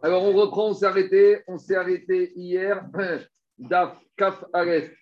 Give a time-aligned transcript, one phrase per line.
[0.00, 2.86] Alors, on reprend, on s'est arrêté, on s'est arrêté hier,
[3.58, 4.94] Daf Kaf Aref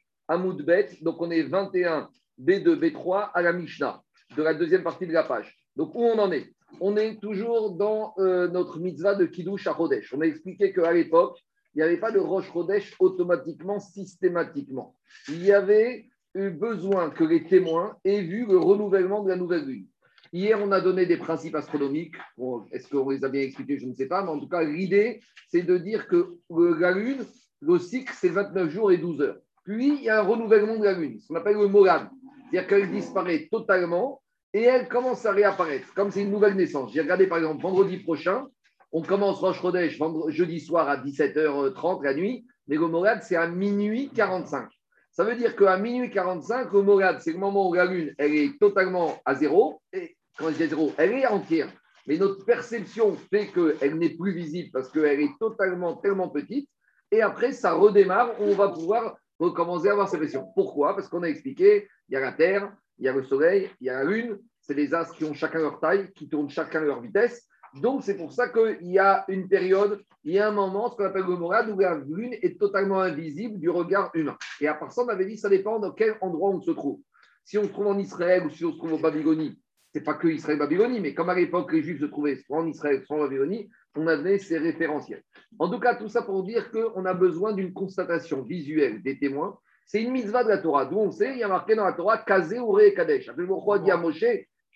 [0.64, 0.88] Bet.
[1.02, 2.08] Donc, on est 21
[2.40, 4.02] B2, B3 à la Mishnah,
[4.34, 5.54] de la deuxième partie de la page.
[5.76, 6.50] Donc, où on en est?
[6.80, 10.14] On est toujours dans euh, notre mitzvah de Kiddush à Chodesh.
[10.14, 11.38] On a expliqué qu'à l'époque,
[11.74, 14.96] il n'y avait pas de Roche Chodesh automatiquement, systématiquement.
[15.28, 19.66] Il y avait eu besoin que les témoins aient vu le renouvellement de la nouvelle
[19.66, 19.86] lune.
[20.36, 22.14] Hier, on a donné des principes astronomiques.
[22.70, 24.22] Est-ce qu'on les a bien expliqués Je ne sais pas.
[24.22, 27.24] Mais en tout cas, l'idée, c'est de dire que la Lune,
[27.62, 29.38] le cycle, c'est 29 jours et 12 heures.
[29.64, 32.10] Puis, il y a un renouvellement de la Lune, ce qu'on appelle le Molad.
[32.50, 34.20] C'est-à-dire qu'elle disparaît totalement
[34.52, 36.92] et elle commence à réapparaître, comme c'est une nouvelle naissance.
[36.92, 38.46] J'ai regardé, par exemple, vendredi prochain,
[38.92, 39.98] on commence Roche Chodesh
[40.28, 44.68] jeudi soir à 17h30 la nuit, mais le Molad, c'est à minuit 45.
[45.12, 48.34] Ça veut dire qu'à minuit 45, le Molad, c'est le moment où la Lune, elle
[48.34, 49.80] est totalement à zéro.
[49.94, 51.72] Et quand je zéro, elle est entière,
[52.06, 56.68] mais notre perception fait qu'elle n'est plus visible parce qu'elle est totalement, tellement petite.
[57.10, 60.46] Et après, ça redémarre, on va pouvoir recommencer à avoir ces pressions.
[60.54, 60.94] Pourquoi?
[60.94, 63.86] Parce qu'on a expliqué, il y a la Terre, il y a le Soleil, il
[63.86, 66.80] y a la Lune, c'est des astres qui ont chacun leur taille, qui tournent chacun
[66.80, 67.46] leur vitesse.
[67.80, 70.96] Donc, c'est pour ça qu'il y a une période, il y a un moment, ce
[70.96, 74.36] qu'on appelle le morade, où la Lune est totalement invisible du regard humain.
[74.60, 77.00] Et à part ça, on avait dit, ça dépend de quel endroit on se trouve.
[77.44, 79.60] Si on se trouve en Israël ou si on se trouve au Babylonie,
[79.96, 83.02] c'est pas que Israël-Babylonie, mais comme à l'époque, les Juifs se trouvaient soit en Israël,
[83.06, 85.22] soit en Babylonie, on avait ces référentiels.
[85.58, 89.58] En tout cas, tout ça pour dire qu'on a besoin d'une constatation visuelle des témoins.
[89.86, 90.84] C'est une mitzvah de la Torah.
[90.84, 93.30] D'où on sait, il y a marqué dans la Torah, Kazé ou Kadesh.
[93.46, 94.22] Pourquoi dit à Moshe,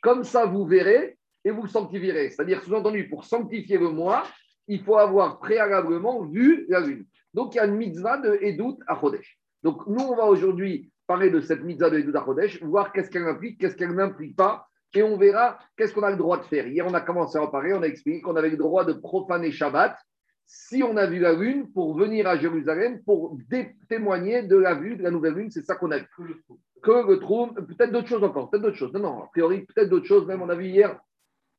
[0.00, 2.30] comme ça vous verrez et vous sanctifierez.
[2.30, 4.22] C'est-à-dire, sous-entendu, pour sanctifier le mois,
[4.68, 7.04] il faut avoir préalablement vu la lune.
[7.34, 9.38] Donc, il y a une mitzvah de Edout à Chodesh.
[9.62, 13.10] Donc, nous, on va aujourd'hui parler de cette mitzvah de Edout à Chodesh, voir qu'est-ce
[13.10, 16.44] qu'elle implique, qu'est-ce qu'elle n'implique pas et on verra qu'est-ce qu'on a le droit de
[16.44, 16.66] faire.
[16.66, 18.92] Hier, on a commencé à en parler, on a expliqué qu'on avait le droit de
[18.92, 19.96] profaner Shabbat
[20.46, 23.38] si on a vu la lune pour venir à Jérusalem pour
[23.88, 25.50] témoigner de la vue de la nouvelle lune.
[25.50, 26.06] C'est ça qu'on a vu.
[26.82, 28.92] Que le trou, peut-être d'autres choses encore, peut-être d'autres choses.
[28.92, 30.26] Non, non, a priori, peut-être d'autres choses.
[30.26, 30.98] Même on a vu hier,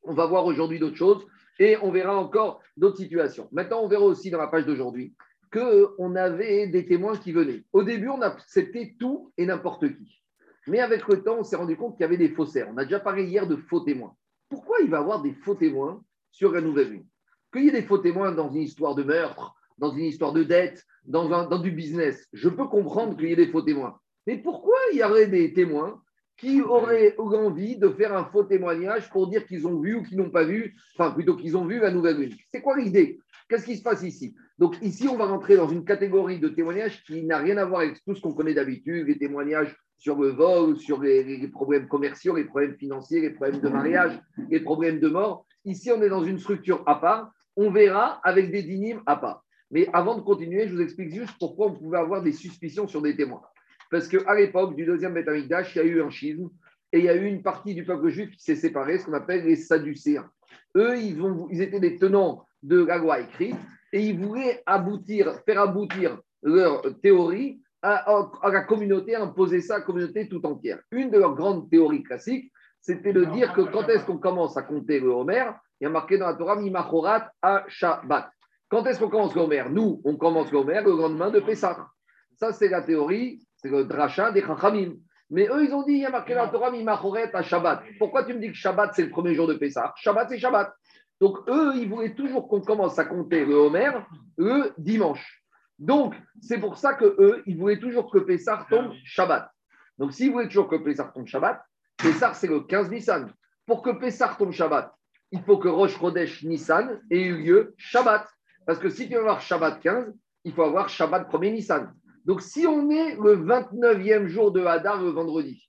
[0.03, 1.25] on va voir aujourd'hui d'autres choses
[1.57, 3.47] et on verra encore d'autres situations.
[3.53, 5.13] Maintenant, on verra aussi dans la page d'aujourd'hui
[5.53, 7.63] qu'on avait des témoins qui venaient.
[7.72, 10.20] Au début, on acceptait tout et n'importe qui.
[10.67, 12.69] Mais avec le temps, on s'est rendu compte qu'il y avait des faussaires.
[12.72, 14.16] On a déjà parlé hier de faux témoins.
[14.49, 17.05] Pourquoi il va y avoir des faux témoins sur la nouvelle lune
[17.51, 20.44] Qu'il y ait des faux témoins dans une histoire de meurtre, dans une histoire de
[20.44, 24.00] dette, dans, dans du business, je peux comprendre qu'il y ait des faux témoins.
[24.27, 26.01] Mais pourquoi il y aurait des témoins
[26.38, 30.17] qui auraient envie de faire un faux témoignage pour dire qu'ils ont vu ou qu'ils
[30.17, 33.19] n'ont pas vu, enfin plutôt qu'ils ont vu la nouvelle lune C'est quoi l'idée?
[33.47, 34.35] Qu'est-ce qui se passe ici?
[34.57, 37.81] Donc ici, on va rentrer dans une catégorie de témoignages qui n'a rien à voir
[37.81, 42.35] avec tout ce qu'on connaît d'habitude, les témoignages sur le vol, sur les, problèmes commerciaux,
[42.35, 44.19] les problèmes financiers, les problèmes de mariage,
[44.50, 45.45] les problèmes de mort.
[45.63, 47.31] Ici, on est dans une structure à part.
[47.56, 49.44] On verra avec des dynimes à part.
[49.69, 53.03] Mais avant de continuer, je vous explique juste pourquoi on pouvait avoir des suspicions sur
[53.03, 53.44] des témoins.
[53.91, 56.50] Parce qu'à l'époque du deuxième Betamikdash, il y a eu un schisme
[56.91, 59.13] et il y a eu une partie du peuple juif qui s'est séparée, ce qu'on
[59.13, 60.28] appelle les Sadducéens.
[60.75, 63.56] Eux, ils, ont, ils étaient des tenants de la loi écrite
[63.94, 69.84] et ils voulaient aboutir, faire aboutir leur théorie à, la communauté, imposer ça à la
[69.84, 70.80] communauté tout entière.
[70.92, 74.64] Une de leurs grandes théories classiques, c'était de dire que quand est-ce qu'on commence à
[74.64, 75.46] compter le Homer
[75.80, 78.30] Il y a marqué dans la Torah, Mimachorat à Shabbat.
[78.69, 79.66] Quand est-ce qu'on commence le Homer?
[79.69, 81.88] Nous, on commence le Homer le lendemain de Pessah.
[82.36, 84.94] Ça, c'est la théorie, c'est le dracha des Chachamim.
[85.30, 87.84] Mais eux, ils ont dit, il y a marqué dans la Torah, Mimachoret à Shabbat.
[88.00, 89.94] Pourquoi tu me dis que Shabbat, c'est le premier jour de Pessah?
[89.98, 90.74] Shabbat, c'est Shabbat.
[91.19, 93.92] Donc, eux, ils voulaient toujours qu'on commence à compter le Homer
[94.38, 95.41] le dimanche.
[95.81, 99.50] Donc, c'est pour ça que eux, ils voulaient toujours que Pessah tombe Shabbat.
[99.97, 101.59] Donc, s'ils voulaient toujours que Pessah tombe Shabbat,
[101.97, 103.34] Pessah, c'est le 15 Nissan.
[103.66, 104.94] Pour que Pessah tombe Shabbat,
[105.31, 108.28] il faut que Rosh Chodesh Nissan ait eu lieu Shabbat.
[108.68, 111.92] Parce que si tu veux avoir Shabbat 15, il faut avoir Shabbat 1er Nissan.
[112.25, 115.68] Donc, si on est le 29e jour de Hadar le vendredi,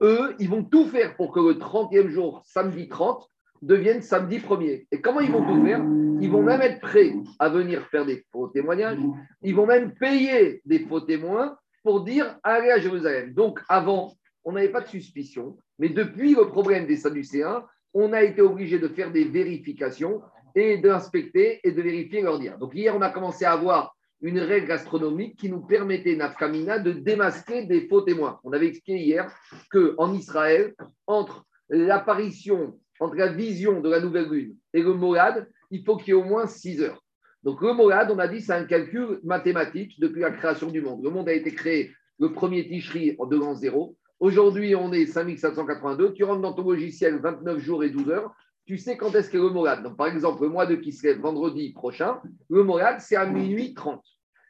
[0.00, 3.28] eux, ils vont tout faire pour que le 30e jour, samedi 30,
[3.62, 4.86] devienne samedi 1er.
[4.90, 5.80] Et comment ils vont tout faire
[6.20, 8.98] Ils vont même être prêts à venir faire des faux témoignages.
[9.42, 13.32] Ils vont même payer des faux témoins pour dire allez à Jérusalem.
[13.32, 14.14] Donc avant,
[14.44, 15.56] on n'avait pas de suspicion.
[15.78, 17.64] Mais depuis le problème des Sadducéens,
[17.94, 20.22] on a été obligé de faire des vérifications
[20.54, 22.58] et d'inspecter et de vérifier leur dire.
[22.58, 26.92] Donc hier, on a commencé à avoir une règle astronomique qui nous permettait, Nafkamina, de
[26.92, 28.38] démasquer des faux témoins.
[28.44, 29.34] On avait expliqué hier
[29.70, 30.74] qu'en Israël,
[31.06, 36.08] entre l'apparition entre la vision de la nouvelle lune et le molad, il faut qu'il
[36.08, 37.02] y ait au moins 6 heures.
[37.42, 41.02] Donc le molad, on a dit, c'est un calcul mathématique depuis la création du monde.
[41.02, 43.96] Le monde a été créé le premier Tishri en 2 l'an 0.
[44.20, 46.12] Aujourd'hui, on est 5782.
[46.12, 48.34] Tu rentres dans ton logiciel 29 jours et 12 heures.
[48.66, 49.82] tu sais quand est-ce qu'est le Morad.
[49.82, 52.20] Donc, par exemple, le mois de Kislev, vendredi prochain,
[52.50, 54.04] le Morad, c'est à minuit 30.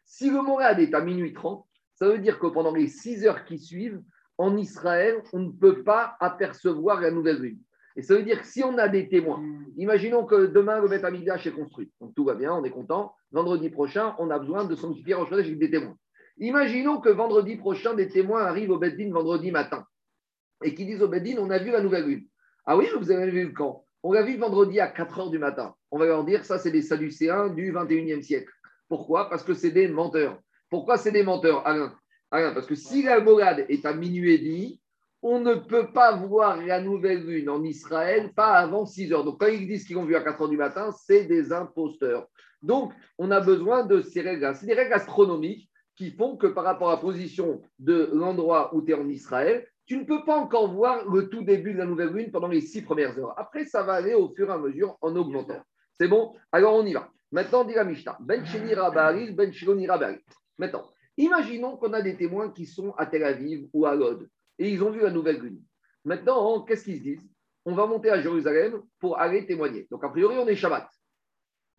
[0.05, 1.65] Si le Morad est à minuit 30,
[1.95, 4.03] ça veut dire que pendant les 6 heures qui suivent,
[4.37, 7.59] en Israël, on ne peut pas apercevoir la nouvelle lune.
[7.97, 9.43] Et ça veut dire que si on a des témoins,
[9.77, 13.15] imaginons que demain le Beth Amigdash est construit, donc tout va bien, on est content.
[13.33, 15.97] Vendredi prochain, on a besoin de sanctifier Rosh avec des témoins.
[16.39, 19.85] Imaginons que vendredi prochain, des témoins arrivent au Beddin vendredi matin
[20.65, 22.27] et qui disent au Beddin on a vu la nouvelle lune.
[22.65, 23.85] Ah oui, vous avez vu quand?
[24.03, 25.75] On l'a vu vendredi à 4 heures du matin.
[25.91, 28.51] On va leur dire ça, c'est des Sadducéens du 21e siècle.
[28.89, 29.29] Pourquoi?
[29.29, 30.41] Parce que c'est des menteurs.
[30.71, 31.93] Pourquoi c'est des menteurs, Alain
[32.31, 34.80] Parce que si la morade est à minuit et demi,
[35.23, 39.25] on ne peut pas voir la nouvelle lune en Israël pas avant 6 heures.
[39.25, 42.27] Donc, quand ils disent qu'ils l'ont vu à 4 heures du matin, c'est des imposteurs.
[42.63, 46.65] Donc, on a besoin de ces règles C'est des règles astronomiques qui font que par
[46.65, 50.37] rapport à la position de l'endroit où tu es en Israël, tu ne peux pas
[50.37, 53.35] encore voir le tout début de la nouvelle lune pendant les six premières heures.
[53.39, 55.61] Après, ça va aller au fur et à mesure en augmentant.
[55.99, 56.35] C'est bon?
[56.53, 57.11] Alors, on y va.
[57.33, 58.17] Maintenant, dit la Mishnah.
[58.21, 58.43] Ben
[59.35, 59.53] Ben
[60.59, 64.29] Maintenant, imaginons qu'on a des témoins qui sont à Tel Aviv ou à Lod
[64.61, 65.61] et ils ont vu la nouvelle lune.
[66.05, 67.29] Maintenant, qu'est-ce qu'ils se disent?
[67.65, 69.89] On va monter à Jérusalem pour aller témoigner.
[69.91, 70.89] Donc, a priori, on est Shabbat.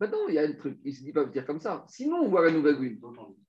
[0.00, 1.84] Maintenant, il y a un truc, ils ne peuvent dire comme ça.
[1.88, 3.00] Sinon, on voit la nouvelle lune.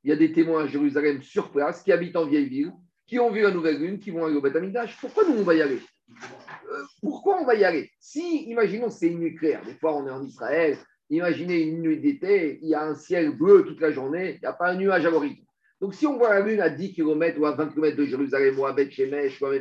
[0.04, 2.72] Il y a des témoins à Jérusalem sur place qui habitent en vieille ville,
[3.08, 4.56] qui ont vu la nouvelle lune, qui vont aller au Beth
[5.02, 5.80] Pourquoi nous, on va y aller?
[6.10, 7.90] Euh, Pourquoi on va y aller?
[8.00, 9.66] Si, imaginons, c'est une nuit claire.
[9.66, 10.78] Des fois, on est en Israël.
[11.10, 14.46] Imaginez une nuit d'été, il y a un ciel bleu toute la journée, il n'y
[14.46, 15.43] a pas un nuage à l'horizon.
[15.84, 18.58] Donc, si on voit la lune à 10 km ou à 20 km de Jérusalem
[18.58, 19.52] ou à Beth Shemesh ou à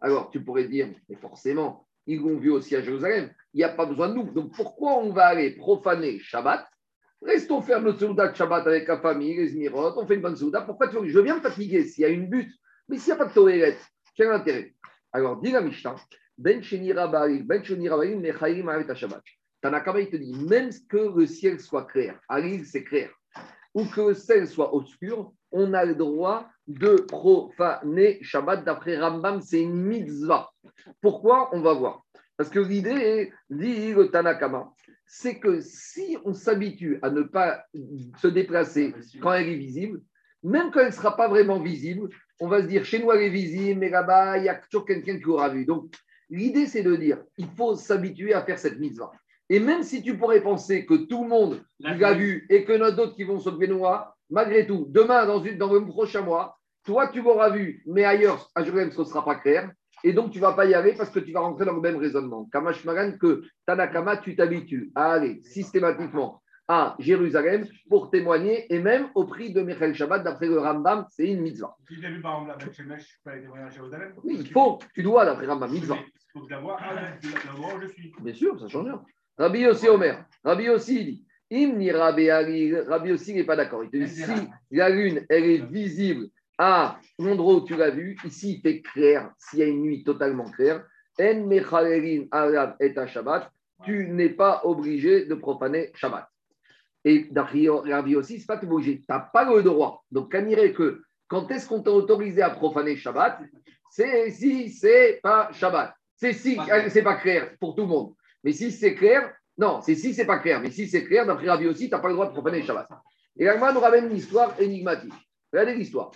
[0.00, 3.32] alors tu pourrais dire, mais forcément, ils l'ont vu aussi à Jérusalem.
[3.52, 4.30] Il n'y a pas besoin de nous.
[4.30, 6.64] Donc pourquoi on va aller profaner Shabbat?
[7.20, 10.36] Restons faire notre souda de Shabbat avec la famille, les Zmirot, on fait une bonne
[10.36, 10.60] souda.
[10.60, 12.54] Pourquoi tu veux Je viens me fatiguer s'il y a une butte,
[12.88, 13.76] mais s'il n'y a pas de Tohéret,
[14.14, 14.72] quel intérêt?
[15.10, 15.96] Alors, dit la Mishnah,
[16.38, 19.22] Ben Sheni Ben Sheni Mechayim Shabbat.
[19.60, 23.10] Tanakama, il te dit, même que le ciel soit clair, Aril, c'est clair,
[23.74, 28.64] ou que le ciel soit obscur, on a le droit de profaner Shabbat.
[28.64, 30.50] D'après Rambam, c'est une mitzvah.
[31.00, 31.50] Pourquoi?
[31.52, 32.04] On va voir.
[32.36, 34.72] Parce que l'idée, dit le Tanakama,
[35.06, 37.64] c'est que si on s'habitue à ne pas
[38.18, 40.00] se déplacer quand elle est visible,
[40.42, 42.08] même quand elle ne sera pas vraiment visible,
[42.40, 44.84] on va se dire chez nous elle est visible, mais là-bas, il y a toujours
[44.84, 45.64] quelqu'un qui l'aura vu.
[45.64, 45.94] Donc,
[46.28, 49.12] l'idée, c'est de dire il faut s'habituer à faire cette mitzvah.
[49.50, 52.90] Et même si tu pourrais penser que tout le monde l'a vu et que a
[52.90, 57.08] d'autres qui vont se noir, malgré tout, demain, dans, une, dans le prochain mois, toi,
[57.08, 59.70] tu m'auras vu, mais ailleurs, à Jérusalem, ce ne sera pas clair.
[60.02, 61.80] Et donc, tu ne vas pas y aller parce que tu vas rentrer dans le
[61.80, 62.46] même raisonnement.
[62.52, 69.08] Kamash Maran, que Tanakama, tu t'habitues à aller systématiquement à Jérusalem pour témoigner, et même
[69.14, 71.76] au prix de Michael Shabbat, d'après le Rambam, c'est une mitzvah.
[71.88, 74.36] Si tu as vu par exemple la Shemesh, je peux aller témoigner à Jérusalem Oui,
[74.40, 75.98] il faut, tu dois, d'après Rambam, mitzvah.
[76.34, 77.18] Il faut que ah, là,
[77.82, 78.12] je suis.
[78.20, 79.02] Bien sûr, ça change rien.
[79.36, 83.84] Rabbi aussi, Omer, Rabbi aussi, dit Imni Rabbi Rabbi aussi n'est pas d'accord.
[83.84, 84.22] Il te dit si
[84.70, 86.28] la lune, elle est visible
[86.58, 90.04] à l'endroit où tu l'as vu, ici il fait clair, s'il y a une nuit
[90.04, 90.84] totalement claire,
[91.20, 93.50] En Mechalerin Arab et Shabbat,
[93.84, 96.28] tu n'es pas obligé de profaner Shabbat.
[97.04, 100.04] Et Rabbi aussi, c'est pas que obligé, tu n'as pas le droit.
[100.10, 103.40] Donc, quand que quand est-ce qu'on t'a autorisé à profaner Shabbat?
[103.90, 105.94] C'est si c'est pas Shabbat.
[106.16, 106.58] C'est si
[106.88, 108.14] c'est pas clair pour tout le monde.
[108.44, 110.60] Mais si c'est clair, non, c'est si c'est pas clair.
[110.60, 112.88] Mais si c'est clair, d'après Rabbi aussi, tu n'as pas le droit de profaner Shabbat.
[113.36, 115.12] Et là, nous ramène une histoire énigmatique.
[115.52, 116.10] Regardez l'histoire.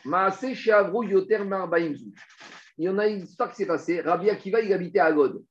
[2.76, 4.00] Il y en a une histoire qui s'est passée.
[4.00, 5.42] Rabbi Akiva, il habitait à God.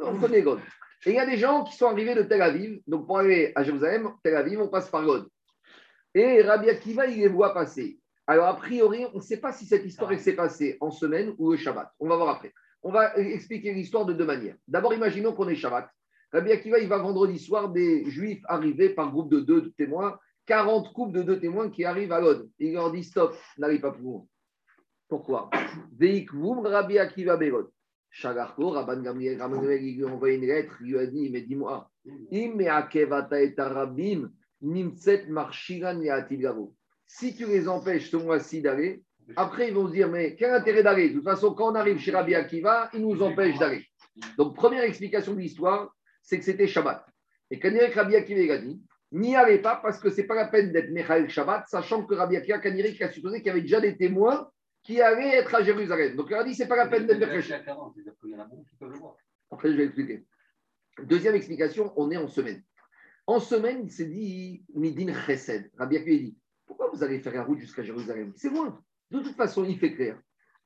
[0.00, 0.60] On connaît God.
[1.04, 2.80] Et il y a des gens qui sont arrivés de Tel Aviv.
[2.86, 5.28] Donc, pour aller à Jérusalem, Tel Aviv, on passe par God.
[6.14, 7.98] Et Rabbi Akiva, il les voit passer.
[8.26, 11.52] Alors, a priori, on ne sait pas si cette histoire s'est passée en semaine ou
[11.52, 11.90] au Shabbat.
[11.98, 12.52] On va voir après.
[12.84, 14.56] On va expliquer l'histoire de deux manières.
[14.68, 15.88] D'abord, imaginons qu'on est Shabbat.
[16.32, 20.92] Rabbi Akiva, il va vendredi soir des Juifs arrivés par groupe de deux témoins 40
[20.92, 22.50] couples de deux témoins qui arrivent à l'Ode.
[22.58, 24.28] Il leur dit stop, n'arrive pas pour vous.
[25.08, 25.50] Pourquoi?
[26.00, 27.68] Rabbi Akiva Berod.
[28.10, 29.38] Shagarko, Rabban Gamliel,
[29.82, 31.90] il lui a envoyé une lettre, il lui a dit, mais dis-moi,
[37.06, 39.02] si tu les empêches ce mois-ci d'aller,
[39.36, 41.08] après ils vont se dire, mais quel intérêt d'aller?
[41.08, 43.86] De toute façon, quand on arrive chez Rabbi Akiva, il nous empêche d'aller.
[44.36, 47.04] Donc, première explication de l'histoire, c'est que c'était Shabbat.
[47.50, 48.80] Et quand Rabbi Akiva a dit,
[49.12, 52.14] n'y allez pas parce que ce n'est pas la peine d'être Mechael Shabbat, sachant que
[52.14, 54.50] Rabbi Akiva Kaniri a supposé qu'il y avait déjà des témoins
[54.82, 56.16] qui allaient être à Jérusalem.
[56.16, 57.64] Donc il a dit c'est pas la peine d'être Mechael
[59.50, 60.24] Après, je vais expliquer.
[61.04, 62.62] Deuxième explication, on est en semaine.
[63.26, 65.70] En semaine, il s'est dit Midin Chesed.
[65.76, 66.36] Rabbi Akiva dit
[66.66, 68.32] pourquoi vous allez faire la route jusqu'à Jérusalem?
[68.34, 68.82] C'est loin.
[69.10, 70.18] De toute façon, il fait clair.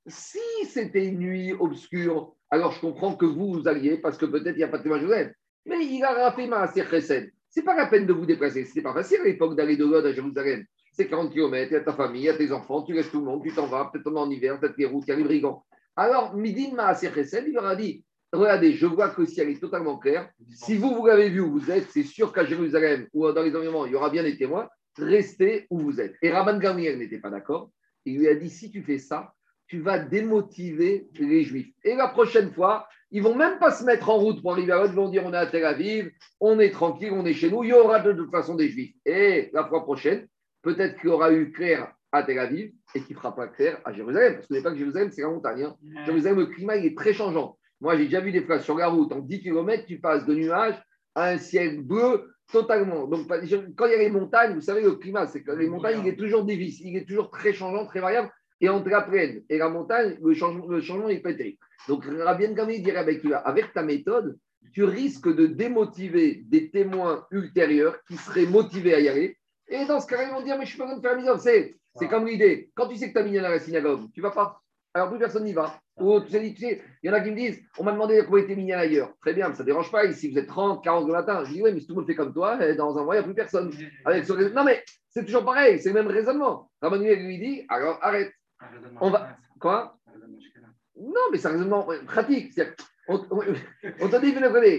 [0.06, 4.54] Si c'était une nuit obscure, alors je comprends que vous, vous alliez parce que peut-être
[4.54, 5.34] il n'y a pas de témoin Jérusalem.
[5.66, 7.32] Mais il a fait Maaser Chesed.
[7.48, 8.64] C'est pas la peine de vous déplacer.
[8.64, 10.64] C'était pas facile à l'époque d'aller de Lod à Jérusalem.
[10.92, 13.10] C'est 40 km, il y a ta famille, il y a tes enfants, tu laisses
[13.10, 15.16] tout le monde, tu t'en vas, peut-être en hiver, peut-être les routes, il y a
[15.16, 15.62] les brigands.
[15.94, 19.60] Alors, Midin Maaser Chesed, il leur a dit Regardez, je vois que le ciel est
[19.60, 20.30] totalement clair.
[20.54, 23.54] Si vous, vous l'avez vu où vous êtes, c'est sûr qu'à Jérusalem ou dans les
[23.54, 24.68] environnements, il y aura bien des témoins.
[24.98, 26.14] Restez où vous êtes.
[26.22, 27.70] Et Rabban Gamliel n'était pas d'accord.
[28.04, 29.32] Il lui a dit si tu fais ça,
[29.68, 31.72] tu vas démotiver les Juifs.
[31.84, 34.78] Et la prochaine fois, ils vont même pas se mettre en route pour arriver à
[34.78, 37.50] l'autre, ils vont dire on est à Tel Aviv, on est tranquille, on est chez
[37.50, 38.94] nous, il y aura de toute façon des Juifs.
[39.04, 40.26] Et la fois prochaine,
[40.62, 43.80] peut-être qu'il y aura eu clair à Tel Aviv et qu'il ne fera pas clair
[43.84, 44.34] à Jérusalem.
[44.34, 45.64] Parce que n'est pas que Jérusalem, c'est la montagne.
[45.64, 45.76] Hein.
[46.04, 47.58] Jérusalem, le climat, il est très changeant.
[47.80, 50.34] Moi, j'ai déjà vu des fois sur la route, en 10 km, tu passes de
[50.34, 50.80] nuages
[51.14, 53.06] à un ciel bleu totalement.
[53.06, 56.00] Donc, quand il y a les montagnes, vous savez, le climat, c'est que les montagnes,
[56.02, 58.30] il est toujours difficile, il est toujours très changeant, très variable.
[58.60, 61.58] Et entre la plaine et la montagne, le changement, le changement est pété.
[61.88, 64.38] Donc, Rabien Gamé dirait avec, avec ta méthode,
[64.72, 69.36] tu risques de démotiver des témoins ultérieurs qui seraient motivés à y aller.
[69.68, 71.42] Et dans ce cas-là, ils vont dire Mais je suis pas besoin de faire mise
[71.42, 72.70] C'est, c'est comme l'idée.
[72.74, 74.60] Quand tu sais que tu as mis à la synagogue, tu vas pas.
[74.94, 75.78] Alors plus personne n'y va.
[75.98, 78.22] Ou tu sais, tu sais, il y en a qui me disent On m'a demandé
[78.24, 79.12] comment était mignon ailleurs.
[79.20, 80.04] Très bien, ça ne dérange pas.
[80.04, 81.44] Ici, vous êtes 30, 40 le matin.
[81.44, 83.14] Je dis Oui, mais si tout le monde fait comme toi, eh, dans un mois,
[83.14, 83.70] il n'y a plus personne.
[84.04, 86.70] Avec Non, mais c'est toujours pareil, c'est le même raisonnement.
[86.82, 88.32] Rabbanuel lui dit Alors arrête.
[89.00, 89.36] On va.
[89.60, 89.96] Quoi
[90.96, 92.60] Non, mais c'est un raisonnement pratique.
[93.08, 93.40] On, on,
[94.00, 94.34] on t'a dit,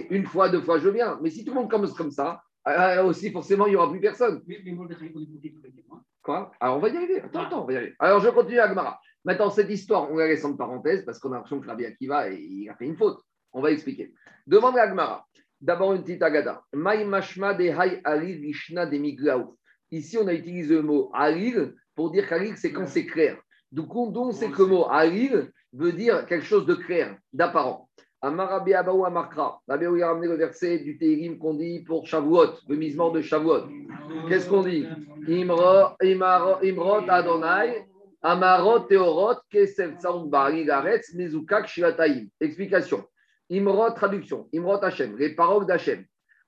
[0.10, 1.18] une fois, deux fois, je bien.
[1.22, 4.02] Mais si tout le monde commence comme ça, euh, aussi, forcément, il n'y aura plus
[4.02, 4.42] personne.
[6.22, 6.52] Quoi?
[6.60, 7.22] Alors, on va y arriver.
[7.22, 7.96] Attends, attends, on va y arriver.
[8.00, 9.00] Alors, je continue à Gmara.
[9.24, 12.30] Maintenant, cette histoire, on la laisse en parenthèse parce qu'on a l'impression que Rabbi Akiva,
[12.30, 13.22] il a fait une faute.
[13.54, 14.14] On va expliquer.
[14.46, 15.26] Demande à Gmara.
[15.62, 16.62] D'abord, une petite agada.
[16.74, 18.98] Mashma de hay alil vishna de.
[19.92, 23.38] Ici, on a utilisé le mot alil pour dire qu'alil, c'est quand c'est clair.
[23.72, 27.90] Donc, on sait que le mot alil veut dire quelque chose de clair, d'apparent.
[28.22, 29.60] Amarabi Abaou Amakra.
[29.68, 33.68] Rabbi a ramené le verset du Teirim qu'on dit pour Shavuot, le misement de Shavuot.
[34.28, 34.88] Qu'est-ce qu'on dit?
[35.28, 37.86] Imrot Adonai
[38.24, 42.28] Amarot Teorot, Kesef Tsaoum Garetz, Mezukak Shivataim.
[42.42, 43.06] Explication.
[43.52, 44.50] Imrot, traduction.
[44.52, 46.04] Imrot Hashem, les paroles d'Hachem.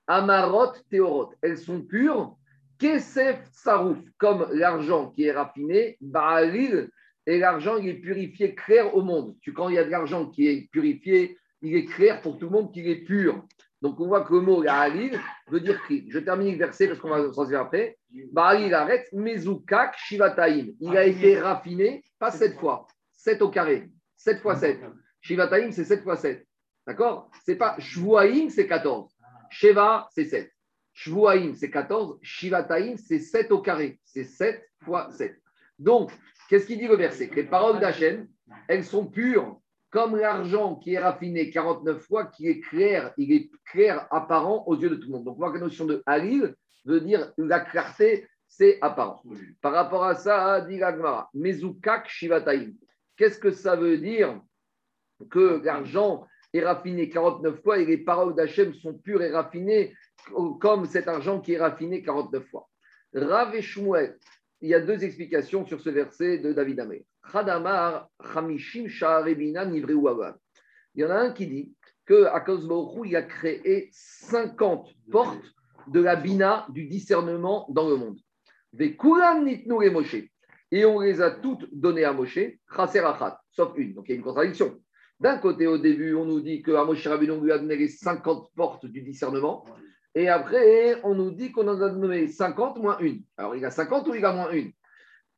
[0.08, 2.34] Amarot Teorot, elles sont pures.
[2.78, 5.96] Kesef Sarouf, comme l'argent qui est raffiné.
[6.00, 6.90] Ba'alil,
[7.26, 9.36] et l'argent, il est purifié, clair au monde.
[9.40, 12.46] Tu, quand il y a de l'argent qui est purifié, il est clair pour tout
[12.46, 13.44] le monde qu'il est pur.
[13.82, 16.06] Donc on voit que le mot Alil veut dire cri.
[16.10, 17.98] Je termine le verset parce qu'on va s'en dire après.
[18.32, 20.68] Ba'alil arrête, Mezukak Shivataim.
[20.80, 24.80] Il a été raffiné, pas 7 fois, 7 au carré, 7 fois 7.
[25.22, 26.46] Shivataim, c'est 7 fois 7.
[26.86, 27.30] D'accord?
[27.44, 29.10] C'est pas Shvuaim, c'est 14.
[29.50, 30.50] Sheva, c'est 7.
[30.92, 32.18] Shvuaim, c'est 14.
[32.22, 33.98] Shivataim, c'est 7 au carré.
[34.04, 35.40] C'est 7 fois 7.
[35.78, 36.10] Donc,
[36.50, 38.26] qu'est-ce qu'il dit le verset Que les paroles d'Hachem,
[38.66, 43.50] elles sont pures comme l'argent qui est raffiné 49 fois, qui est clair, il est
[43.64, 45.24] clair, apparent aux yeux de tout le monde.
[45.24, 46.54] Donc, la notion de halil
[46.84, 49.22] veut dire la clarté, c'est apparent.
[49.60, 52.72] Par rapport à ça, dit l'agmara, mezukak shivataim.
[53.16, 54.40] Qu'est-ce que ça veut dire
[55.30, 59.94] que l'argent est raffiné 49 fois et les paroles d'Hachem sont pures et raffinées
[60.60, 62.68] comme cet argent qui est raffiné 49 fois?
[63.12, 64.16] Rav et Shmuel,
[64.60, 66.80] il y a deux explications sur ce verset de David
[68.34, 68.86] Hamishim
[70.94, 71.74] Il y en a un qui dit
[72.04, 72.68] que Akos
[73.04, 75.54] il a créé 50 portes
[75.88, 78.18] de la bina du discernement dans le monde.
[80.72, 82.38] Et on les a toutes données à Moshe,
[83.50, 83.94] sauf une.
[83.94, 84.78] Donc il y a une contradiction.
[85.18, 87.88] D'un côté, au début, on nous dit que à Moshe Rabbeinu lui a donné les
[87.88, 89.64] 50 portes du discernement.
[90.14, 93.22] Et après, on nous dit qu'on en a donné 50 moins une.
[93.36, 94.72] Alors, il a 50 ou il a moins une?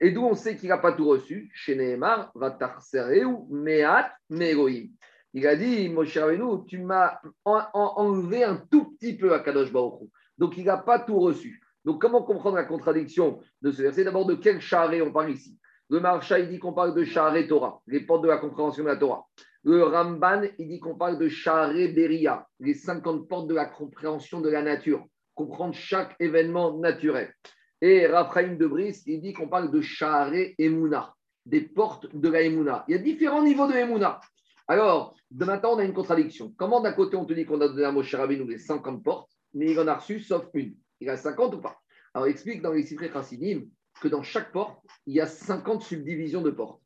[0.00, 1.50] Et d'où on sait qu'il n'a pas tout reçu?
[1.54, 4.90] Chez Nehemar, ou Meat, Meroïm.
[5.34, 10.10] Il a dit, Moshe Rabbeinu, tu m'as enlevé un tout petit peu à Kadosh Baruch
[10.38, 11.62] Donc, il n'a pas tout reçu.
[11.84, 14.04] Donc, comment comprendre la contradiction de ce verset?
[14.04, 15.58] D'abord, de quel charret on parle ici?
[15.88, 18.88] Le Marcha, il dit qu'on parle de charret Torah, les portes de la compréhension de
[18.88, 19.26] la Torah.
[19.64, 24.40] Le Ramban, il dit qu'on parle de Share Beria, les 50 portes de la compréhension
[24.40, 27.32] de la nature, comprendre chaque événement naturel.
[27.80, 31.14] Et Raphaïm de Brice, il dit qu'on parle de Share Emouna,
[31.46, 32.84] des portes de la Emouna.
[32.88, 34.20] Il y a différents niveaux de Emouna.
[34.66, 36.52] Alors, de maintenant, on a une contradiction.
[36.56, 39.30] Comment d'un côté, on te dit qu'on a donné à Moshe Rabbeinu les 50 portes,
[39.54, 41.78] mais il en a reçu sauf une Il a 50 ou pas?
[42.14, 43.62] Alors, explique dans les Sifré Chassidim
[44.00, 46.82] que dans chaque porte, il y a 50 subdivisions de portes.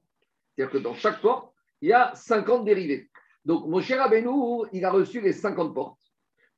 [0.54, 3.08] C'est-à-dire que dans chaque porte, il y a 50 dérivés.
[3.44, 6.00] Donc, mon cher Rabbeinu, il a reçu les 50 portes.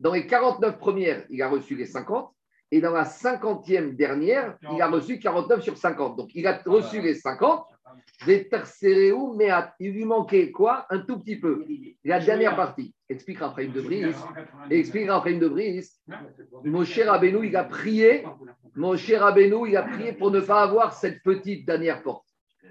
[0.00, 2.32] Dans les 49 premières, il a reçu les 50.
[2.70, 6.16] Et dans la 50e dernière, il a reçu 49 sur 50.
[6.16, 7.66] Donc, il a reçu les 50
[8.24, 9.72] Vetersereu meat.
[9.78, 10.86] Il lui manquait quoi?
[10.90, 11.64] Un tout petit peu.
[12.04, 12.94] La dernière partie.
[13.08, 13.80] Explique Raphaël de.
[14.70, 16.00] Explique Raphaël de Brice.
[16.64, 18.24] Moshe Rabbeinu, il a prié.
[18.74, 22.26] Moshe Rabbeinu, il a prié pour ne pas avoir cette petite dernière porte.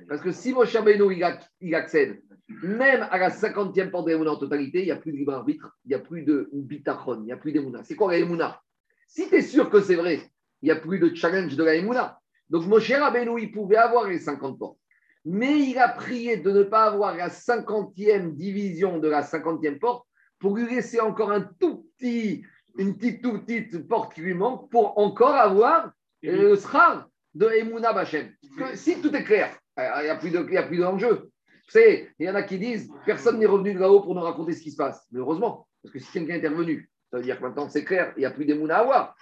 [0.07, 4.31] Parce que si Moshe Rabbeinu, il, il accède, même à la cinquantième porte de l'Emouna
[4.31, 7.19] en totalité, il n'y a plus de libre arbitre, il n'y a plus de bitachon,
[7.21, 7.83] il n'y a plus d'Emouna.
[7.83, 8.61] C'est quoi la Emouna?
[9.07, 10.21] Si tu es sûr que c'est vrai,
[10.61, 12.19] il n'y a plus de challenge de la Emouna.
[12.49, 14.77] Donc Moshe Rabbeinu, il pouvait avoir les 50 portes.
[15.25, 20.07] Mais il a prié de ne pas avoir la cinquantième division de la cinquantième porte
[20.39, 22.45] pour lui laisser encore un tout petit,
[22.77, 27.91] une petite, tout petite porte qui lui manque pour encore avoir le srar de Emouna
[27.91, 28.31] Bachem.
[28.75, 31.29] Si tout est clair, il n'y a plus d'enjeu.
[31.71, 34.53] Savez, il y en a qui disent personne n'est revenu de là-haut pour nous raconter
[34.53, 35.05] ce qui se passe.
[35.11, 38.13] Mais heureusement, parce que si quelqu'un est intervenu, ça veut dire que maintenant c'est clair,
[38.17, 39.15] il n'y a plus d'Emouna à avoir.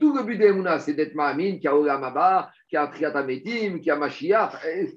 [0.00, 3.90] Tout le but d'Emouna, c'est d'être Mahamine, qui a Olam Abba, qui a Triatametim, qui
[3.90, 4.54] a Mashiach.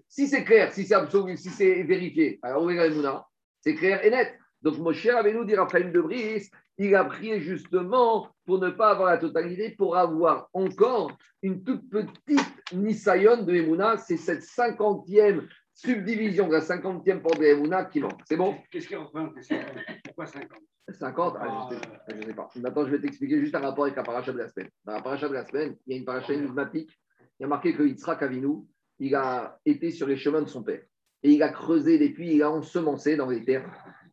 [0.08, 3.26] Si c'est clair, si c'est absolu, si c'est vérifié, alors on Emouna,
[3.62, 4.34] c'est clair et net.
[4.64, 9.10] Donc, Moshe Rabbeinu dit Raphaël de Brice, il a prié justement pour ne pas avoir
[9.10, 13.98] la totalité, pour avoir encore une toute petite Nisayon de Emouna.
[13.98, 18.22] C'est cette cinquantième subdivision de la cinquantième porte de Emouna qui manque.
[18.26, 18.56] C'est bon?
[18.72, 19.66] Qu'est-ce qui représente les 50
[20.06, 20.60] Pourquoi 50
[20.92, 21.82] 50 ah, je, sais,
[22.20, 22.50] je sais pas.
[22.58, 24.70] Maintenant, je vais t'expliquer juste un rapport avec la paracha de la semaine.
[24.84, 26.92] Dans la paracha de la semaine, il y a une paracha énigmatique.
[27.40, 28.66] Il y a marqué que Yitzhak Avinu,
[29.00, 30.82] il a été sur les chemins de son père.
[31.24, 33.66] Et il a creusé des puits, il a ensemencé dans les terres.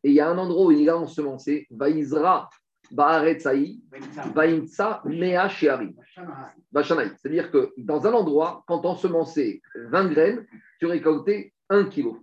[0.05, 2.49] Et il y a un endroit où il a ensemencé, Vaïzra,
[2.91, 3.81] Baaretsaï,
[4.35, 5.95] Vaïntsa, Mea Sheari.
[6.73, 10.47] C'est-à-dire que dans un endroit, quand on semençait 20 graines,
[10.79, 12.19] tu récoltais 1 kilo.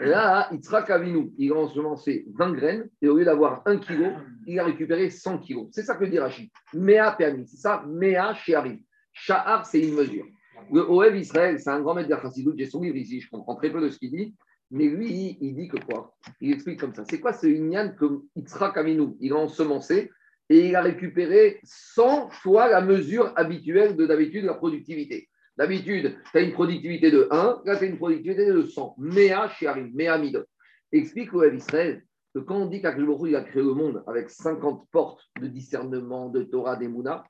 [0.00, 4.06] Là, Yitzhak Avinu, il a ensemencé 20 graines et au lieu d'avoir 1 kilo,
[4.46, 5.68] il a récupéré 100 kilos.
[5.70, 6.50] C'est ça que dit Rachid.
[6.74, 8.80] Mea permis, c'est ça, Mea Shearim.
[9.12, 10.26] Sha'ar, c'est une mesure.
[10.72, 12.22] Le Oev Israël, c'est un grand maître de la
[12.56, 14.34] j'ai son livre ici, je comprends très peu de ce qu'il dit,
[14.74, 16.16] mais lui, il dit que quoi?
[16.40, 17.04] Il explique comme ça.
[17.08, 20.10] C'est quoi ce Inyan que Yitzhak Avinu, il a ensemencé
[20.48, 25.28] et il a récupéré 100 fois la mesure habituelle de d'habitude de la productivité.
[25.56, 28.96] D'habitude, tu as une productivité de 1, là tu as une productivité de 100.
[28.98, 30.42] Mea Shearim, Mea Midot.
[30.90, 32.02] Explique au Israël
[32.34, 36.30] que quand on dit qu'Akhlborou, il a créé le monde avec 50 portes de discernement,
[36.30, 37.22] de Torah, d'Emouna,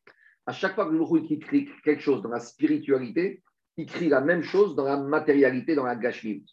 [0.47, 3.43] à chaque fois que il crée quelque chose dans la spiritualité,
[3.77, 6.47] il crée la même chose dans la matérialité, dans la gashmiut.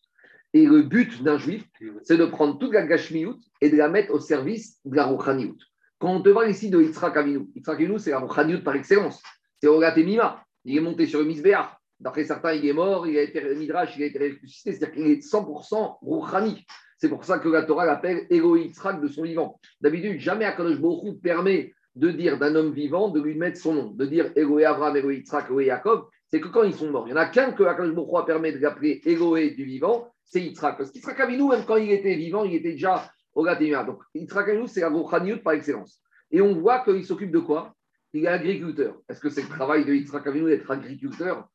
[0.53, 1.63] Et le but d'un juif,
[2.03, 5.57] c'est de prendre toute la gashmiut et de la mettre au service de la rouchaniut.
[5.97, 9.21] Quand on te parle ici de Yitzhak Avinu, Yitzhak Avinu, c'est la rouchaniut par excellence.
[9.61, 10.43] C'est Ogat et Mima.
[10.65, 11.69] Il est monté sur le Misbéach.
[11.99, 15.07] D'après certains, il est mort, il a été Midrash, il a été ressuscité, c'est-à-dire qu'il
[15.07, 16.65] est 100% rouchani.
[16.97, 19.59] C'est pour ça que la Torah l'appelle Ego Yitzhak de son vivant.
[19.79, 23.91] D'habitude, jamais Akadosh Hu permet de dire d'un homme vivant, de lui mettre son nom,
[23.91, 27.07] de dire Egoé Abraham, Egoé Yitzhak, Egoé Jacob, c'est que quand ils sont morts.
[27.07, 30.41] Il n'y en a qu'un que Akadosh Hu permet de l'appeler Egoé du vivant, c'est
[30.41, 30.77] Yitzhak.
[30.77, 33.83] Parce qu'Yitzhak Avinu, même quand il était vivant, il était déjà au Gatémia.
[33.83, 36.01] Donc Yitzhak Avinu, c'est la par excellence.
[36.31, 37.75] Et on voit qu'il s'occupe de quoi?
[38.13, 38.95] Il est agriculteur.
[39.09, 41.49] Est-ce que c'est le travail de Yitzhak Avinu d'être agriculteur?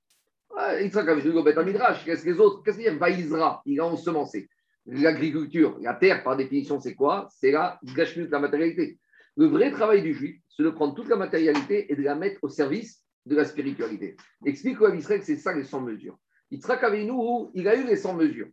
[0.55, 2.05] Ah, Yitzhak Avinu, il va Midrash.
[2.05, 2.62] Qu'est-ce que les autres?
[2.62, 4.49] Qu'est-ce qu'il dit Vaïzra, il a ensemencé.
[4.85, 7.29] L'agriculture, la terre, par définition, c'est quoi?
[7.31, 8.99] C'est la gashmut, la matérialité.
[9.37, 12.39] Le vrai travail du juif, c'est de prendre toute la matérialité et de la mettre
[12.43, 14.17] au service de la spiritualité.
[14.45, 16.17] Explique à Israël que c'est ça les 100 mesures.
[16.51, 18.49] Yitzhak Avinu, il a eu les 100 mesures,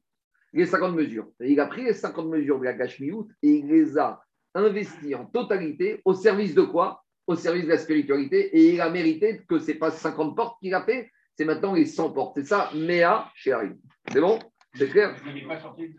[0.53, 1.27] les 50 mesures.
[1.39, 4.21] Et il a pris les 50 mesures de la gashmiout et il les a
[4.55, 7.03] investies en totalité au service de quoi?
[7.25, 8.55] Au service de la spiritualité.
[8.57, 11.73] Et il a mérité que ce n'est pas 50 portes qu'il a fait, c'est maintenant
[11.73, 12.33] les 100 portes.
[12.35, 13.77] C'est ça, Méa chez Harim.
[14.11, 14.37] C'est bon?
[14.75, 15.15] C'est clair?
[15.25, 15.95] Il n'est pas sorti de.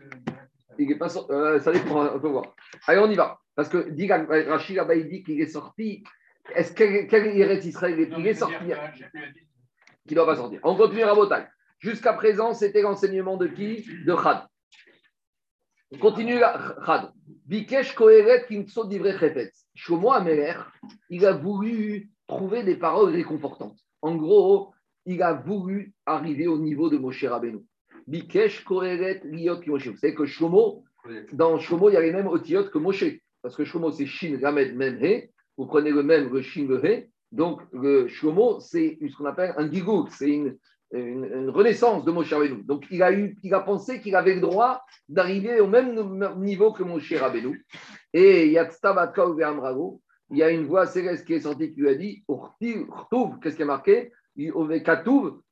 [0.77, 2.55] il est pas sorti, euh, ça dépend, on peut voir.
[2.87, 3.39] Allez, on y va.
[3.55, 6.03] Parce que dit, Rachid là-bas, il dit qu'il est sorti.
[6.53, 7.99] Est-ce quel, quel Israël?
[7.99, 8.55] Est- il est sorti
[10.07, 10.59] Qui ne doit pas sortir.
[10.63, 11.47] On continue à Botaï.
[11.85, 13.85] Jusqu'à présent, c'était l'enseignement de qui?
[14.07, 14.47] De Chad.
[15.91, 17.11] On continue à Chad.
[17.45, 18.47] Bikesh Kohelet
[18.87, 19.67] Divrei Chefetz.
[19.75, 20.55] Shlomo Ameler,
[21.11, 23.77] il a voulu trouver des paroles réconfortantes.
[24.01, 24.73] En gros,
[25.05, 27.59] il a voulu arriver au niveau de Moshe Rabbeinu.
[28.07, 29.89] Bikesh Kohelet Liot Moshe.
[29.89, 30.85] Vous savez que Shlomo,
[31.33, 33.05] dans Shlomo, il y a les mêmes otiotes que Moshe.
[33.43, 35.29] Parce que Shlomo, c'est Shin, Lamed, Mem, He.
[35.55, 37.11] Vous prenez le même, le Shin, le He.
[37.31, 40.07] Donc, le Shlomo, c'est ce qu'on appelle un gigout.
[40.09, 40.57] C'est une,
[40.91, 42.63] une, renaissance de Moshe Rabbeinu.
[42.63, 45.93] Donc, il a, eu, il a pensé qu'il avait le droit d'arriver au même
[46.37, 47.65] niveau que Moshe Rabbeinu.
[48.13, 48.51] Et il
[50.37, 52.23] y a une voix céleste qui est sortie qui lui a dit
[52.59, 54.11] qu'est-ce qui a marqué?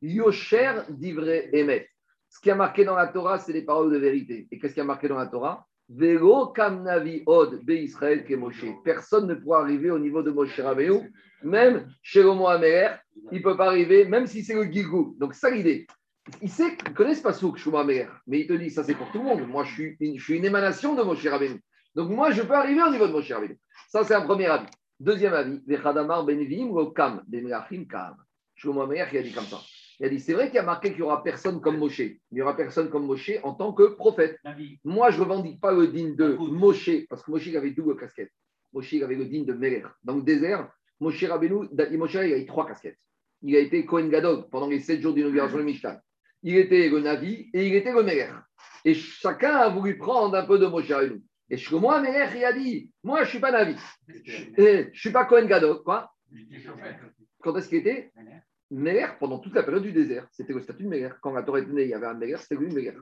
[0.01, 1.89] Yosher Divre Emet.
[2.29, 4.47] Ce qui a marqué dans la Torah, c'est les paroles de vérité.
[4.51, 5.67] Et qu'est-ce qui a marqué dans la Torah?
[7.25, 7.61] Od.
[8.83, 11.11] Personne ne pourra arriver au niveau de Moshe Rabbeinu,
[11.43, 12.99] même chez Amer,
[13.31, 15.15] il ne peut pas arriver, même si c'est le Gilgou.
[15.19, 15.85] Donc, ça l'idée.
[16.41, 19.11] il sait, il connaît ce pasouk, Shlomo Meler, mais il te dit, ça c'est pour
[19.11, 19.47] tout le monde.
[19.47, 19.97] Moi, je suis,
[20.37, 21.61] une, émanation de Moshe Rabbeinu.
[21.95, 23.57] Donc moi, je peux arriver au niveau de Moshe Rabbeinu.
[23.89, 24.67] Ça, c'est un premier avis.
[24.99, 27.47] Deuxième avis, Vechadamar ben Vim, Kam, ben
[27.89, 28.15] Kam.
[28.65, 29.59] A dit comme ça.
[30.03, 31.99] Il a dit, c'est vrai qu'il y a marqué qu'il n'y aura personne comme Moshe.
[31.99, 34.37] Il n'y aura personne comme Moshe en tant que prophète.
[34.83, 38.29] Moi, je ne revendique pas le digne de Moshe, parce que Moshe avait double casquette.
[38.73, 39.85] Moshe avait le digne de Meler.
[40.03, 42.97] Dans le désert, Moshe Rabbeinu, Moshe il a eu trois casquettes.
[43.43, 45.97] Il a été Kohen Gadol pendant les sept jours d'inauguration du Mishkan.
[46.41, 48.27] Il était le Navi et il était le Meler.
[48.83, 51.21] Et chacun a voulu prendre un peu de Moshe Rabbeinu.
[51.49, 53.77] Et moi, Meler, il a dit, moi, je ne suis pas Navi.
[54.05, 55.81] Je ne suis pas Kohen Gadol.
[55.81, 56.11] Quoi?
[57.41, 58.11] Quand est-ce qu'il était?
[58.73, 61.09] Meler, pendant toute la période du désert, c'était le statut de Meler.
[61.21, 62.93] Quand la Torah était née, il y avait un Meler, c'était lui Meler.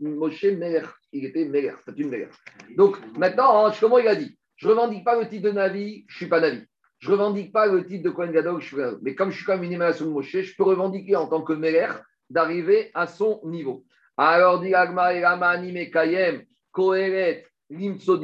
[0.00, 2.28] Moshe Meler, il était Meler, statut de Meler.
[2.76, 4.38] Donc maintenant, comment il a dit?
[4.56, 6.62] Je ne revendique pas le titre de Navi, je ne suis pas Navi.
[7.00, 8.98] Je ne revendique pas le titre de Kohen Gadol, je suis Gadol.
[9.02, 11.52] Mais comme je suis comme une émanation de Moshe, je peux revendiquer en tant que
[11.52, 11.88] Meler
[12.28, 13.84] d'arriver à son niveau.
[14.16, 18.20] Alors, dit Agma Anime Kayem, Kohelet, Limtso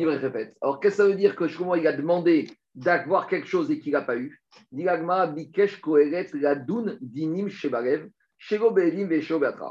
[0.60, 3.80] Alors, qu'est-ce que ça veut dire que Shlomo il a demandé d'avoir quelque chose et
[3.80, 8.08] qu'il n'a pas eu Dilagma Bikesh Kohelet Ladoun Dinim Shebarev,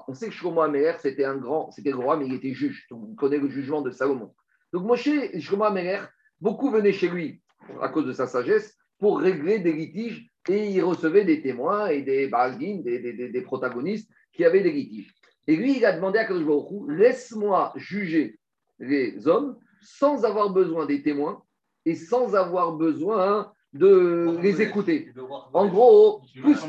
[0.07, 2.85] On sait que Shlomo Améler, c'était un grand, c'était le roi, mais il était juge.
[2.89, 4.33] Donc, vous connaissez le jugement de Salomon.
[4.73, 5.99] Donc, Moshe, Shlomo Améler,
[6.41, 7.41] beaucoup venaient chez lui
[7.79, 12.01] à cause de sa sagesse pour régler des litiges et il recevait des témoins et
[12.01, 15.13] des bargains, des, des, des, protagonistes qui avaient des litiges.
[15.47, 16.45] Et lui, il a demandé à Kadosh
[16.87, 18.39] laisse-moi juger
[18.79, 21.44] les hommes sans avoir besoin des témoins
[21.85, 25.13] et sans avoir besoin de les écouter.
[25.53, 26.59] En gros, plus,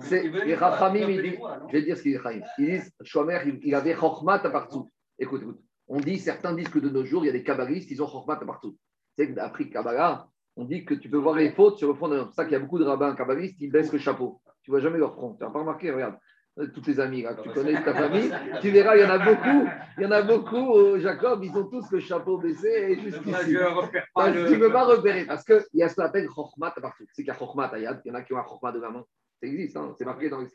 [0.00, 2.42] c'est les Rachamim, je vais dire ce qu'ils disent.
[2.58, 4.90] Ils disent, Shomer, il avait Chokhmat à partout.
[5.18, 5.60] Écoute, écoute.
[5.86, 8.08] On dit, certains disent que de nos jours, il y a des kabbalistes, ils ont
[8.08, 8.76] Chokhmat à partout.
[9.16, 12.18] C'est d'après Kabbalah, on dit que tu peux voir les fautes sur le front d'un
[12.18, 12.28] homme.
[12.30, 14.40] C'est ça qu'il y a beaucoup de rabbins kabbalistes qui baissent le chapeau.
[14.62, 15.34] Tu ne vois jamais leur front.
[15.34, 16.16] Tu n'as pas remarqué, regarde.
[16.60, 19.10] Euh, tous tes amis là, que tu connais ta famille, tu verras, il y en
[19.10, 22.96] a beaucoup, il y en a beaucoup, Jacob, ils ont tous le chapeau baissé et.
[22.96, 27.04] Tu ne peux pas repérer parce qu'il y a ce qu'on appelle Chokhmat partout.
[27.12, 28.90] C'est qu'il y a Chokhmat il y en a qui ont un Chokhmat de la
[28.90, 29.04] main.
[29.40, 30.48] Ça existe, hein, c'est marqué dans les.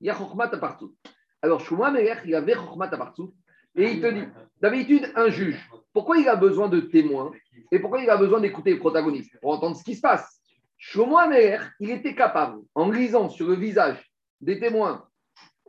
[0.00, 0.96] Il y a Chokhmat partout.
[1.42, 3.32] Alors, Shuma Meler, il avait Chokhmat partout
[3.76, 4.24] et il te dit
[4.60, 7.30] d'habitude, un juge, pourquoi il a besoin de témoins
[7.70, 10.40] et pourquoi il a besoin d'écouter les protagonistes Pour entendre ce qui se passe?
[10.76, 15.06] Shuma Meler, il était capable, en lisant sur le visage des témoins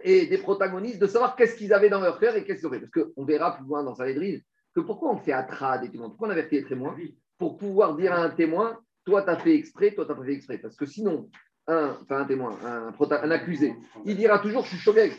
[0.03, 2.79] et des protagonistes de savoir qu'est-ce qu'ils avaient dans leur cœur et qu'est-ce qu'ils avaient.
[2.79, 4.41] Parce qu'on verra plus loin dans sa lettrine
[4.73, 6.95] que pourquoi on fait atra des témoins Pourquoi on avertit les témoins
[7.37, 10.25] Pour pouvoir dire à un témoin, toi, tu as fait exprès, toi, tu n'as pas
[10.25, 10.57] fait exprès.
[10.57, 11.29] Parce que sinon,
[11.67, 15.11] un, enfin un témoin, un, un, accusé, il dira toujours, je suis choqué.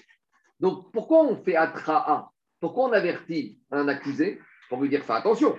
[0.61, 5.57] Donc, pourquoi on fait atra Pourquoi on avertit un accusé Pour lui dire, fais attention.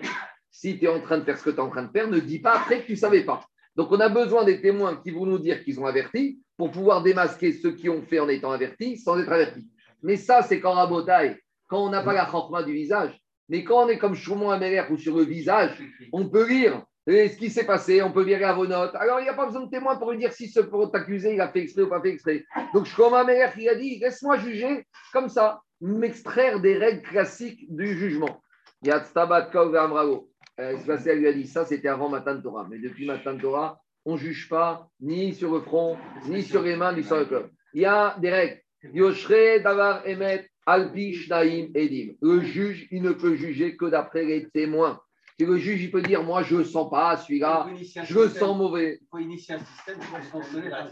[0.50, 2.08] Si tu es en train de faire ce que tu es en train de faire,
[2.08, 3.46] ne dis pas après que tu ne savais pas.
[3.76, 7.04] Donc, on a besoin des témoins qui vont nous dire qu'ils ont averti pour pouvoir
[7.04, 9.68] démasquer ceux qui ont fait en étant avertis sans être avertis.
[10.02, 11.38] Mais ça, c'est quand rabotaille,
[11.68, 13.18] quand on n'a pas la chorma du visage.
[13.50, 15.78] Mais quand on est comme Choumon Améler ou sur le visage,
[16.12, 18.96] on peut lire ce qui s'est passé, on peut virer à vos notes.
[18.96, 20.62] Alors, il n'y a pas besoin de témoin pour lui dire si ce
[20.96, 22.46] accusé, il a fait exprès ou pas fait exprès.
[22.74, 27.98] Donc, Choumon Améler, il a dit laisse-moi juger comme ça, m'extraire des règles classiques du
[27.98, 28.42] jugement.
[28.84, 30.30] Yad Stabat Amrago.
[30.60, 32.68] Euh, elle lui a dit ça, c'était avant Matan Torah.
[32.70, 36.76] Mais depuis Matan Torah, on ne juge pas ni sur le front, ni sur les
[36.76, 37.48] mains, ni sur le corps.
[37.74, 38.62] Il y a des règles.
[38.94, 42.14] Yoshre Davar Emet Alpi Naim Edim.
[42.22, 45.00] Le juge, il ne peut juger que d'après les témoins.
[45.40, 47.68] Et le juge, il peut dire Moi, je ne sens pas celui-là,
[48.04, 49.00] je le sens mauvais.
[49.02, 50.88] Il faut initier un système pour sanctionner la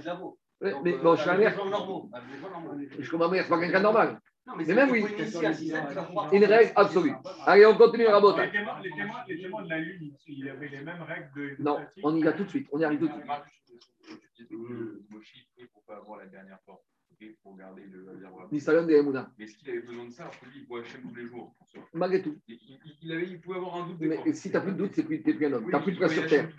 [0.61, 1.57] mais, mais bon, je suis un mère.
[2.99, 4.19] Je suis un mère, c'est pas quelqu'un normal.
[4.47, 5.05] Non, mais, même oui.
[6.31, 7.13] Une règle absolue.
[7.45, 8.45] Allez, on continue à raboter.
[8.45, 11.55] Les témoins, les, témoins, les témoins de la Lune, ils avaient les mêmes règles de.
[11.63, 12.67] Non, on y va tout de suite.
[12.71, 13.25] On y arrive tout de suite.
[15.09, 16.83] Moshi pour pas avoir la dernière porte.
[17.43, 18.03] Pour garder le
[18.51, 19.31] Nisayon de Emouna.
[19.37, 21.53] Mais est-ce qu'il avait besoin de ça alors qu'il voit Hachem tous les jours
[21.93, 22.35] Malgré tout.
[22.47, 22.57] Il,
[23.03, 23.97] il, avait, il pouvait avoir un doute.
[23.99, 25.65] Mais si tu n'as plus de doute, c'est que tu n'es plus un homme.
[25.65, 26.49] tu n'as plus de place sur terre.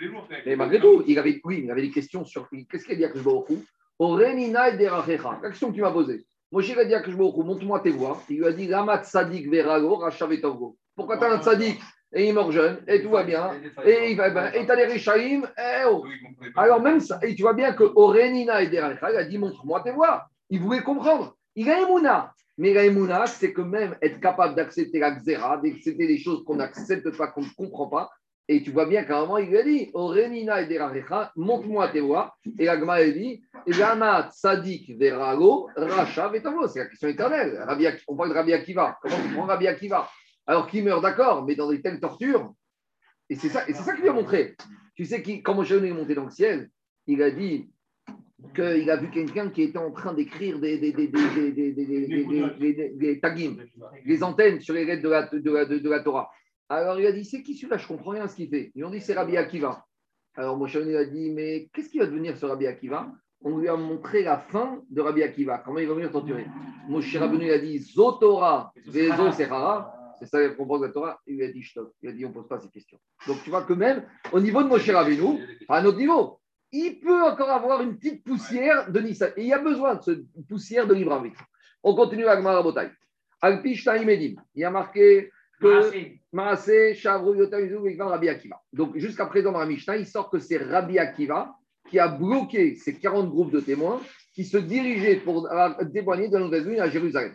[0.46, 2.48] Mais malgré tout, il avait, oui, il avait des questions sur.
[2.48, 3.64] Qu'est-ce qu'il a dit à Kishbaoku
[3.98, 5.40] Orenina et Derachecha.
[5.42, 6.24] La question que tu m'as posée.
[6.52, 8.22] Moshe a dit à Kishbaoku, montre-moi tes voix.
[8.28, 10.76] Il lui a dit Ramat Sadik Verago, Rachavetovgo.
[10.94, 11.80] Pourquoi tu as un Sadik
[12.14, 13.52] et il meurt jeune, et tout va bien,
[13.86, 16.04] et il va bien, et tu as les Rishaïm, et oh.
[16.56, 19.80] Alors même ça, et tu vois bien que Orenina et Derachecha, il a dit montre-moi
[19.80, 20.26] tes voix.
[20.50, 21.34] Il voulait comprendre.
[21.56, 22.34] Il a Emouna.
[22.58, 26.56] Mais la Emouna, c'est que même être capable d'accepter la Xéra, d'accepter les choses qu'on
[26.56, 28.10] n'accepte pas, qu'on ne comprend pas.
[28.48, 31.88] Et tu vois bien qu'à un moment, il lui a dit Orenina et Derarecha, montre-moi
[31.88, 32.34] tes voix.
[32.58, 36.66] Et la Gma, elle dit Lama Tzadik Verago, Racha Vetamo.
[36.66, 37.64] C'est la question éternelle.
[38.08, 38.98] on parle de Rabbi Akiva.
[39.00, 40.08] Comment tu prends Rabbi Akiva
[40.46, 42.52] Alors qu'il meurt, d'accord, mais dans des telles tortures.
[43.30, 44.56] Et c'est ça, ça qu'il lui a montré.
[44.94, 46.68] Tu sais, qui, quand Moshe est monté dans le ciel,
[47.06, 47.70] il a dit
[48.54, 50.92] qu'il a vu quelqu'un qui était en train d'écrire des, des,
[54.04, 56.30] des, antennes sur les lettres de la Torah.
[56.72, 57.76] Alors il a dit, c'est qui celui-là?
[57.76, 58.72] Je comprends rien à ce qu'il fait.
[58.74, 59.84] Ils ont dit, c'est Rabbi Akiva.
[60.34, 63.12] Alors Moshe Rabbeinu a dit, mais qu'est-ce qui va devenir ce Rabbi Akiva?
[63.42, 66.46] On lui a montré la fin de Rabbi Akiva, comment il va venir torturer?
[66.88, 69.94] Moshe Rabbeinu a dit, Zotora, Vezo Serara.
[70.18, 71.20] C'est ça qu'on propose la Torah.
[71.26, 71.92] Il lui a dit, stop.
[72.00, 72.98] Il a dit, on ne pose pas ces questions.
[73.26, 77.00] Donc tu vois que même au niveau de Moshe Rabbeinu, à un autre niveau, il
[77.00, 79.32] peut encore avoir une petite poussière de Nissan.
[79.36, 81.44] Et il y a besoin de cette poussière de libre arbitre.
[81.82, 82.88] On continue avec Marabotai.
[83.42, 84.40] Alpish Taïmedim.
[84.54, 85.30] Il y a marqué
[85.62, 86.12] que.
[88.72, 91.54] Donc jusqu'à présent dans la Mishnah, il sort que c'est Rabbi Akiva
[91.88, 94.00] qui a bloqué ces 40 groupes de témoins
[94.34, 95.48] qui se dirigeaient pour
[95.92, 97.34] témoigner de l'Angleterre à Jérusalem.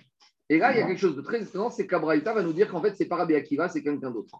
[0.50, 2.72] Et là, il y a quelque chose de très étonnant, c'est qu'Abraïta va nous dire
[2.72, 4.40] qu'en fait, c'est pas Rabbi Akiva, c'est quelqu'un d'autre.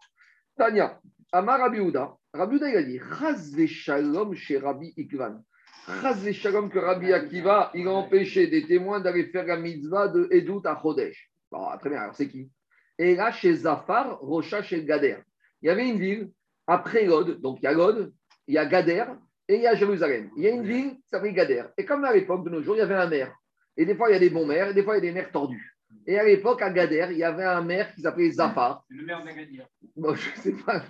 [0.58, 1.00] Tania,
[1.32, 5.44] Amar Rabbi Houda, Rabbi Houda, il a dit Razve Shalom chez Rabbi Ikvan.
[5.86, 10.28] Razve Shalom que Rabbi Akiva, il a empêché des témoins d'aller faire la mitzvah de
[10.32, 11.30] Edout à Chodesh.
[11.52, 12.50] Bon, très bien, alors c'est qui?
[13.00, 15.18] Et là, chez Zafar, Rocha chez Gader.
[15.62, 16.32] Il y avait une ville
[16.66, 18.12] après Lod, donc il y a Lod,
[18.48, 19.06] il y a Gader
[19.48, 20.30] et il y a Jérusalem.
[20.36, 21.64] Il y a une ville qui s'appelle Gader.
[21.78, 23.34] Et comme à l'époque de nos jours, il y avait un maire.
[23.76, 25.12] Et des fois, il y a des bons maires, et des fois, il y a
[25.12, 25.78] des maires tordus.
[26.06, 28.84] Et à l'époque, à Gader, il y avait un maire qui s'appelait Zafar.
[28.90, 29.68] Le maire d'Agadir.
[29.96, 30.84] Bon, je sais pas.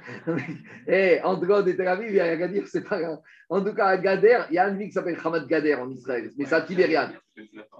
[0.88, 3.20] Eh, entre God et Tel Aviv, il y a rien à dire, c'est pas grave.
[3.50, 5.89] En tout cas, à Gader, il y a une ville qui s'appelle Hamad Gader en
[5.89, 7.12] Israël, mais c'est à Tibériade.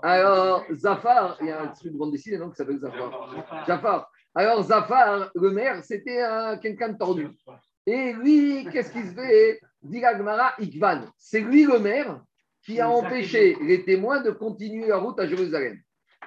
[0.02, 3.66] Alors, Zafar, il y a un truc de bande dessinée non, qui s'appelle Zafar.
[3.68, 4.12] Jafar.
[4.40, 7.28] Alors, Zafar, le maire, c'était un- quelqu'un de tordu.
[7.88, 9.60] Et lui, qu'est-ce qu'il se fait
[9.92, 11.06] Gemara, Ikvan.
[11.18, 12.22] C'est lui le maire
[12.64, 15.80] qui a empêché les témoins de continuer la route à Jérusalem.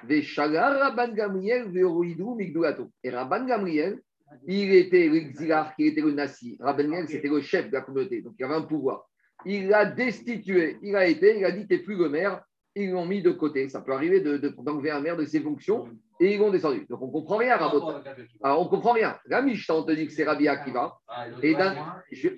[0.09, 3.99] Et Rabban Gamriel,
[4.47, 6.57] il était l'exilar, qui était le Nassi.
[6.59, 9.07] Rabban Gamriel, c'était le chef de la communauté, donc il avait un pouvoir.
[9.45, 12.43] Il l'a destitué, il a été, il a dit, t'es plus le maire,
[12.75, 13.67] ils l'ont mis de côté.
[13.69, 16.85] Ça peut arriver de- de- d'enlever un maire de ses fonctions et ils l'ont descendu.
[16.89, 17.79] Donc on ne comprend rien, Rabot.
[18.43, 19.17] Alors on ne comprend rien.
[19.25, 20.97] La Mishnah, on te dit que c'est Rabbi Akiva.
[21.41, 21.75] Et dans-
[22.11, 22.29] je,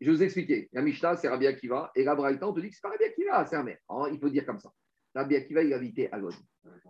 [0.00, 0.68] je vais vous expliquer.
[0.72, 1.90] La Mishnah, c'est Rabbi Akiva.
[1.94, 3.78] Et la Braïta, on te dit que c'est pas Rabbi Akiva, c'est un maire.
[3.88, 4.70] Alors, il faut dire comme ça.
[5.14, 6.34] Rabbi Akiva, il habitait à Lod.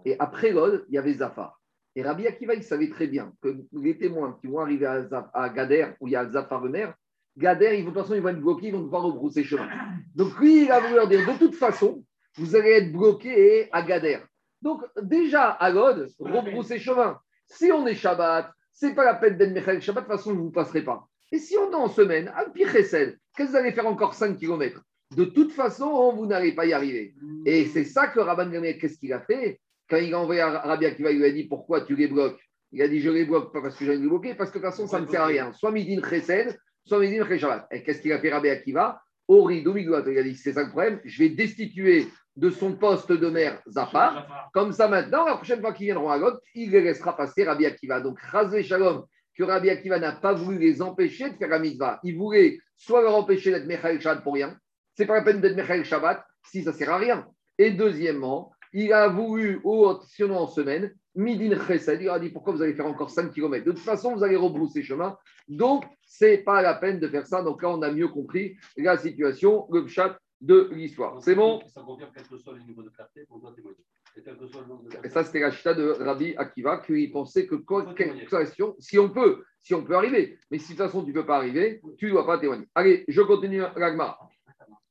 [0.04, 1.61] Et après Lod, il y avait Zafar.
[1.94, 5.30] Et Rabbi Akiva, il savait très bien que les témoins qui vont arriver à, Zaf-
[5.32, 6.94] à Gader, où il y a Zafar le maire,
[7.37, 9.68] Gader, ils vont, de toute façon, ils vont être bloqués, ils vont devoir rebrousser chemin.
[10.14, 12.04] Donc lui, il a voulu leur dire, de toute façon,
[12.38, 14.18] vous allez être bloqués à Gader.
[14.62, 17.18] Donc déjà, à Lod, rebrousser chemin.
[17.46, 20.46] Si on est Shabbat, c'est pas la peine d'être Mechel Shabbat, de toute façon, vous
[20.46, 21.07] ne passerez pas.
[21.33, 24.38] Et si on est en semaine, à pire qu'est-ce que vous allez faire encore 5
[24.38, 24.83] km
[25.16, 27.14] De toute façon, vous n'allez pas y arriver.
[27.44, 29.61] Et c'est ça que Rabban Gamliel, qu'est-ce qu'il a fait?
[29.88, 32.40] Quand il a envoyé à Rabbi Akiva, il lui a dit Pourquoi tu les bloques?
[32.72, 34.62] Il a dit Je les bloque pas parce que j'ai les bloquer, parce que de
[34.62, 35.53] toute façon, ça ne sert à rien.
[35.53, 37.68] Soit Midin Chesed, soit Midin Cheshabat.
[37.70, 39.01] Et qu'est-ce qu'il a fait Rabbi Akiva?
[39.29, 40.05] Ori, Domigouat.
[40.07, 42.07] Il a dit C'est ça le problème, je vais destituer
[42.38, 44.48] de son poste de maire Zafar.
[44.55, 47.66] Comme ça, maintenant, la prochaine fois qu'ils viendront à Lot, il les laissera passer Rabbi
[47.66, 48.01] Akiva.
[48.01, 49.05] Donc, Razé Shalom,
[49.37, 51.98] que Rabbi Akiva n'a pas voulu les empêcher de faire la mitzvah.
[52.05, 54.57] Il voulait soit leur empêcher d'être Mechael Shabbat pour rien,
[54.94, 57.27] c'est pas la peine d'être Mechael Shabbat si ça sert à rien.
[57.59, 62.53] Et deuxièmement, il a voulu, au sinon en semaine, Midin Chesed, il a dit pourquoi
[62.53, 65.16] vous allez faire encore 5 km De toute façon, vous allez rebrousser chemin.
[65.48, 67.42] Donc, c'est pas la peine de faire ça.
[67.42, 71.22] Donc là, on a mieux compris la situation, le chat de l'histoire.
[71.22, 73.77] C'est bon Ça confirme quel que soit le niveau de clarté pour témoigner.
[75.05, 77.57] Et ça, c'était la chita de Rabbi Akiva, qui pensait que
[77.94, 81.11] quelle situation, si on peut, si on peut arriver, mais si de toute façon tu
[81.11, 82.66] ne peux pas arriver, tu ne dois pas témoigner.
[82.74, 84.18] Allez, je continue l'agma.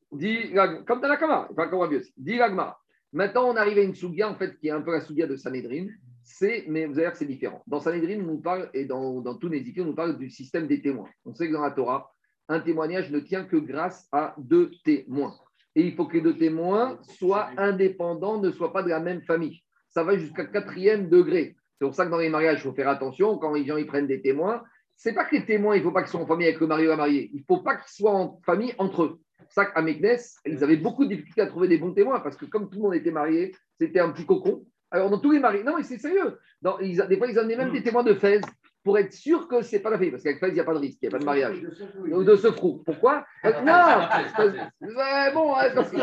[0.09, 2.13] Comme dans la Kama, pas comme Rabbi aussi.
[2.15, 2.77] Dis l'agma.
[3.13, 5.35] Maintenant, on arrive à une sougia, en fait, qui est un peu la sougia de
[5.35, 5.87] Sanhedrin.
[6.23, 7.63] C'est, mais vous allez voir que c'est différent.
[7.65, 10.29] Dans Sanhedrin, on nous parle, et dans, dans tous les écrits, on nous parle du
[10.29, 11.09] système des témoins.
[11.25, 12.13] On sait que dans la Torah,
[12.49, 15.35] un témoignage ne tient que grâce à deux témoins.
[15.75, 19.21] Et il faut que les deux témoins soient indépendants, ne soient pas de la même
[19.21, 19.61] famille.
[19.89, 21.55] Ça va jusqu'à quatrième degré.
[21.79, 23.37] C'est pour ça que dans les mariages, il faut faire attention.
[23.37, 24.63] Quand les gens ils prennent des témoins,
[24.95, 26.65] c'est pas que les témoins, il ne faut pas qu'ils soient en famille avec le
[26.67, 27.29] mari ou la mariée.
[27.33, 29.19] Il ne faut pas qu'ils soient en famille entre eux.
[29.37, 32.19] C'est pour ça qu'à Meknes, ils avaient beaucoup de difficultés à trouver des bons témoins
[32.19, 34.65] parce que comme tout le monde était marié, c'était un petit cocon.
[34.89, 36.39] Alors dans tous les mariés, non, mais c'est sérieux.
[36.61, 38.41] Dans- ils- des fois, ils amenaient même des témoins de Fès
[38.87, 40.11] pour être sûr que c'est pas la famille.
[40.11, 41.59] Parce qu'avec Fès, il n'y a pas de risque, il n'y a pas de mariage.
[41.61, 42.81] De ce frou.
[42.85, 43.25] Pourquoi?
[43.43, 44.39] Euh, Non parce-
[44.79, 45.97] ouais, Bon, parce que.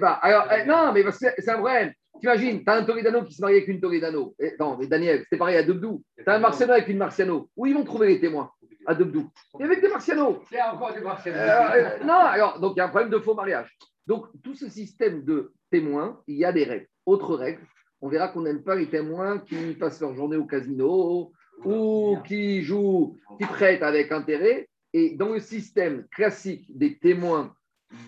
[0.00, 0.12] Pas.
[0.22, 1.92] Alors, euh, non, mais parce que c'est un problème.
[2.20, 4.34] T'imagines, t'as un Toledano qui se marie avec une Toledano.
[4.40, 6.02] Et, non, mais Daniel, c'était pareil à Debdou.
[6.24, 7.48] T'as un Marciano avec une Marciano.
[7.56, 8.50] Où ils vont trouver les témoins?
[8.86, 9.30] À Debdou.
[9.60, 10.42] Et avec des Marciano.
[10.50, 11.30] Il y a encore des marchés.
[11.32, 13.70] Euh, euh, non, alors, donc il y a un problème de faux mariage.
[14.04, 16.88] Donc, tout ce système de témoins, il y a des règles.
[17.04, 17.60] Autre règle,
[18.06, 21.32] on verra qu'on n'aime pas les témoins qui passent leur journée au casino
[21.64, 24.68] ou qui jouent, qui prêtent avec intérêt.
[24.92, 27.52] Et dans le système classique des témoins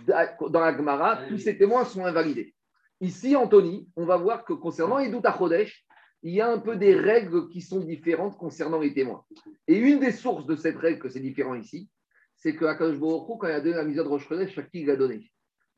[0.07, 2.55] dans la Gemara, tous ces témoins sont invalidés.
[3.01, 5.85] Ici, Anthony, on va voir que concernant Edut Chodesh,
[6.23, 9.25] il y a un peu des règles qui sont différentes concernant les témoins.
[9.67, 11.89] Et une des sources de cette règle que c'est différent ici,
[12.37, 14.83] c'est que Akadosh Baruch quand il a donné la mise de Rosh Chodesh, chaque qui
[14.83, 15.29] il a donné?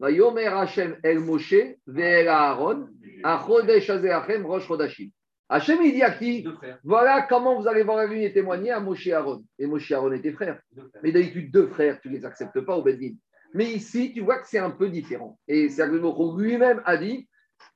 [0.08, 2.88] Yomer Hashem El Moshe ve'el Aaron,
[3.22, 5.10] Achodesh Azeachem Rosh Chodashim.
[5.48, 6.46] Hachem, il dit à qui
[6.84, 9.42] Voilà comment vous allez voir la lune et témoigner à Moshe et Aaron.
[9.58, 10.60] Et Moshe et Aaron étaient frères.
[11.02, 13.14] Mais d'habitude, deux frères, tu ne les acceptes pas au Bedin.
[13.52, 15.38] Mais ici, tu vois que c'est un peu différent.
[15.48, 15.98] Et Sergei
[16.36, 17.28] lui-même a dit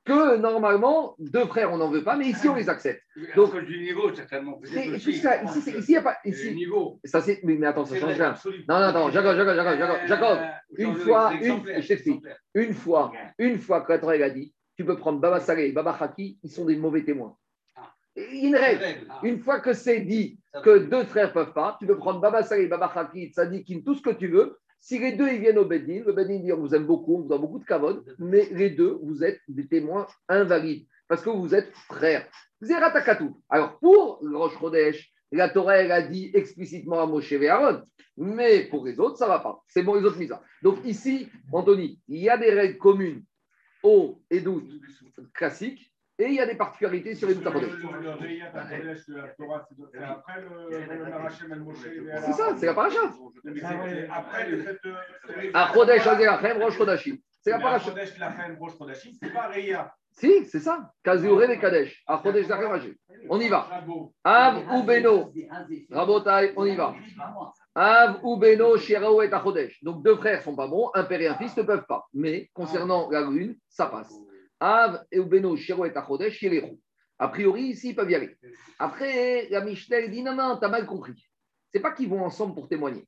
[0.05, 3.01] que normalement, deux frères, on n'en veut pas, mais ici, on les accepte.
[3.35, 4.59] Donc, du niveau, certainement.
[4.63, 5.21] Ici,
[5.67, 6.17] il n'y a pas.
[6.23, 6.99] Ici, niveau.
[7.03, 8.35] Ça, c'est, mais, attends, ça change rien.
[8.69, 10.39] Non, non, non, Jacob, Jacob, Jacob, Jacob,
[10.77, 12.23] Une fois, une, je t'explique.
[12.53, 15.71] Une fois, une fois que la Torah a dit, tu peux prendre Baba Saleh et
[15.71, 17.35] Baba Haki, ils sont des mauvais témoins.
[17.75, 17.93] Ah.
[18.15, 19.07] Une règle.
[19.09, 19.19] Ah.
[19.23, 22.43] Une fois que c'est dit que deux frères ne peuvent pas, tu peux prendre Baba
[22.43, 25.65] Saleh, Baba Haki, Tzadikin, tout ce que tu veux, si les deux ils viennent au
[25.65, 28.47] Bedin, le Bedin dit on vous aime beaucoup, on vous donne beaucoup de cavode, mais
[28.51, 32.27] les deux, vous êtes des témoins invalides parce que vous êtes frères.
[33.49, 37.81] Alors pour le Rosh Chodesh, la Torah elle a dit explicitement à Moshe et Aaron,
[38.17, 39.63] mais pour les autres, ça ne va pas.
[39.67, 40.41] C'est bon, les autres misas.
[40.61, 43.23] Donc ici, Anthony, il y a des règles communes
[43.83, 44.43] au et
[45.33, 47.47] classiques et il y a des particularités sur les doutes
[52.21, 52.99] C'est ça, c'est la paracha.
[54.11, 54.93] Après le fait de.
[57.41, 57.91] C'est la paracha.
[59.21, 59.93] C'est pas Reya.
[60.11, 60.91] Si, c'est ça.
[61.03, 62.01] Kazeure et Kadesh.
[62.07, 62.95] Achodesh Lachem,
[63.29, 63.67] On y va.
[64.23, 65.33] Av ou Beno.
[65.91, 66.95] Rabotai, on y va.
[67.75, 69.83] Av ou Beno, Shirao et Achodesh.
[69.83, 72.05] Donc deux frères sont pas bons, un père et un fils ne peuvent pas.
[72.13, 74.15] Mais concernant la lune, ça passe.
[74.59, 76.45] Av et Ubeno, Shiro et Achodesh,
[77.19, 78.35] A priori, ici, ils peuvent y aller.
[78.79, 81.29] Après, la Mishnah dit non, non, t'as mal compris.
[81.71, 83.05] C'est pas qu'ils vont ensemble pour témoigner.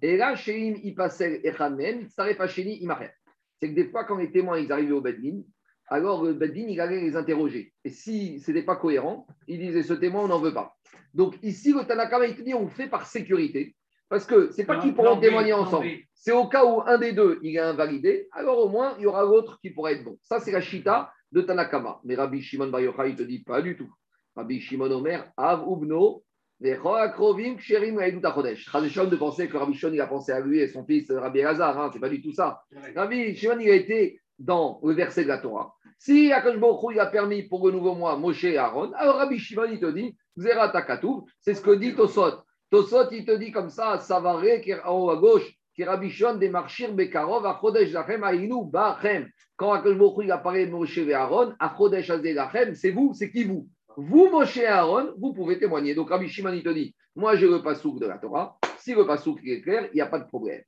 [0.00, 4.92] Et là, Sheim, il passait Echanen, C'est que des fois, quand les témoins ils arrivaient
[4.92, 5.42] au Bedlin,
[5.88, 7.72] alors le Bedlin, il allait les interroger.
[7.84, 10.76] Et si ce n'était pas cohérent, il disait ce témoin, on n'en veut pas.
[11.14, 13.76] Donc ici, le Tanakama, il te dit on fait par sécurité.
[14.08, 15.88] Parce que c'est pas qu'ils pourront témoigner ensemble.
[16.14, 19.06] C'est au cas où un des deux il est invalidé, alors au moins il y
[19.06, 20.18] aura l'autre qui pourrait être bon.
[20.22, 22.00] Ça, c'est la chita de Tanakama.
[22.04, 23.90] Mais Rabbi Shimon Bar Yochai, te dit pas du tout.
[24.34, 26.22] Rabbi Shimon Omer, Av Ubno,
[26.60, 31.42] Sherim de penser que Rabbi Shimon il a pensé à lui et son fils Rabbi
[31.42, 32.62] Hazar, hein, c'est pas du tout ça.
[32.96, 35.74] Rabbi Shimon il a été dans le verset de la Torah.
[35.98, 36.56] Si Akash
[36.92, 39.90] il a permis pour le nouveau mois Moshe et Aaron, alors Rabbi Shimon il te
[39.90, 42.42] dit Zera Takatouv, c'est ce que dit Tosot.
[42.70, 46.92] Tosot, il te dit comme ça, Savaré, en haut à gauche, qui rabichonne des marchir
[46.92, 49.28] Bekarov, à Chodesh Lachem, Aïnou, Bachem.
[49.56, 53.44] Quand Akashbokhu il a parlé de Moshe Aaron, à Chodesh Lachem, c'est vous, c'est qui
[53.44, 53.68] vous?
[53.96, 55.94] Vous, Moshe Aaron, vous pouvez témoigner.
[55.94, 59.06] Donc Rabbi Shimon, il te dit, moi j'ai le pasouk de la Torah, si le
[59.06, 60.62] pasouk est clair, il n'y a pas de problème.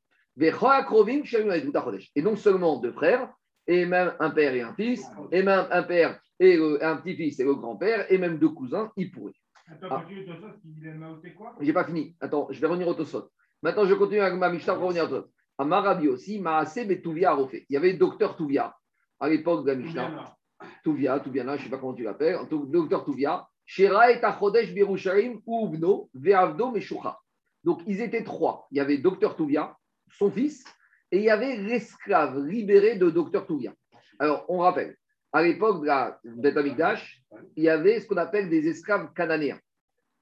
[2.16, 3.32] Et non seulement deux frères,
[3.66, 7.44] et même un père et un fils, et même un père et un petit-fils et
[7.44, 9.34] le grand-père, et même deux cousins, ils pourraient.
[9.70, 10.04] Attends, ah.
[11.60, 12.16] J'ai pas fini.
[12.20, 13.30] Attends, je vais revenir au Tosot.
[13.62, 15.28] Maintenant, je continue avec ma Mishnah pour revenir au Tosot.
[15.58, 17.66] À Marabi aussi, Maase Touvia refait.
[17.68, 18.74] Il y avait docteur Touvia
[19.20, 20.36] à l'époque de la Mishnah.
[20.82, 22.38] Touvia, Touvia, je ne sais pas comment tu l'appelles.
[22.50, 23.46] Docteur Touvia.
[23.66, 27.20] Shera et Achodesh Birusharim Ubno Veavdo Meshucha.
[27.62, 28.66] Donc, ils étaient trois.
[28.72, 29.76] Il y avait docteur Touvia,
[30.10, 30.64] son fils,
[31.12, 33.72] et il y avait l'esclave libéré de docteur Touvia.
[34.18, 34.96] Alors, on rappelle,
[35.32, 36.20] à l'époque de la
[36.56, 37.22] Amikdash,
[37.56, 39.58] il y avait ce qu'on appelle des esclaves cananéens.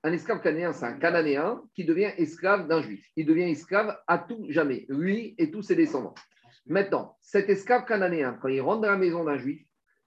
[0.05, 3.05] Un esclave cananéen, c'est un cananéen qui devient esclave d'un juif.
[3.17, 6.15] Il devient esclave à tout jamais, lui et tous ses descendants.
[6.67, 9.63] Maintenant, cet esclave cananéen, quand il rentre dans la maison d'un juif,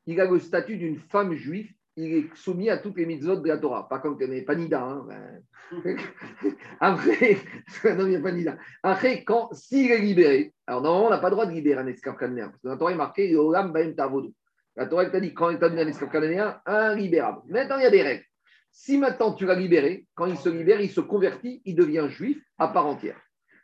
[0.05, 3.47] il a le statut d'une femme juive, il est soumis à toutes les mitzvot de
[3.47, 3.89] la Torah.
[3.89, 4.81] Pas comme mais pas Nida.
[4.81, 5.43] Hein, ben.
[6.79, 7.37] Après,
[7.95, 8.57] non, il n'y a pas Nida.
[8.81, 11.87] Après, quand, s'il est libéré, alors normalement, on n'a pas le droit de libérer un
[11.87, 14.33] esclave cananéen, parce que dans la Torah est marqué Olam Baem Tavodo.
[14.75, 16.61] La Torah t'a dit quand il t'a donné un esclave cananéen,
[16.95, 17.41] libérable.
[17.47, 18.23] Maintenant, il y a des règles.
[18.71, 22.41] Si maintenant tu l'as libéré, quand il se libère, il se convertit, il devient juif
[22.57, 23.19] à part entière.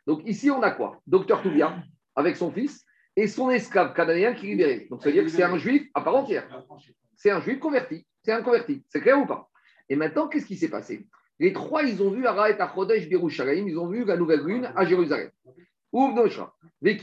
[0.06, 1.00] Donc ici, on a quoi?
[1.06, 1.76] Docteur Toubia,
[2.14, 2.84] avec son fils,
[3.16, 4.86] et son esclave cananéen qui est libéré.
[4.90, 6.46] Donc ça veut dire que c'est un juif à part entière.
[7.16, 8.06] C'est un juif converti.
[8.22, 8.84] C'est un converti.
[8.88, 9.48] C'est clair ou pas?
[9.88, 11.06] Et maintenant, qu'est-ce qui s'est passé?
[11.40, 14.84] Les trois, ils ont vu Ara et Achodesh ils ont vu la nouvelle lune à
[14.84, 15.30] Jérusalem.
[15.90, 16.96] Et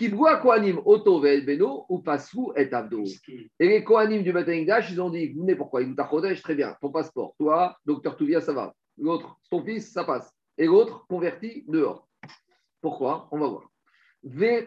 [3.60, 5.82] les Kohanim du Batanigdash, ils ont dit Vous venez pourquoi?
[5.82, 7.34] Il Chodesh, très bien, ton passeport.
[7.40, 8.76] Toi, docteur Touvia, ça va.
[8.98, 10.32] L'autre, ton fils, ça passe.
[10.58, 12.08] Et l'autre, converti, dehors.
[12.80, 13.28] Pourquoi?
[13.32, 13.72] On va voir.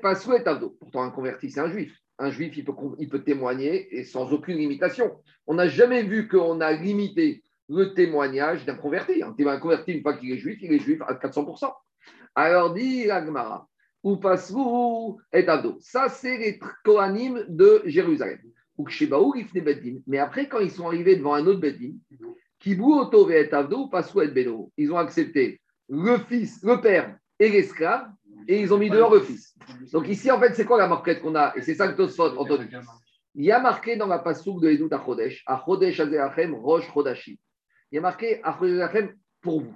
[0.03, 0.43] Passou et
[0.81, 1.97] Pourtant, un converti, c'est un juif.
[2.19, 5.23] Un juif, il peut, il peut témoigner et sans aucune limitation.
[5.47, 9.23] On n'a jamais vu qu'on a limité le témoignage d'un converti.
[9.23, 11.73] Un converti, une fois qu'il est juif, il est juif à 400%.
[12.35, 13.69] Alors dit Agmara
[14.03, 14.19] ou
[15.33, 15.77] et Avdo.
[15.81, 18.39] Ça, c'est les Kohanim de Jérusalem.
[18.77, 18.87] Ou.
[20.07, 21.95] Mais après, quand ils sont arrivés devant un autre Beddin,
[22.61, 27.49] Kibou Oto et Avdo, Pasrou et Beno, ils ont accepté le fils, le père et
[27.49, 28.09] l'esclave,
[28.47, 29.55] et ils ont mis dehors le fils.
[29.93, 31.53] Donc ici, en fait, c'est quoi la marquette qu'on a?
[31.57, 32.69] Et c'est ça que Tosfot, Anthony.
[33.35, 36.01] Il y a marqué dans la pasouk de Edut à Chodesh, à Chodesh
[36.53, 37.39] Rosh Chodashi.
[37.91, 39.75] Il y a marqué à Chodesh pour vous.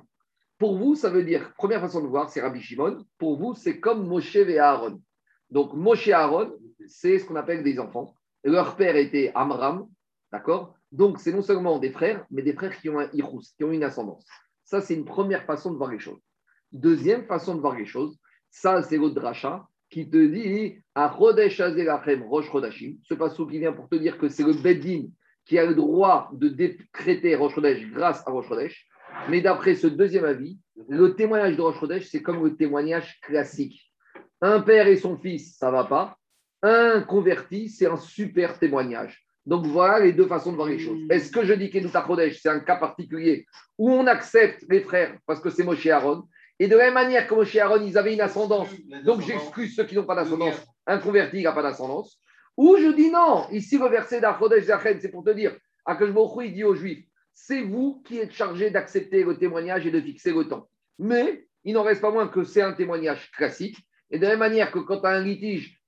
[0.62, 3.04] Pour vous, ça veut dire, première façon de voir, c'est Rabbi Shimon.
[3.18, 5.02] Pour vous, c'est comme Moshe et Aaron.
[5.50, 6.52] Donc Moshe et Aaron,
[6.86, 8.14] c'est ce qu'on appelle des enfants.
[8.44, 9.88] Leur père était Amram,
[10.30, 10.76] d'accord?
[10.92, 13.72] Donc c'est non seulement des frères, mais des frères qui ont un irous, qui ont
[13.72, 14.24] une ascendance.
[14.62, 16.22] Ça, c'est une première façon de voir les choses.
[16.70, 18.16] Deuxième façon de voir les choses,
[18.48, 22.98] ça, c'est l'autre dracha qui te dit à Chodesh Azerachem Rosh Chodashim.
[23.02, 25.08] Ce passage qui vient pour te dire que c'est le Beddin
[25.44, 28.86] qui a le droit de décréter Rosh Chodesh grâce à Rosh Chodesh.
[29.28, 30.58] Mais d'après ce deuxième avis,
[30.88, 33.92] le témoignage de Rosh Chodesh, c'est comme le témoignage classique.
[34.40, 36.16] Un père et son fils, ça va pas.
[36.62, 39.24] Un converti, c'est un super témoignage.
[39.46, 41.00] Donc voilà les deux façons de voir les choses.
[41.10, 43.46] Est-ce que je dis qu'Edouta Chodesh, c'est un cas particulier
[43.78, 46.24] où on accepte les frères parce que c'est Moshe Aaron?
[46.58, 48.68] Et de la même manière que Moshe Aaron, ils avaient une ascendance.
[49.04, 50.54] Donc j'excuse ceux qui n'ont pas d'ascendance.
[50.86, 52.20] Un converti, il n'a pas d'ascendance.
[52.56, 53.46] Ou je dis non.
[53.50, 57.04] Ici, le verset d'Achodesh Zachem, c'est pour te dire, Akashbochou, il dit aux Juifs,
[57.34, 60.68] c'est vous qui êtes chargés d'accepter le témoignage et de fixer le temps.
[60.98, 63.78] Mais il n'en reste pas moins que c'est un témoignage classique.
[64.10, 65.80] Et de la même manière que quand tu as un litige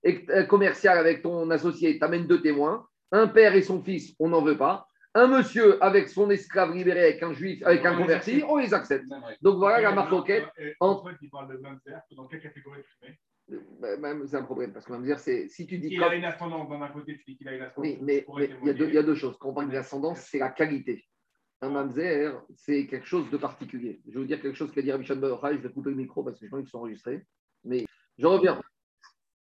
[0.48, 4.42] commercial avec ton associé, tu amènes deux témoins, un père et son fils, on n'en
[4.42, 8.56] veut pas un monsieur avec son esclave libéré, avec un juif, avec un converti, on
[8.56, 9.06] les accepte.
[9.42, 10.44] Donc voilà la marque enquête.
[10.80, 11.14] Entre...
[11.22, 11.78] Il parle de même
[12.16, 13.18] dans quelle catégorie tu mets?
[13.78, 15.88] Bah, c'est un problème parce qu'on va me dire, c'est si tu dis.
[15.90, 17.90] Il a une ascendance d'un côté, tu dis qu'il a une ascendance.
[17.90, 19.36] Oui, mais il y, y, a deux choses.
[19.38, 21.04] Quand on parle d'ascendance, c'est la qualité.
[21.68, 24.00] Mamzer, c'est quelque chose de particulier.
[24.06, 26.38] Je vais vous dire quelque chose qu'a dit Rabbi Je vais couper le micro parce
[26.38, 27.24] que je pense qu'ils sont enregistrés.
[27.64, 27.84] Mais
[28.18, 28.60] je reviens.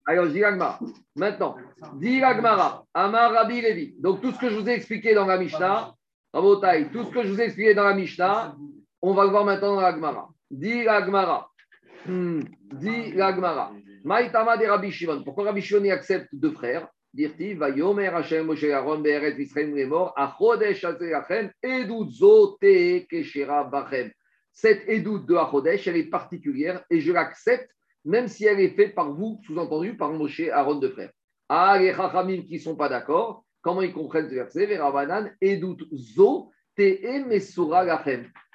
[0.06, 0.42] Alors, dis
[1.16, 1.56] Maintenant,
[1.96, 3.96] dit Agmara, Amar Rabbi Levi.
[4.00, 5.94] Donc, tout ce que je vous ai expliqué dans la Mishnah,
[6.34, 8.56] Rabotai, tout ce que je vous ai expliqué dans la Mishnah,
[9.02, 10.30] on va le voir maintenant dans l'Agmara.
[10.50, 11.50] Dit l'Agmara.
[12.06, 12.42] Hmm.
[12.74, 13.74] Dit l'Agmara.
[14.04, 15.24] Maïtama de Rabbi Shimon.
[15.24, 16.88] Pourquoi Rabbi Shimon accepte deux frères?
[17.14, 20.86] Dirti, va Yomer Hashem Moshe Aaron Be'eret Israël Remor, Achodesh
[23.10, 24.12] Keshera Bachem.
[24.54, 27.70] Cette Edut de Achodesh, elle est particulière et je l'accepte
[28.06, 31.12] même si elle est faite par vous, sous-entendu par Moshe, Aaron de frère.
[31.50, 34.66] Ah, les Chachamim qui ne sont pas d'accord, comment ils comprennent ce verset?
[34.66, 36.52] Verabanan, Edut Zo.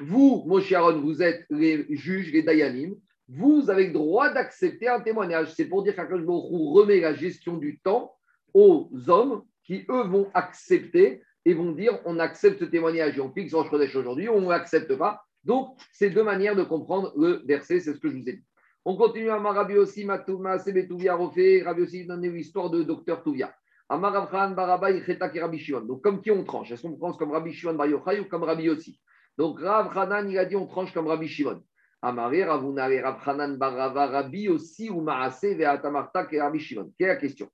[0.00, 2.96] Vous, Moshe Aaron, vous êtes les juges, les Dayanim,
[3.28, 5.52] vous avez le droit d'accepter un témoignage.
[5.54, 8.15] C'est pour dire qu'Akash remet la gestion du temps
[8.56, 13.30] aux hommes qui, eux, vont accepter et vont dire on accepte ce témoignage et on
[13.30, 15.22] fixe Rosh aujourd'hui, on ne l'accepte pas.
[15.44, 18.44] Donc, c'est deux manières de comprendre le verset, c'est ce que je vous ai dit.
[18.86, 23.54] On continue à Marabi aussi, Matouma, Sebetouvia, Rofé, Rabi aussi, donne l'histoire de docteur Touvia.
[23.90, 25.82] Amarabkhan, Barabaï, Chetak et Rabbi Shimon.
[25.82, 26.72] Donc, comme qui on tranche?
[26.72, 28.98] Est-ce qu'on tranche comme Rabbi Shimon Bar Yochai ou comme Rabbi aussi
[29.36, 31.62] Donc, Rav Hanan, il a dit on tranche comme Rabbi Shimon.
[32.00, 36.92] Amaré, Ravunare, Rav Hanan, Barava, Rabbi aussi ou Maase, Veatamartak et Rabbi Shimon.
[36.98, 37.50] Quelle est la question?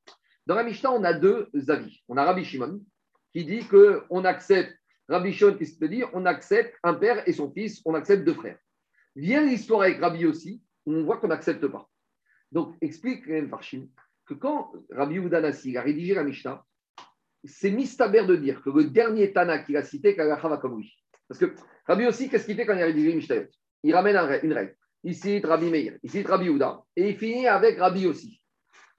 [0.47, 2.03] Dans la Mishnah, on a deux avis.
[2.09, 2.80] On a Rabbi Shimon
[3.32, 4.76] qui dit qu'on accepte,
[5.09, 8.34] Rabbi Shimon qui se dit on accepte un père et son fils, on accepte deux
[8.34, 8.59] frères.
[9.14, 11.88] Vient l'histoire avec Rabbi aussi on voit qu'on n'accepte pas.
[12.51, 13.88] Donc, explique Farshim
[14.26, 16.64] que quand Rabbi Udanasi a rédigé la Mishnah,
[17.45, 20.82] c'est mistaber de dire que le dernier Tana qu'il a cité, Kagacha va comme.
[21.28, 21.55] Parce que
[21.86, 23.36] Rabbi aussi, qu'est-ce qu'il fait quand il a rédigé la Mishnah?
[23.82, 24.76] Il ramène une règle.
[25.05, 28.40] Il cite Rabbi Meir, il cite Rabbi Uda, et il finit avec Rabbi aussi.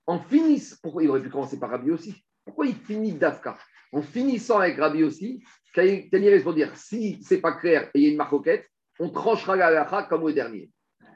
[0.06, 3.58] En finissant, pourquoi il aurait pu commencer par Rabbi aussi Pourquoi il finit d'Afka?
[3.92, 5.44] En finissant avec Rabbi aussi,
[5.74, 6.10] Kanye
[6.44, 8.34] pour dire si c'est pas clair et il y a une marque
[9.00, 10.70] on tranchera la comme le dernier.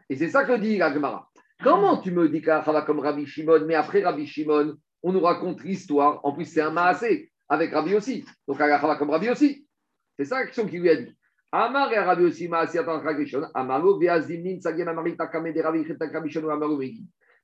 [0.09, 1.29] Et c'est ça que dit la Gemara.
[1.63, 5.63] Comment tu me dis va comme Rabbi Shimon, mais après Rabbi Shimon, on nous raconte
[5.63, 6.23] l'histoire.
[6.23, 8.25] En plus, c'est un maasé avec Rabbi aussi.
[8.47, 9.67] Donc, va comme Rabbi aussi.
[10.17, 11.15] C'est ça la question qu'il lui a dit.
[11.51, 12.79] Amar et Rabbi aussi, maasé.
[13.53, 16.79] Amaro, Veazimnin, Sagem, Amarita, Kamede, Rabbi Shimon, Amaro,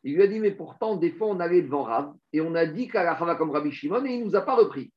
[0.04, 2.66] Il lui a dit, mais pourtant, des fois, on allait devant Rav et on a
[2.66, 4.92] dit va comme Rabbi Shimon et il ne nous a pas repris.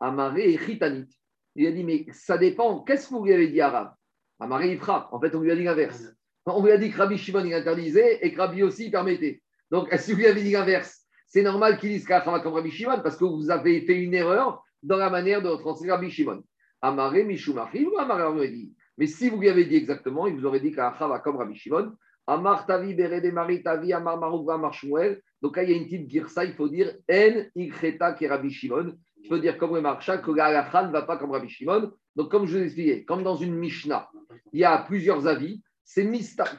[0.00, 1.08] Amaré et Chitanit.
[1.54, 2.82] Il a dit, mais ça dépend.
[2.82, 3.92] Qu'est-ce que vous lui avez dit à Rav?
[4.40, 5.08] Amaré, il frappe.
[5.12, 6.04] En fait, on lui a dit l'inverse.
[6.46, 9.42] On lui a dit que Rabbi Shimon il interdisait et que Rabbi aussi permettait.
[9.70, 13.00] Donc, si vous lui avez dit l'inverse, c'est normal qu'il dise Kachama comme Rabbi Shimon
[13.02, 16.42] parce que vous avez fait une erreur dans la manière de transmettre Rabbi Shimon.
[16.80, 18.72] Amaré Mishumachi ou Amaré dit.
[18.96, 21.92] Mais si vous lui avez dit exactement, il vous aurait dit Kachama comme Rabbi Shimon.
[22.28, 25.20] Amar Tavi Berede Mari Tavi Amar Marouk Amar Shmuel.
[25.40, 28.50] Donc là, il y a une petite girsa, il faut dire En Ikreta qui Rabbi
[28.50, 28.96] Shimon.
[29.22, 31.92] Il faut dire comme le marcha que la ne va pas comme Rabbi Shimon.
[32.14, 34.08] Donc, comme je vous ai expliqué, comme dans une Mishnah,
[34.52, 36.06] il y a plusieurs avis c'est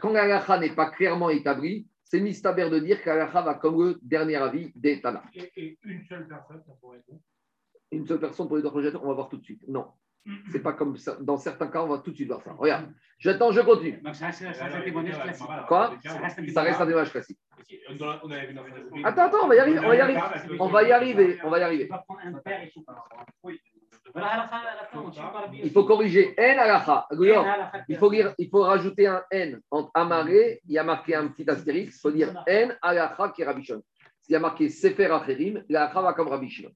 [0.02, 4.38] quand la n'est pas clairement établie, c'est mistaber de dire qu'Alacha va comme le dernier
[4.38, 5.24] avis des Tana.
[5.36, 7.16] Et, et une seule personne, ça pourrait être.
[7.92, 9.62] Une seule personne pour les deux projets, on va voir tout de suite.
[9.68, 9.86] Non,
[10.52, 11.18] c'est pas comme ça.
[11.22, 12.54] Dans certains cas, on va tout de suite voir ça.
[12.54, 14.02] Regarde, j'attends, je continue.
[14.02, 15.48] Donc ça reste, ça reste un témoignage classique.
[15.68, 16.46] Quoi Ça reste un
[19.04, 20.22] Attends, attends, on va y arriver, on va y arriver.
[20.60, 21.90] On va y arriver, on va y
[24.16, 25.60] la la la.
[25.64, 27.06] Il faut corriger N la fin,
[27.88, 31.28] Il faut, lire, il faut rajouter un N entre Amaré, il y a marqué un
[31.28, 33.84] petit astérix, il faut dire N Alacha qui Shimon.
[34.22, 36.72] S'il y a marqué Sefer Acherim, l'Alacha va comme Shimon.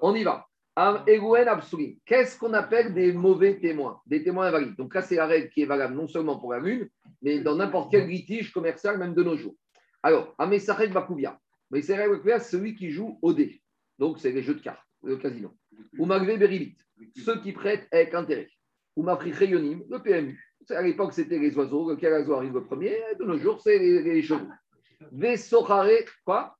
[0.00, 0.46] On y va.
[0.76, 4.00] Qu'est-ce qu'on appelle des mauvais témoins?
[4.06, 4.76] Des témoins invalides.
[4.76, 6.88] Donc là, c'est la règle qui est valable non seulement pour la lune,
[7.22, 9.54] mais dans n'importe quel litige commercial, même de nos jours.
[10.02, 11.38] Alors, Amesarek Bakouvia.
[11.72, 13.62] Amesarek Bakouvia, c'est celui qui joue au dé.
[13.98, 15.52] Donc, c'est les jeux de cartes, le casino.
[15.96, 16.76] Ou Magvé Berivit,
[17.16, 18.48] ceux qui prêtent avec intérêt.
[18.96, 20.40] Ou Mafri Yonim, le PMU.
[20.70, 21.90] À l'époque, c'était les oiseaux.
[21.90, 22.96] Lequel oiseau arrive le premier?
[23.18, 24.48] De nos jours, c'est les, les chevaux.
[25.12, 25.88] Vesochare,
[26.24, 26.56] quoi?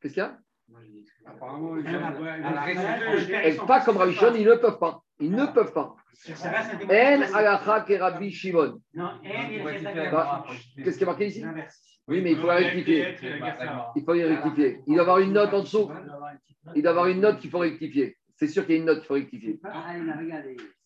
[0.00, 0.38] Qu'est-ce qu'il y a?
[1.26, 5.02] Apparemment, les Et pas comme Rabbi Shimon, ils ne peuvent pas.
[5.20, 5.94] Ils ne peuvent pas.
[6.84, 8.80] En alacha Rabbi Shimon.
[8.94, 10.44] Bah,
[10.76, 11.44] Qu'est-ce qui est marqué ici?
[12.06, 13.16] Oui, mais il faut la rectifier.
[13.96, 14.80] Il faut la rectifier.
[14.86, 15.90] Il doit y avoir une note en dessous.
[16.74, 18.16] Il doit y avoir une note qu'il faut rectifier.
[18.36, 19.60] C'est sûr qu'il y a une note qu'il faut rectifier.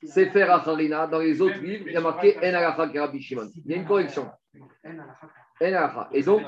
[0.04, 1.06] C'est faire Acharina.
[1.06, 3.48] Dans les autres livres, il y a marqué En alacha que Rabbi Shimon.
[3.64, 4.30] Il y a une correction.
[5.60, 6.42] Et donc,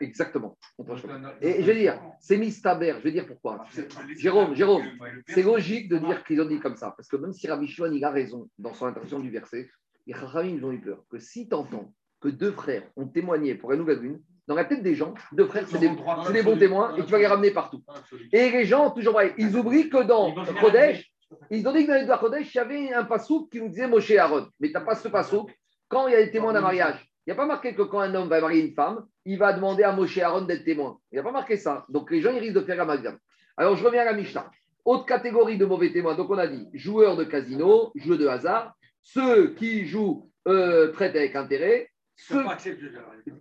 [0.00, 0.56] exactement.
[1.40, 2.94] Et je vais dire, c'est mistaber.
[2.98, 3.64] Je vais dire pourquoi.
[4.16, 4.84] Jérôme, Jérôme,
[5.28, 7.92] C'est logique de dire qu'ils ont dit comme ça, parce que même si Rabbi Shimon
[7.92, 9.68] il a raison dans son interprétation du verset,
[10.06, 13.54] les Chachamim ils ont eu peur que si tu entends que deux frères ont témoigné
[13.54, 16.94] pour la nouvelle lune, dans la tête des gens, deux frères, c'est des, bons témoins
[16.96, 17.82] et tu vas les ramener partout.
[18.32, 21.10] Et les gens, toujours pareil, ils oublient que dans Kodesh,
[21.50, 23.68] ils ont dit que dans les deux Kodesh, il y avait un passouk qui nous
[23.68, 24.48] disait Moshe Aaron.
[24.60, 25.50] Mais tu n'as pas ce passouk
[25.88, 27.06] quand il y a des témoins d'un mariage.
[27.26, 29.52] Il n'y a pas marqué que quand un homme va marier une femme, il va
[29.54, 30.98] demander à Moshe Aaron d'être témoin.
[31.10, 31.86] Il n'y a pas marqué ça.
[31.88, 33.18] Donc les gens, ils risquent de faire amalgame.
[33.56, 34.50] Alors je reviens à la Mishnah.
[34.84, 36.14] Autre catégorie de mauvais témoins.
[36.14, 41.34] Donc on a dit joueurs de casino, joueurs de hasard, ceux qui jouent euh, avec
[41.36, 42.44] intérêt, ceux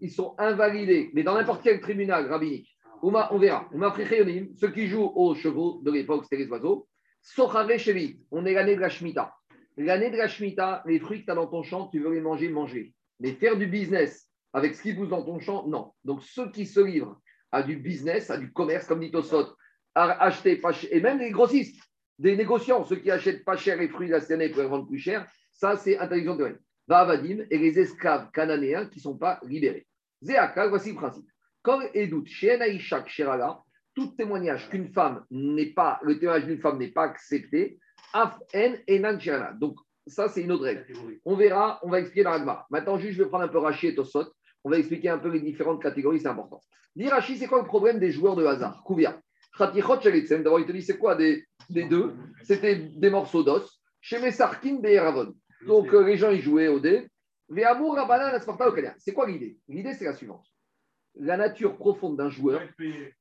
[0.01, 2.69] ils sont invalidés, mais dans n'importe quel tribunal rabbinique.
[3.01, 3.67] Ouma- on verra.
[3.73, 6.87] Ouma Fricheyonim, ceux qui jouent aux chevaux de l'époque, c'était les oiseaux.
[7.21, 9.33] Sochare Shevit, on est l'année de la Shemitah.
[9.75, 12.21] L'année de la Shemitah, les fruits que tu as dans ton champ, tu veux les
[12.21, 12.93] manger, manger.
[13.23, 15.93] Mais faire du business avec ce qui pousse dans ton champ, non.
[16.03, 17.19] Donc ceux qui se livrent
[17.51, 19.55] à du business, à du commerce, comme dit Tosfot,
[19.95, 21.81] à acheter pas cher, et même les grossistes,
[22.19, 24.87] des négociants, ceux qui achètent pas cher les fruits de la année pour les vendre
[24.87, 29.39] plus cher, ça c'est intelligent de Vadim et les esclaves cananéens qui ne sont pas
[29.43, 29.87] libérés.
[30.21, 31.25] Zéaka, voici le principe.
[31.61, 33.61] Comme Edout, chez Enaïchak, Sherala,
[33.95, 37.79] tout témoignage qu'une femme n'est pas, le témoignage d'une femme n'est pas accepté,
[38.13, 39.17] Af En Enan.
[39.57, 39.77] Donc,
[40.07, 40.85] ça, c'est une autre règle.
[41.25, 42.59] On verra, on va expliquer dans.
[42.69, 44.25] Maintenant, juste, je vais prendre un peu Rachi et Tosot.
[44.63, 46.61] On va expliquer un peu les différentes catégories, c'est important.
[46.95, 48.83] Dis Rachi, c'est quoi le problème des joueurs de hasard?
[48.83, 49.19] Kouvia.
[49.59, 52.13] D'abord, il te dit, c'est quoi des, des deux?
[52.43, 53.81] C'était des morceaux d'os.
[54.01, 55.33] Chez Mesarkin, Be'eravon.
[55.67, 57.07] Donc, euh, les gens, ils jouaient au dé.
[58.97, 59.57] C'est quoi l'idée?
[59.67, 60.45] L'idée, c'est la suivante.
[61.15, 62.61] La nature profonde d'un joueur,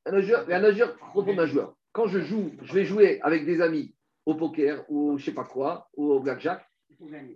[0.07, 1.75] la nature, la nature profonde d'un joueur.
[1.93, 5.45] Quand je joue, je vais jouer avec des amis au poker ou je sais pas
[5.45, 6.65] quoi, ou au blackjack,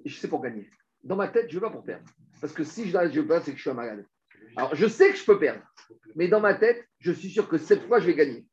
[0.05, 0.69] Je sais pour gagner.
[1.03, 2.05] Dans ma tête, je ne veux pas pour perdre.
[2.41, 4.05] Parce que si je je perds, c'est que je suis un malade.
[4.57, 5.63] Alors, je sais que je peux perdre,
[6.15, 8.47] mais dans ma tête, je suis sûr que cette fois, je vais gagner.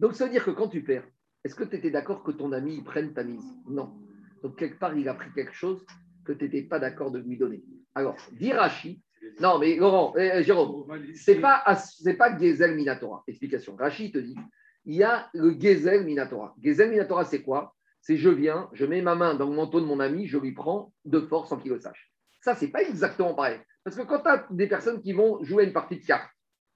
[0.00, 1.06] Donc, ça veut dire que quand tu perds,
[1.44, 3.44] est-ce que tu étais d'accord que ton ami il prenne ta mise?
[3.68, 3.94] Non.
[4.42, 5.84] Donc, quelque part, il a pris quelque chose
[6.24, 7.62] que tu n'étais pas d'accord de lui donner.
[7.94, 8.16] Alors,
[8.52, 9.02] Rachi,
[9.40, 13.22] non, mais Laurent, euh, Jérôme, c'est pas, as- c'est pas Gezel Minatora.
[13.26, 13.76] Explication.
[13.76, 14.36] Rachid te dit,
[14.84, 16.54] il y a le Gezel Minatora.
[16.62, 17.74] Gezel Minatora, c'est quoi?
[18.06, 20.52] C'est je viens, je mets ma main dans le manteau de mon ami, je lui
[20.52, 22.12] prends de force sans qu'il le sache.
[22.42, 23.58] Ça, c'est pas exactement pareil.
[23.82, 26.28] Parce que quand tu as des personnes qui vont jouer une partie de cartes,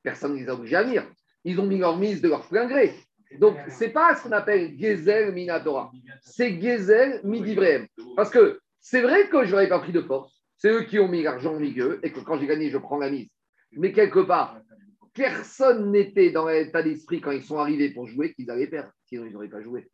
[0.02, 1.06] personne ne les a obligés à venir.
[1.44, 2.94] Ils ont mis leur mise de leur plein gré.
[3.38, 5.92] Donc, c'est pas ce qu'on appelle Gezel Minatora.
[6.22, 7.86] C'est Gezel Midivreem.
[8.16, 10.42] Parce que c'est vrai que je n'aurais pas pris de force.
[10.56, 12.96] C'est eux qui ont mis l'argent au milieu et que quand j'ai gagné, je prends
[12.96, 13.28] la mise.
[13.72, 14.62] Mais quelque part,
[15.12, 18.92] personne n'était dans l'état d'esprit quand ils sont arrivés pour jouer qu'ils allaient perdre.
[19.04, 19.90] Sinon, ils n'auraient pas joué.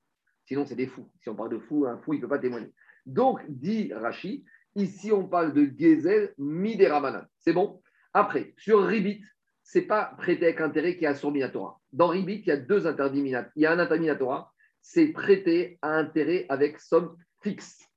[0.47, 1.11] Sinon, c'est des fous.
[1.21, 2.73] Si on parle de fou, un fou, il ne peut pas témoigner.
[3.07, 7.27] Donc, dit Rachi, ici, on parle de Gezel Midéramanan.
[7.39, 7.83] C'est bon?
[8.13, 9.23] Après, sur Ribit,
[9.63, 11.81] ce n'est pas prêter avec intérêt qui est à Minatora.
[11.93, 13.53] Dans Ribit, il y a deux interdits Minatora.
[13.57, 17.89] Il y a un interdit Minatora, c'est prêter à intérêt avec somme fixe.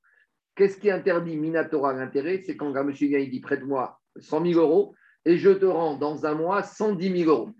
[0.54, 4.44] Qu'est-ce qui interdit Minatora à l'intérêt C'est quand un monsieur vient, il dit prête-moi 100
[4.44, 4.94] 000 euros
[5.24, 7.50] et je te rends dans un mois 110 000 euros.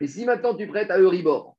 [0.00, 1.53] Et si maintenant tu prêtes à Euribor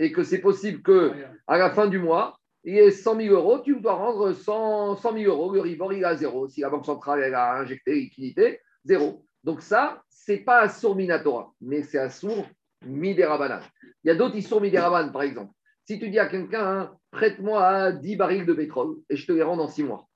[0.00, 1.12] et que c'est possible que
[1.46, 4.96] à la fin du mois, il y ait 100 000 euros, tu dois rendre 100,
[4.96, 5.54] 100 000 euros.
[5.54, 6.48] Euribor, il est à zéro.
[6.48, 9.24] Si la Banque centrale elle a injecté liquidité, zéro.
[9.44, 12.46] Donc ça, c'est pas Assour Minatora, mais c'est Assour
[12.84, 13.60] Miderabanan.
[14.02, 15.52] Il y a d'autres Issour Miderabanan, par exemple.
[15.86, 19.42] Si tu dis à quelqu'un, hein, prête-moi 10 barils de pétrole et je te les
[19.42, 20.08] rends dans 6 mois.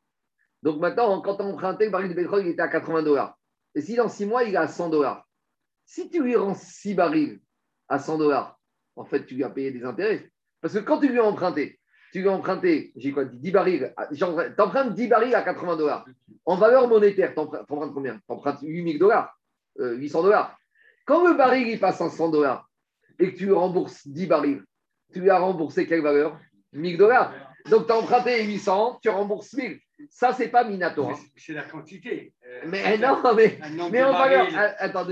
[0.63, 3.39] Donc maintenant, quand tu as emprunté, le baril de pétrole, il était à 80 dollars.
[3.75, 5.27] Et si dans 6 mois, il est à 100 dollars,
[5.85, 7.41] si tu lui rends 6 barils
[7.89, 8.54] à 100 dollars,
[8.97, 10.31] en fait, tu lui as payé des intérêts.
[10.61, 11.79] Parce que quand tu lui as emprunté,
[12.13, 16.07] tu lui as emprunté, j'ai quoi, 10 barils, tu empruntes 10 barils à 80 dollars.
[16.45, 18.17] En valeur monétaire, tu empruntes combien?
[18.17, 19.37] Tu empruntes 8000 dollars,
[19.79, 20.57] 800 dollars.
[21.07, 22.69] Quand le baril il passe en 100 dollars
[23.19, 24.63] et que tu rembourses 10 barils,
[25.13, 26.39] tu lui as remboursé quelle valeur?
[26.73, 27.33] 1000 dollars.
[27.71, 29.79] Donc tu as emprunté 800, tu rembourses 1000.
[30.11, 31.15] Ça, c'est pas Minatora.
[31.37, 32.35] C'est la quantité.
[32.47, 33.59] Euh, mais non, mais,
[33.91, 34.49] mais en valeur.
[34.79, 35.07] Attends,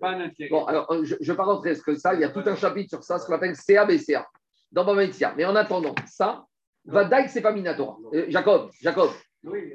[0.00, 2.28] pas un Bon, alors, je ne vais pas rentrer parce que ça, il y a
[2.28, 4.28] tout un chapitre sur ça, ce qu'on appelle CABCA
[4.70, 5.34] dans Bamaïtia.
[5.36, 6.44] Mais en attendant, ça,
[6.84, 7.96] Vadaï, ce n'est pas Minatora.
[8.14, 9.10] Euh, Jacob, Jacob,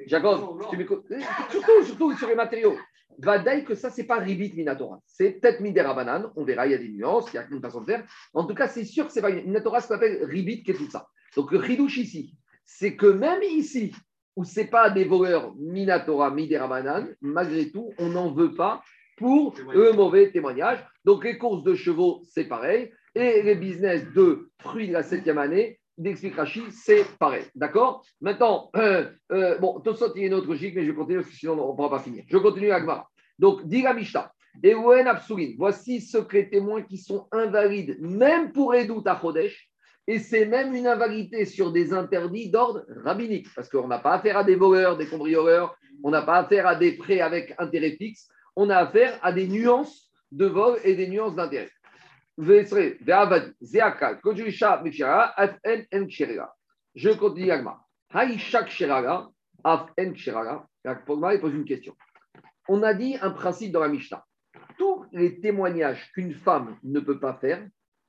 [0.08, 1.06] Jacob, tu m'écoutes.
[1.12, 1.20] Euh,
[1.50, 2.78] surtout, surtout sur les matériaux.
[3.20, 5.00] Vadaï, que ça, ce n'est pas Ribit Minatora.
[5.06, 6.32] C'est peut-être Midera Banane.
[6.36, 8.04] On verra, il y a des nuances, il y a une façon de faire.
[8.34, 10.72] En tout cas, c'est sûr que ce n'est pas Minatora, ce qu'on appelle Ribit, qui
[10.72, 11.08] est tout ça.
[11.36, 13.94] Donc, le Ridouche ici, c'est que même ici,
[14.36, 18.82] où ce n'est pas des voleurs Minatora, Midera Banane, malgré tout, on n'en veut pas
[19.18, 20.80] pour le mauvais témoignage.
[21.06, 22.92] Donc, les courses de chevaux, c'est pareil.
[23.16, 27.44] Et les business de fruits de la septième année, d'explique Rachid, c'est pareil.
[27.56, 28.04] D'accord?
[28.22, 31.18] Maintenant, euh, euh, bon, tout ça, il y a une autre logique, mais je continue
[31.18, 32.24] parce que sinon on ne pourra pas finir.
[32.28, 33.08] Je continue Agmara.
[33.38, 34.32] Donc, dit la Mishnah.
[34.62, 34.76] Et
[35.58, 39.70] voici ce que les témoins qui sont invalides, même pour Edout à Chodesh,
[40.08, 44.38] et c'est même une invalidité sur des interdits d'ordre rabbinique, parce qu'on n'a pas affaire
[44.38, 48.28] à des voleurs, des cambrioleurs, on n'a pas affaire à des prêts avec intérêt fixe,
[48.56, 51.72] on a affaire à des nuances de vol et des nuances d'intérêt.
[56.96, 57.80] Je continue Agma.
[61.40, 61.96] pose une question.
[62.68, 64.26] On a dit un principe dans la Mishnah.
[64.78, 67.66] Tous les témoignages qu'une femme ne peut pas faire,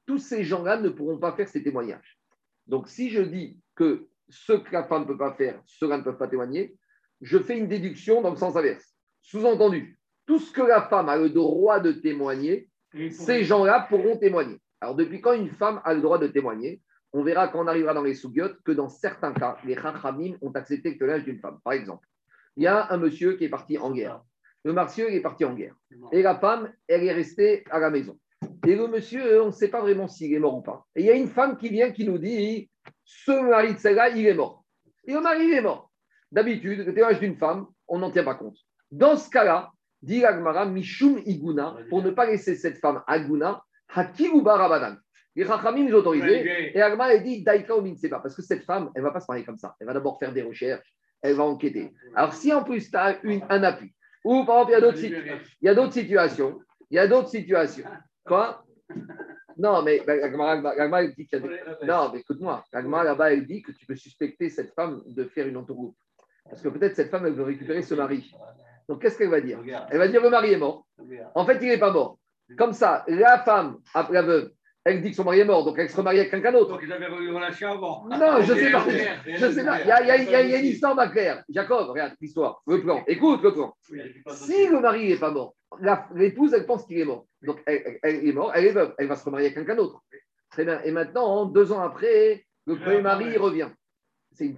[0.07, 2.19] tous ces gens-là ne pourront pas faire ces témoignages.
[2.67, 6.03] Donc, si je dis que ce que la femme ne peut pas faire, ceux-là ne
[6.03, 6.77] peuvent pas témoigner,
[7.21, 8.95] je fais une déduction dans le sens inverse.
[9.23, 12.69] Sous-entendu, tout ce que la femme a le droit de témoigner,
[13.11, 14.61] ces gens-là pourront témoigner.
[14.81, 16.83] Alors, depuis quand une femme a le droit de témoigner
[17.17, 20.51] On verra quand on arrivera dans les sougiotes que dans certains cas, les chachamim ont
[20.51, 21.61] accepté que l'âge d'une femme.
[21.63, 22.09] Par exemple,
[22.57, 24.21] il y a un monsieur qui est parti en guerre.
[24.65, 25.77] Le monsieur est parti en guerre.
[26.11, 28.19] Et la femme, elle est restée à la maison.
[28.67, 30.87] Et le monsieur, on ne sait pas vraiment s'il est mort ou pas.
[30.97, 32.71] Et il y a une femme qui vient qui nous dit
[33.05, 34.65] ce mari de celle-là, il est mort.
[35.07, 35.91] Et le mari, il est mort.
[36.33, 38.57] D'habitude, le témoignage d'une femme, on n'en tient pas compte.
[38.91, 39.71] Dans ce cas-là,
[40.03, 43.62] dit Agmara, Mishum Iguna, pour ne pas laisser cette femme Aguna,
[44.33, 44.97] ou Barabadan.
[45.37, 46.77] Les Chachamim nous autorisé.
[46.77, 49.45] Et Agmara dit Daika pas parce que cette femme, elle ne va pas se marier
[49.45, 49.75] comme ça.
[49.81, 51.93] Elle va d'abord faire des recherches, elle va enquêter.
[52.15, 53.93] Alors, si en plus tu as un appui,
[54.25, 56.61] ou par exemple, il y a d'autres situations,
[56.91, 57.85] il y a d'autres situations.
[58.25, 58.64] Quoi?
[59.57, 61.87] Non, mais Agmara dit qu'il y a des...
[61.87, 62.64] Non, mais écoute-moi.
[62.72, 65.97] Agmara là-bas, elle dit que tu peux suspecter cette femme de faire une entourloupe.
[66.49, 68.35] Parce que peut-être cette femme, elle veut récupérer ce mari.
[68.89, 69.61] Donc, qu'est-ce qu'elle va dire?
[69.91, 70.87] Elle va dire le mari est mort.
[71.35, 72.18] En fait, il n'est pas mort.
[72.59, 74.51] Comme ça, la femme, après la veuve,
[74.85, 76.72] elle dit que son mari est mort, donc elle se remarie avec quelqu'un d'autre.
[76.72, 78.07] Donc ils avaient eu une relation avant.
[78.07, 78.85] Non, je sais pas.
[79.26, 79.80] Je sais pas.
[79.80, 81.43] Il y a, il y a, une histoire ma claire.
[81.49, 83.03] Jacob, regarde l'histoire, le plan.
[83.07, 83.74] Écoute le plan.
[84.28, 85.55] Si le mari n'est pas mort,
[86.14, 87.26] l'épouse, elle pense qu'il est mort.
[87.43, 90.03] Donc elle, est mort, elle est veuve, elle va se remarier avec quelqu'un d'autre.
[90.51, 90.80] Très bien.
[90.85, 93.70] Et maintenant, deux ans après, le premier mari revient.
[94.32, 94.57] C'est une,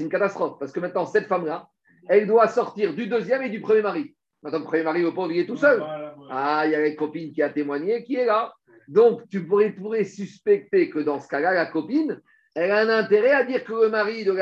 [0.00, 1.68] une catastrophe parce que maintenant, cette femme-là,
[2.08, 4.14] elle doit sortir du deuxième et du premier mari.
[4.42, 5.82] Maintenant, le premier mari, au pauvre, il est tout seul.
[6.30, 8.52] Ah, il y a une copine qui a témoigné, qui est là.
[8.88, 12.20] Donc, tu pourrais, pourrais suspecter que dans ce cas-là, la copine,
[12.54, 14.32] elle a un intérêt à dire que le mari de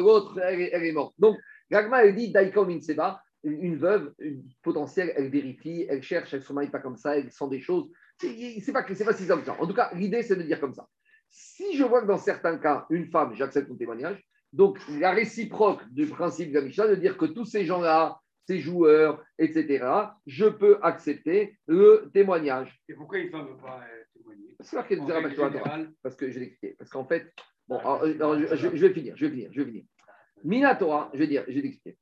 [0.00, 1.14] l'autre, de, elle, elle, est morte.
[1.18, 1.36] Donc,
[1.70, 6.44] Gagma, elle dit Daiko Minseba, une veuve une potentielle, elle vérifie, elle cherche, elle ne
[6.44, 7.88] se marie pas comme ça, elle sent des choses.
[8.18, 9.56] C'est pas, pas si simple ça.
[9.60, 10.88] En tout cas, l'idée, c'est de dire comme ça.
[11.28, 15.86] Si je vois que dans certains cas, une femme, j'accepte mon témoignage, donc la réciproque
[15.90, 19.84] du principe de de dire que tous ces gens-là, ses joueurs, etc.,
[20.26, 22.80] je peux accepter le témoignage.
[22.88, 24.56] Et pourquoi une femme ne veut pas euh, témoigner?
[26.02, 26.76] Parce que je vais expliquer.
[26.78, 27.32] Parce qu'en fait,
[27.68, 29.84] bon, je, vais finir, je vais finir, je vais finir.
[30.44, 31.98] Minatora, je vais dire, je vais expliquer.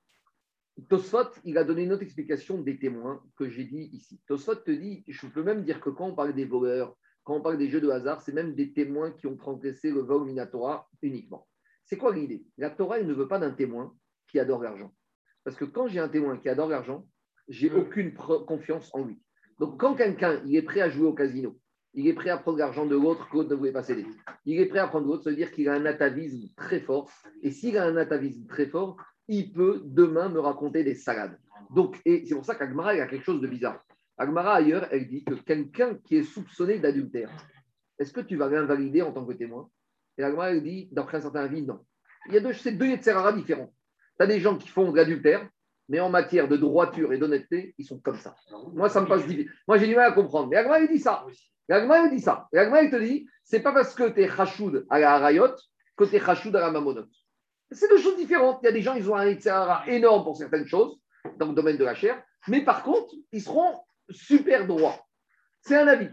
[0.88, 4.20] Tosfot, il a donné une autre explication des témoins que j'ai dit ici.
[4.26, 7.40] Tosfot te dit, je peux même dire que quand on parle des voleurs, quand on
[7.40, 10.90] parle des jeux de hasard, c'est même des témoins qui ont transgressé le vol Minatora
[11.01, 11.47] uniquement.
[11.84, 12.45] C'est quoi l'idée?
[12.59, 13.95] La Torah, elle ne veut pas d'un témoin
[14.26, 14.92] qui adore l'argent.
[15.45, 17.07] Parce que quand j'ai un témoin qui adore l'argent,
[17.49, 19.20] j'ai aucune confiance en lui.
[19.59, 21.59] Donc, quand quelqu'un il est prêt à jouer au casino,
[21.92, 24.07] il est prêt à prendre l'argent de l'autre que l'autre ne voulait pas céder.
[24.45, 27.11] Il est prêt à prendre l'autre, ça veut dire qu'il a un atavisme très fort.
[27.42, 28.97] Et s'il a un atavisme très fort,
[29.28, 31.38] il peut demain me raconter des salades.
[31.70, 33.84] Donc, et c'est pour ça qu'Agmara, il y a quelque chose de bizarre.
[34.16, 37.30] Agmara, ailleurs, elle dit que quelqu'un qui est soupçonné d'adultère,
[37.99, 39.68] est-ce que tu vas l'invalider en tant que témoin?
[40.18, 41.80] Et Agmara, elle dit, d'après un certain avis, non.
[42.26, 43.72] Il y a deux, c'est deux Yetzerara différents.
[44.18, 45.48] Tu as des gens qui font de l'adultère,
[45.88, 48.34] mais en matière de droiture et d'honnêteté, ils sont comme ça.
[48.72, 49.50] Moi, ça me passe difficile.
[49.68, 50.48] Moi, j'ai du mal à comprendre.
[50.48, 51.24] Mais Agmara, il dit ça.
[51.68, 52.48] L'Agma, il dit ça.
[52.52, 55.54] L'Agma, il te dit, c'est pas parce que tu es chachoud à la harayot
[55.96, 57.06] que tu es chachoud à la mamonot.
[57.70, 58.60] C'est deux choses différentes.
[58.62, 60.98] Il y a des gens, ils ont un Yitzhara énorme pour certaines choses,
[61.38, 65.06] dans le domaine de la chair, mais par contre, ils seront super droits.
[65.62, 66.10] C'est un avis.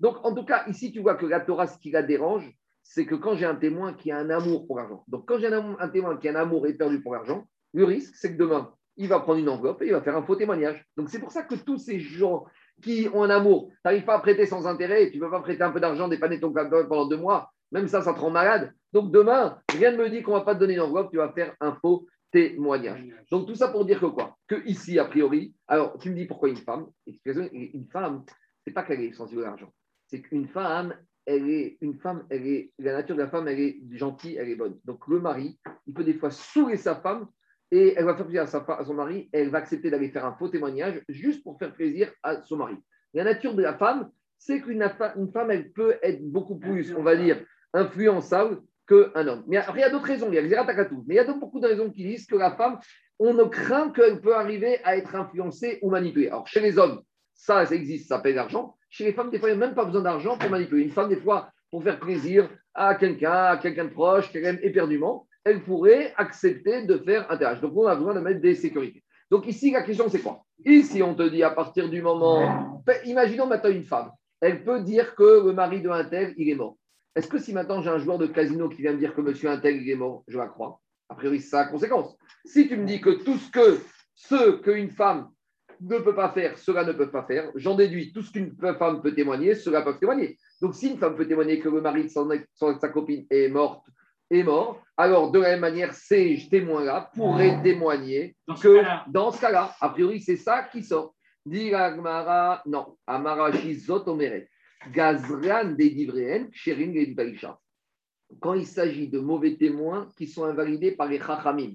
[0.00, 2.50] Donc, en tout cas, ici, tu vois que la Torah, ce qui la dérange,
[2.84, 5.52] c'est que quand j'ai un témoin qui a un amour pour l'argent, donc quand j'ai
[5.52, 9.08] un, témoin qui a un amour éperdu pour l'argent, le risque, c'est que demain, il
[9.08, 10.86] va prendre une enveloppe et il va faire un faux témoignage.
[10.96, 12.44] Donc, c'est pour ça que tous ces gens
[12.82, 15.40] qui ont un amour, tu n'arrives pas à prêter sans intérêt, tu ne peux pas
[15.40, 18.30] prêter un peu d'argent, dépanner ton capital pendant deux mois, même ça, ça te rend
[18.30, 18.72] malade.
[18.92, 21.16] Donc demain, rien ne me dit qu'on ne va pas te donner une enveloppe, tu
[21.16, 23.04] vas faire un faux témoignage.
[23.30, 24.36] Donc tout ça pour dire que quoi?
[24.46, 28.24] Que ici, a priori, alors tu me dis pourquoi une femme Une femme,
[28.64, 29.72] c'est pas qu'elle est sensible à l'argent,
[30.06, 30.94] c'est qu'une femme,
[31.26, 34.48] elle est une femme, elle est la nature de la femme, elle est gentille, elle
[34.48, 34.78] est bonne.
[34.84, 37.26] Donc le mari, il peut des fois saouler sa femme
[37.70, 40.10] et elle va faire plaisir à, sa, à son mari, et elle va accepter d'aller
[40.10, 42.76] faire un faux témoignage juste pour faire plaisir à son mari.
[43.14, 44.82] La nature de la femme, c'est qu'une
[45.16, 49.44] une femme, elle peut être beaucoup plus, on va dire, influençable qu'un homme.
[49.48, 51.60] Mais après, il y a d'autres raisons, il y a mais il y a beaucoup
[51.60, 52.78] de raisons qui disent que la femme,
[53.18, 56.28] on ne craint qu'elle peut arriver à être influencée ou manipulée.
[56.28, 57.00] Alors, chez les hommes,
[57.34, 58.76] ça, ça existe, ça paye l'argent.
[58.96, 60.84] Chez les femmes, des fois, il n'y a même pas besoin d'argent pour manipuler.
[60.84, 64.60] Une femme, des fois, pour faire plaisir à quelqu'un, à quelqu'un de proche, qu'elle aime
[64.62, 67.60] éperdument, elle pourrait accepter de faire un terrage.
[67.60, 69.02] Donc, on a besoin de mettre des sécurités.
[69.32, 70.44] Donc, ici, la question, c'est quoi?
[70.64, 72.80] Ici, on te dit à partir du moment.
[73.04, 74.12] Imaginons maintenant une femme.
[74.40, 76.76] Elle peut dire que le mari de un tel, il est mort.
[77.16, 79.50] Est-ce que si maintenant j'ai un joueur de casino qui vient me dire que monsieur
[79.50, 80.80] un tel, il est mort, je la crois?
[81.08, 82.16] A priori, ça a conséquence.
[82.44, 83.80] Si tu me dis que tout ce que
[84.14, 85.30] ce qu'une femme
[85.80, 89.02] ne peut pas faire, cela ne peut pas faire, j'en déduis tout ce qu'une femme
[89.02, 90.38] peut témoigner, cela peut témoigner.
[90.60, 93.86] Donc, si une femme peut témoigner que le mari de sa copine est morte
[94.30, 99.74] est mort, alors de la même manière, ces témoins-là pourraient témoigner que dans ce cas-là,
[99.80, 101.14] a priori, c'est ça qui sort.
[101.44, 104.48] Dit Agmara, non, Amarashi Zotomeret,
[104.90, 106.08] Gazran des
[106.52, 107.14] Sherin et
[108.40, 111.74] Quand il s'agit de mauvais témoins qui sont invalidés par les Chachamim,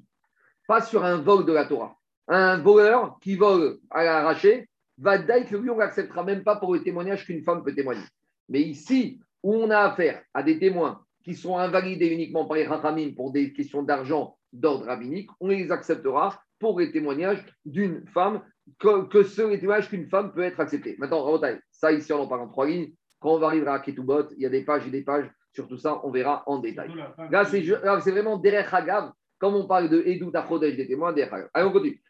[0.68, 1.99] pas sur un vol de la Torah.
[2.30, 4.69] Un voleur qui vole à l'arraché,
[4.99, 8.03] va dire que lui, on n'acceptera même pas pour le témoignage qu'une femme peut témoigner.
[8.49, 12.67] Mais ici, où on a affaire à des témoins qui sont invalidés uniquement par les
[12.67, 18.41] Rachamim pour des questions d'argent d'ordre rabbinique, on les acceptera pour les témoignages d'une femme,
[18.80, 20.95] que, que ce les témoignages qu'une femme peut être acceptée.
[20.99, 21.39] Maintenant,
[21.71, 22.91] ça ici on en parle en trois lignes.
[23.19, 25.67] Quand on va arriver à Ketubot, il y a des pages et des pages sur
[25.67, 26.91] tout ça, on verra en détail.
[27.32, 31.49] Là, c'est vraiment derrière Hagav, comme on parle de Edou Tachodesh, des témoins, derrière Hagav.
[31.53, 32.01] Allez, on continue.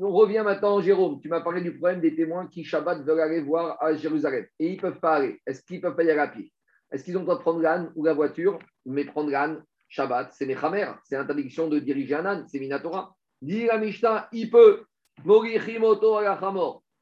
[0.00, 1.20] On revient maintenant, Jérôme.
[1.20, 4.46] Tu m'as parlé du problème des témoins qui, Shabbat, veulent aller voir à Jérusalem.
[4.60, 5.40] Et ils ne peuvent pas aller.
[5.44, 6.52] Est-ce qu'ils peuvent pas y aller à pied?
[6.92, 10.32] Est-ce qu'ils ont le droit de prendre l'âne ou la voiture Mais prendre l'âne, Shabbat,
[10.32, 13.14] c'est Mechamer, c'est l'interdiction de diriger un âne, c'est Minatora.
[13.42, 14.84] Dit la Mishnah, il peut.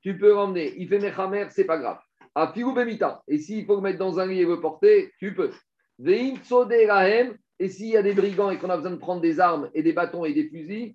[0.00, 0.72] Tu peux l'emmener.
[0.78, 1.98] Il fait Mechamer, c'est pas grave.
[2.34, 3.22] Bemita.
[3.28, 5.50] Et s'il faut le mettre dans un lit et le porter, tu peux.
[7.58, 9.82] Et s'il y a des brigands et qu'on a besoin de prendre des armes et
[9.82, 10.94] des bâtons et des fusils,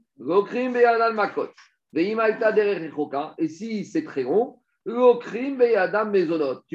[1.14, 1.49] Makot.
[1.93, 4.91] Et si c'est très long, tu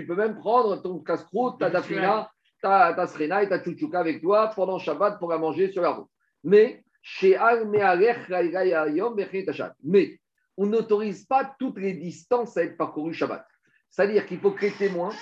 [0.06, 2.30] peux même prendre ton casse-croûte, ta dafina,
[2.60, 5.90] ta, ta srena et ta chouchouka avec toi pendant Shabbat pour la manger sur la
[5.90, 6.08] route.
[6.44, 6.84] Mais,
[9.82, 10.20] mais
[10.58, 13.46] on n'autorise pas toutes les distances à être parcourues Shabbat.
[13.90, 15.12] C'est-à-dire qu'il faut que les témoins,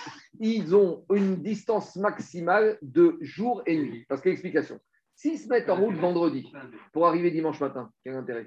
[0.41, 4.05] ils ont une distance maximale de jour et nuit.
[4.09, 4.81] Parce que l'explication,
[5.15, 6.53] s'ils se mettent en route vendredi
[6.93, 8.47] pour arriver dimanche matin, quel intérêt?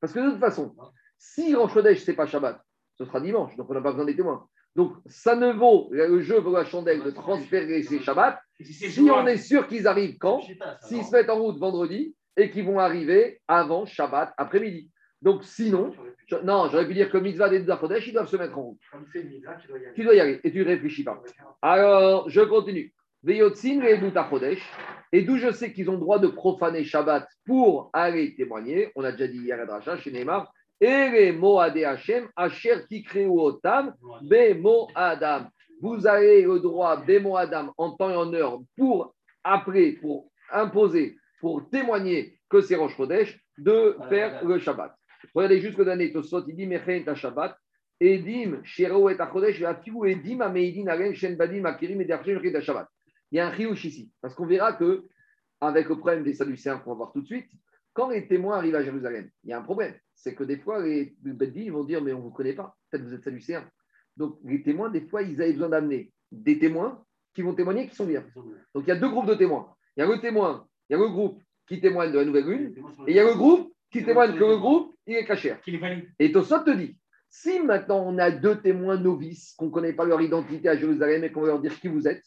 [0.00, 0.74] Parce que de toute façon,
[1.18, 2.60] si Rosh Chodesh, ce n'est pas Shabbat,
[2.96, 4.48] ce sera dimanche, donc on n'a pas besoin des témoins.
[4.74, 9.26] Donc, ça ne vaut, le jeu vaut la chandelle de transférer ces Shabbats si on
[9.26, 10.40] est sûr qu'ils arrivent quand?
[10.82, 14.90] S'ils se mettent en route vendredi et qu'ils vont arriver avant Shabbat après-midi.
[15.22, 15.92] Donc, sinon,
[16.44, 18.80] non, j'aurais pu dire que mitzvah des Zafodesh, ils doivent se mettre en route.
[18.90, 19.92] Comme c'est mitzvah, tu dois y aller.
[19.94, 21.22] Tu dois y aller et tu ne réfléchis pas.
[21.62, 22.92] Alors, je continue.
[25.12, 28.92] Et d'où je sais qu'ils ont le droit de profaner Shabbat pour aller témoigner.
[28.94, 32.84] On a déjà dit hier à Dracha chez Neymar et Moadé Hashem, Asher
[33.28, 35.46] Otam, Bemo Adam.
[35.80, 41.16] Vous avez le droit, Bemo Adam, en temps et en heure, pour après, pour imposer,
[41.40, 44.94] pour témoigner que c'est Rosh Chodesh, de faire le Shabbat.
[45.34, 46.64] Regardez dernier Tosot, il dit
[48.00, 52.84] Edim, et Achodesh, Edim, Ameidin, Shen et.
[53.32, 55.04] Il y a un riouche ici, parce qu'on verra que,
[55.60, 57.50] avec le problème des Sadducéens qu'on va voir tout de suite,
[57.92, 59.94] quand les témoins arrivent à Jérusalem, il y a un problème.
[60.14, 62.52] C'est que des fois, les, les Beddi, ils vont dire Mais on ne vous connaît
[62.52, 63.66] pas, peut-être vous êtes saducéens.
[64.16, 67.02] Donc, les témoins, des fois, ils avaient besoin d'amener des témoins
[67.34, 68.24] qui vont témoigner qui sont bien.
[68.74, 69.74] Donc, il y a deux groupes de témoins.
[69.96, 72.46] Il y a le témoin, il y a le groupe qui témoigne de la nouvelle
[72.46, 72.74] lune,
[73.06, 75.54] et il y a le groupe qui témoigne que le groupe, il est caché.
[76.18, 76.96] Et Tosot te dit,
[77.28, 81.24] si maintenant on a deux témoins novices, qu'on ne connaît pas leur identité à Jérusalem
[81.24, 82.22] et qu'on va leur dire qui vous êtes,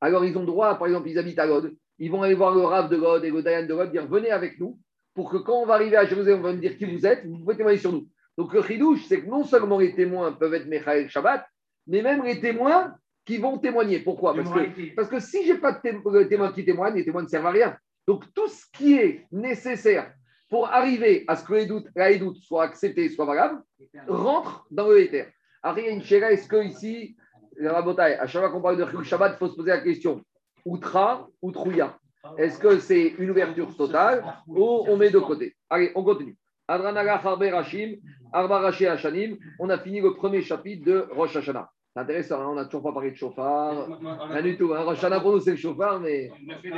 [0.00, 2.62] alors ils ont droit, par exemple, ils habitent à Lod, ils vont aller voir le
[2.62, 4.78] Rav de Lod et le Dayan de Lod, dire venez avec nous,
[5.14, 7.24] pour que quand on va arriver à Jérusalem, on va nous dire qui vous êtes,
[7.24, 8.08] vous pouvez témoigner sur nous.
[8.36, 11.46] Donc le chidouche, c'est que non seulement les témoins peuvent être Mechael Shabbat,
[11.86, 12.94] mais même les témoins
[13.24, 14.00] qui vont témoigner.
[14.00, 14.34] Pourquoi?
[14.34, 17.22] Parce que parce que si je n'ai pas de de témoins qui témoignent, les témoins
[17.22, 17.76] ne servent à rien.
[18.06, 20.12] Donc tout ce qui est nécessaire
[20.48, 23.62] pour arriver à ce que les doutes, la doute soit accepté, soit valable,
[24.06, 25.26] rentre dans le éther.
[25.62, 27.16] Après, il y a une chéra, est-ce que ici,
[27.56, 30.22] la à chaque fois qu'on parle de Shabbat, il faut se poser la question
[30.64, 31.98] Outra ou Trouya?
[32.38, 35.56] Est-ce que c'est une ouverture totale ou on met de côté?
[35.68, 36.36] Allez, on continue.
[36.66, 37.96] Adranaga Harbe Rashim,
[38.32, 41.70] Arba Rashi Hashanim, on a fini le premier chapitre de Rosh Hashanah.
[41.92, 43.86] C'est intéressant, hein, on n'a toujours pas parlé de chauffard.
[44.30, 44.72] Rien du tout.
[44.74, 44.80] Hein.
[44.80, 46.30] Rosh Hashanah pour nous, c'est le chauffard, mais.
[46.30, 46.76] On a fait des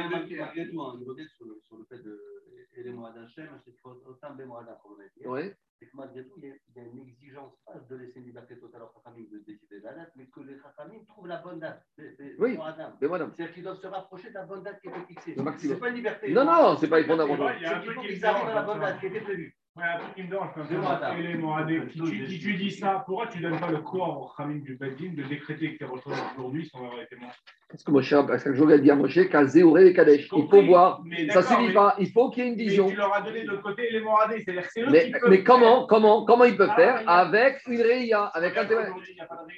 [1.28, 2.35] sur le fait de.
[2.76, 5.26] Et les mois d'Hachem, c'est qu'il faut autant de mois comme on a dit.
[5.26, 5.56] Ouais.
[5.78, 8.18] C'est que malgré tout, il y, a, il y a une exigence, pas de laisser
[8.18, 11.26] une liberté totale aux Chachamim de décider de la date, mais que les Chachamim trouvent
[11.26, 11.84] la bonne date.
[11.98, 12.56] des- des- des Oui.
[13.34, 15.34] C'est-à-dire qu'ils doivent se rapprocher de la bonne date qui était fixée.
[15.58, 16.32] C'est pas une liberté.
[16.32, 17.40] Non, non, c'est pas en avoir.
[17.40, 19.56] Ouais, il y a un truc qui à la bonne date qui était prévue.
[19.76, 21.12] Ouais, un truc qui me dérange comme ça.
[21.92, 24.60] Si tu, si tu dis ça, pourquoi tu ne donnes pas le corps au Khamim
[24.60, 27.34] du Beddin de décréter que tes retraités aujourd'hui sont avoir été morts
[27.68, 30.28] Parce que Moshe, parce que je dit à Moshe, Kazé, Auré et Kadesh.
[30.34, 31.02] Il faut voir.
[31.04, 31.94] Mais Ça d'accord, suffit mais- pas.
[31.98, 32.88] Il faut qu'il y ait une Mais vision.
[32.88, 33.82] tu leur as donné de l'autre côté.
[33.90, 37.02] C'est-à-dire que c'est eux Mais, qui peuvent mais comment, comment, comment ils peuvent Ah, faire
[37.04, 38.84] mais avec une réia, avec un témoin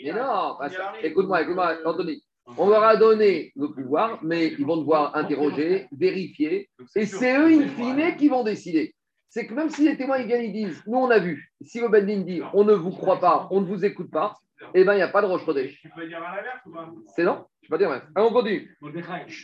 [0.02, 0.58] Mais non,
[1.00, 2.24] écoute-moi, écoute-moi, Anthony.
[2.56, 7.46] On leur a donné le pouvoir, mais ils vont devoir interroger, vérifier, et c'est eux,
[7.46, 8.94] in fine, qui vont décider.
[9.30, 11.80] C'est que même si les témoins ils viennent, ils disent, nous on a vu, si
[11.80, 14.34] le Bendin dit, on ne vous croit pas, on ne vous écoute pas,
[14.74, 15.80] eh bien il n'y a pas de roche Kodesh.
[15.80, 16.90] Tu peux dire à l'inverse ou pas?
[17.14, 17.44] C'est non?
[17.62, 18.02] Je ne peux pas dire ouais.
[18.14, 18.76] Allez, on continue.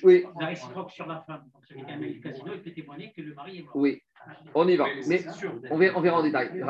[0.03, 1.43] Oui, La réciproque sur la femme.
[1.53, 3.77] Donc, celui qui a amené le casino, il peut témoigner que le mari est mort.
[3.77, 4.03] oui,
[4.55, 4.87] on y va.
[5.07, 5.25] Mais
[5.71, 6.65] on verra, on verra en détail.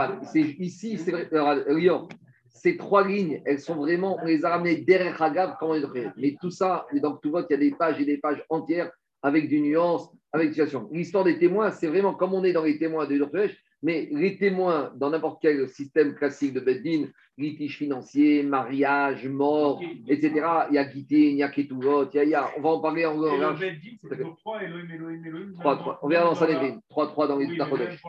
[0.59, 2.09] Ici, c'est vrai, euh, Lyon,
[2.49, 6.11] ces trois lignes, elles sont vraiment, on les a ramenées derrière Hagav, comment ils fait.
[6.17, 8.45] Mais tout ça, et dans tout vote, il y a des pages et des pages
[8.49, 8.91] entières
[9.25, 10.89] avec du nuance, avec des situations.
[10.93, 14.37] L'histoire des témoins, c'est vraiment comme on est dans les témoins de Yorkvèche, mais les
[14.39, 17.07] témoins dans n'importe quel système classique de Beddin,
[17.39, 20.31] litige financier, mariage, mort, etc.
[20.71, 22.61] Il y a Guité, il y a Ketuvot, il y a, il y a- on
[22.61, 23.57] va en parler en Beddin,
[24.01, 25.53] c'est toujours 3, Elohim, Elohim, Elohim.
[25.59, 25.99] 3, 3.
[26.03, 26.79] On verra dans Sanhedrin.
[26.91, 28.03] 3, 3 dans les Oui, Tachodesh.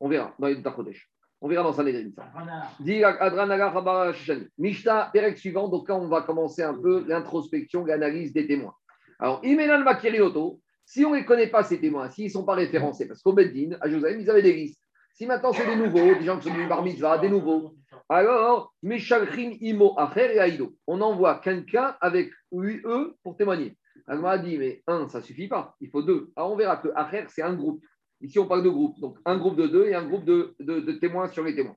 [0.00, 1.08] On verra dans les Tachodesh.
[1.42, 2.10] On verra dans Sanhedrin.
[2.16, 2.28] ça.
[2.34, 2.62] Voilà.
[2.80, 4.46] Dit Adranaga Rabara Shishani.
[4.58, 5.68] Mishta, Perek suivant.
[5.68, 8.74] Donc là, on va commencer un peu l'introspection, l'analyse des témoins.
[9.20, 12.54] Alors, Imenan Makirioto, si on ne les connaît pas, ces témoins, s'ils ne sont pas
[12.54, 14.80] référencés, parce qu'au Beddin, à Jérusalem, ils avaient des listes.
[15.14, 17.74] Si maintenant c'est des nouveaux, des gens qui sont du bar mitzvah, des nouveaux,
[18.08, 20.74] alors, Meshalchim Imo Acher et Aïdo.
[20.86, 23.76] On envoie quelqu'un avec lui, eux pour témoigner.
[24.08, 26.32] On a dit, mais un, ça ne suffit pas, il faut deux.
[26.34, 27.84] Alors, on verra que Acher, c'est un groupe.
[28.22, 28.98] Ici, on parle de groupe.
[29.00, 31.76] Donc, un groupe de deux et un groupe de, de- témoins sur les témoins.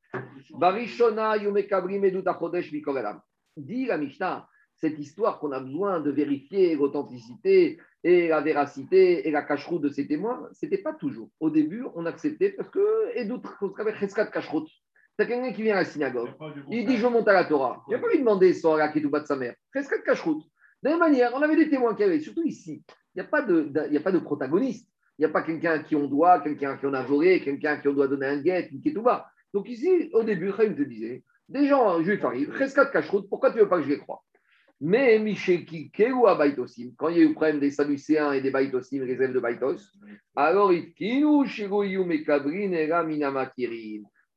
[0.57, 3.21] Barishona Yumekabri Meduta Chodesh Mikorelam.
[3.55, 4.47] Dit la Mishnah,
[4.83, 9.89] cette histoire qu'on a besoin de vérifier l'authenticité et la véracité et la cacheroute de
[9.89, 11.29] ces témoins, ce n'était pas toujours.
[11.39, 14.69] Au début, on acceptait parce que, et d'autres, avec Cheskat cacheroute.
[15.17, 16.31] C'est quelqu'un qui vient à la synagogue.
[16.69, 17.81] Il dit Je monte à la Torah.
[17.87, 19.55] Il n'a pas lui demander son hara ketouba de sa mère.
[19.73, 20.43] De cacheroute.
[20.81, 22.83] De la même manière, on avait des témoins qui avaient, surtout ici,
[23.15, 24.89] il n'y a, pas de- a pas de protagoniste.
[25.17, 27.87] Il n'y a pas quelqu'un qui on doit, quelqu'un qui on a volé, quelqu'un qui
[27.87, 29.27] on doit donner un guet, une ketouba.
[29.53, 33.57] Donc ici, au début, Chaim te disait des gens juifs arrivent, de cacheroute, pourquoi tu
[33.59, 34.23] ne veux pas que je les croie?
[34.85, 35.63] Mais Michel
[36.13, 39.05] ou à Baitosim, quand il y a eu le problème des Sadducéens et des Baitosim,
[39.05, 39.79] les élèves de Baitos,
[40.35, 40.93] alors il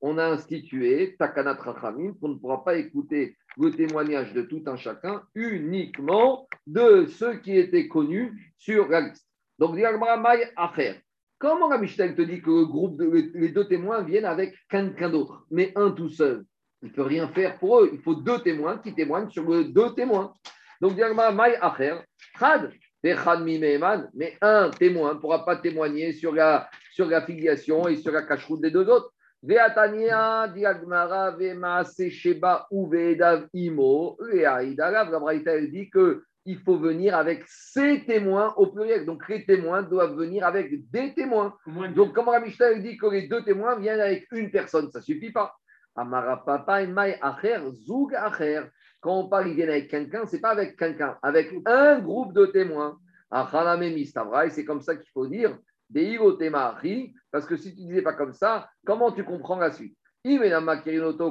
[0.00, 4.76] on a institué Takanat Rachamim qu'on ne pourra pas écouter le témoignage de tout un
[4.76, 9.26] chacun, uniquement de ceux qui étaient connus sur la liste.
[9.58, 11.00] Donc, Diagmara Maï Acher.
[11.38, 15.44] Comment la te dit que le groupe de, les deux témoins viennent avec quelqu'un d'autre,
[15.50, 16.44] mais un tout seul?
[16.82, 17.90] Il ne peut rien faire pour eux.
[17.92, 20.32] Il faut deux témoins qui témoignent sur deux témoins.
[20.80, 21.96] Donc, Acher.
[23.04, 28.12] Mimeman, mais un témoin ne pourra pas témoigner sur la, sur la filiation et sur
[28.12, 29.12] la cacheroute des deux autres.
[29.42, 35.10] Veatania, Diagmara, Vemaase Sheba, Uvedav Imo, Veaïdalav.
[35.10, 39.04] La Braïta, elle dit que il faut venir avec ses témoins au pluriel.
[39.04, 41.54] Donc les témoins doivent venir avec des témoins.
[41.94, 45.00] Donc comment la Mishnah elle dit que les deux témoins viennent avec une personne, ça
[45.00, 45.52] ne suffit pas.
[49.00, 52.46] Quand on parle, ils viennent avec quelqu'un, c'est pas avec quelqu'un, avec un groupe de
[52.46, 52.98] témoins.
[54.50, 55.58] C'est comme ça qu'il faut dire
[57.30, 59.96] parce que si tu ne disais pas comme ça, comment tu comprends la suite?
[60.24, 60.30] Quand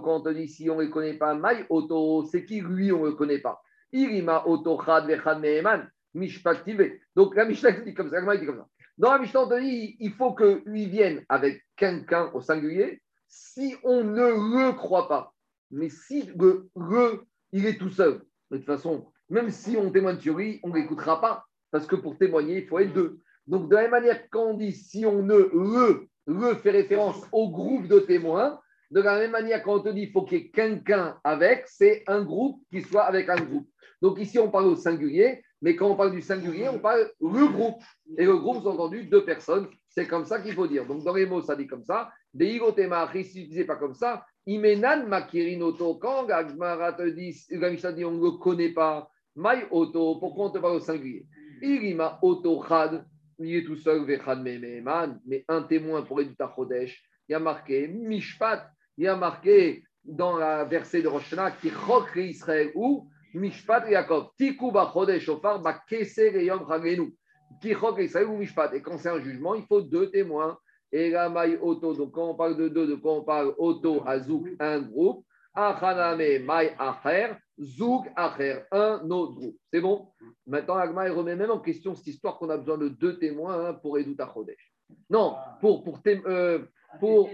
[0.05, 3.11] on te dit si on ne connaît pas, Mai Oto, c'est qui lui, on ne
[3.11, 3.61] connaît pas?
[3.91, 6.99] Irima Oto Chad Vechad Meheman, Mishpaktive.
[7.16, 8.68] Donc la Mishnah dit comme ça, la dit comme ça.
[8.97, 13.01] Dans la Mishnah, on te dit il faut que lui vienne avec quelqu'un au singulier
[13.36, 15.34] si on ne le croit pas.
[15.72, 18.22] Mais si le, le il est tout seul,
[18.52, 21.46] de toute façon, même si on témoigne sur lui, on ne l'écoutera pas.
[21.72, 23.20] Parce que pour témoigner, il faut être deux.
[23.48, 27.22] Donc, de la même manière, quand on dit si on ne le, le fait référence
[27.34, 28.60] au groupe de témoins,
[28.92, 31.68] de la même manière, quand on te dit il faut qu'il y ait quelqu'un avec,
[31.68, 33.68] c'est un groupe qui soit avec un groupe.
[34.02, 37.48] Donc, ici, on parle au singulier, mais quand on parle du singulier, on parle le
[37.48, 37.82] groupe.
[38.18, 39.68] Et le groupe, c'est entendu deux personnes.
[39.90, 40.86] C'est comme ça qu'il faut dire.
[40.86, 42.12] Donc, dans les mots, ça dit comme ça.
[42.36, 48.12] Deigotema, si tu disais pas comme ça, Imenan makirinoto, quand Gagmara te dit, dit on
[48.12, 51.26] ne le connaît pas, Mai auto, pourquoi on te parle au singulier?
[51.62, 53.06] Irima auto chad,
[53.40, 57.40] il est tout seul, vechad mememan, mais un témoin pour Edita Chodesh, il y a
[57.40, 62.72] marqué Mishpat, il y a marqué dans la verset de Rosh Hashanah, qui chok Israël
[62.76, 67.14] ou Mishpat Yaakov, Tikuba Chodesh Ofar, ba Keser Yom Chagenu,
[67.62, 68.74] qui chok Israël ou Mishpat?
[68.74, 70.58] Et quand c'est un jugement, il faut deux témoins.
[70.98, 74.02] Et la maï auto, donc quand on parle de deux, de quand on parle auto,
[74.08, 79.58] azouk, un groupe, achaname maï acher, zouk acher, un autre groupe.
[79.74, 80.08] C'est bon?
[80.48, 83.58] Maintenant, Agma il remet même en question cette histoire qu'on a besoin de deux témoins
[83.66, 84.72] hein, pour Edouta Chodesh.
[85.10, 86.60] Non, pour, pour, tém- euh,
[87.02, 87.28] pour,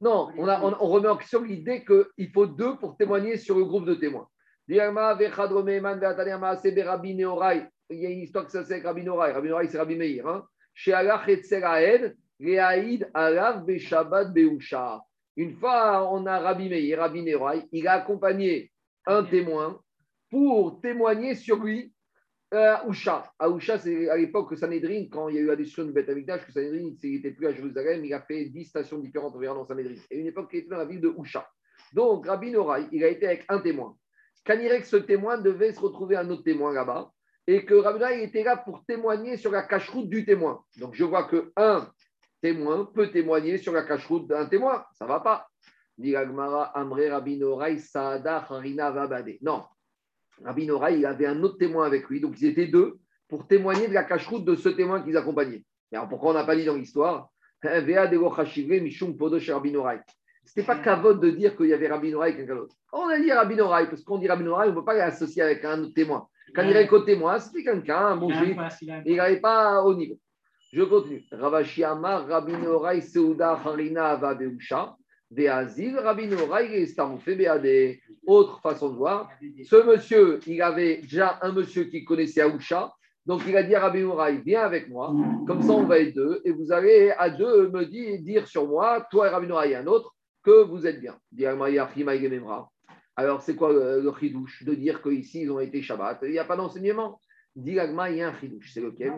[0.00, 3.56] non, on, a- on- on remet en question l'idée qu'il faut deux pour témoigner sur
[3.56, 4.26] le groupe de témoins.
[4.68, 4.80] Il y
[8.06, 9.32] a une histoire que ça c'est avec Rabbi Neorai.
[9.32, 10.26] Rabbi Neorai, c'est Rabbi Meir.
[10.26, 10.44] Hein.
[10.74, 11.20] Chez Allah,
[12.42, 15.00] Reaïd, Alav, Beshabbat, Beusha.
[15.36, 17.62] Une fois, on a Rabbi Meir, Rabbi Neorai.
[17.72, 18.70] Il a accompagné
[19.06, 19.80] un témoin
[20.30, 21.92] pour témoigner sur lui
[22.52, 23.32] euh, à Usha.
[23.38, 25.92] À Usha, c'est à l'époque que Sanhedrin, quand il y a eu la destruction du
[25.92, 29.64] Beth que Sanhedrin n'était plus à Jérusalem, il a fait 10 stations différentes environ dans
[29.64, 29.94] Sanhedrin.
[30.10, 31.48] Et une époque, il était dans la ville de Usha.
[31.94, 33.96] Donc, Rabbi Noraï, il a été avec un témoin.
[34.44, 37.10] Que ce témoin devait se retrouver un autre témoin là-bas,
[37.46, 40.62] et que Rabbi Noraï était là pour témoigner sur la cache-route du témoin.
[40.78, 41.88] Donc, je vois que un
[42.42, 44.84] témoin peut témoigner sur la cache-route d'un témoin.
[44.94, 45.48] Ça ne va pas.
[47.10, 47.78] Rabbi Noraï.
[49.40, 49.64] Non.
[50.44, 53.88] Rabbi Nora, il avait un autre témoin avec lui, donc ils étaient deux pour témoigner
[53.88, 55.64] de la cache-route de ce témoin qu'ils accompagnaient.
[55.92, 57.30] Et alors pourquoi on n'a pas dit dans l'histoire
[59.70, 60.00] Noraï.
[60.44, 62.74] C'était pas cavote de dire qu'il y avait Rabbi Noraï et quelqu'un d'autre.
[62.92, 65.42] On a dit Rabbi Noraï, parce qu'on dit Rabbi Noraï, on ne peut pas l'associer
[65.42, 66.26] avec un autre témoin.
[66.54, 68.56] Quand il dirait qu'au témoin, c'était quelqu'un, un bon juif,
[69.06, 70.18] il n'arrivait pas au niveau.
[70.72, 71.22] Je continue.
[71.30, 74.96] Ravashi Amar, Rabbi Noraï, Seuda, Harina, Ava, Beusha,
[75.30, 77.98] Veazil, Rabbi Staroufé, Beade.
[78.26, 79.28] Autre façon de voir.
[79.64, 82.90] Ce monsieur, il avait déjà un monsieur qui connaissait Aoucha.
[83.26, 85.14] Donc, il a dit à Rabbi Noraï, viens avec moi.
[85.46, 86.40] Comme ça, on va être deux.
[86.44, 89.86] Et vous allez à deux me dire, sur moi, toi et Rabbi Noraï et un
[89.86, 91.16] autre, que vous êtes bien.
[93.14, 96.20] Alors, c'est quoi euh, le chidouche de dire qu'ici, ils ont été Shabbat?
[96.22, 97.20] Il n'y a pas d'enseignement.
[97.54, 98.72] Dit Agma, il y a un chidouche.
[98.72, 99.12] C'est lequel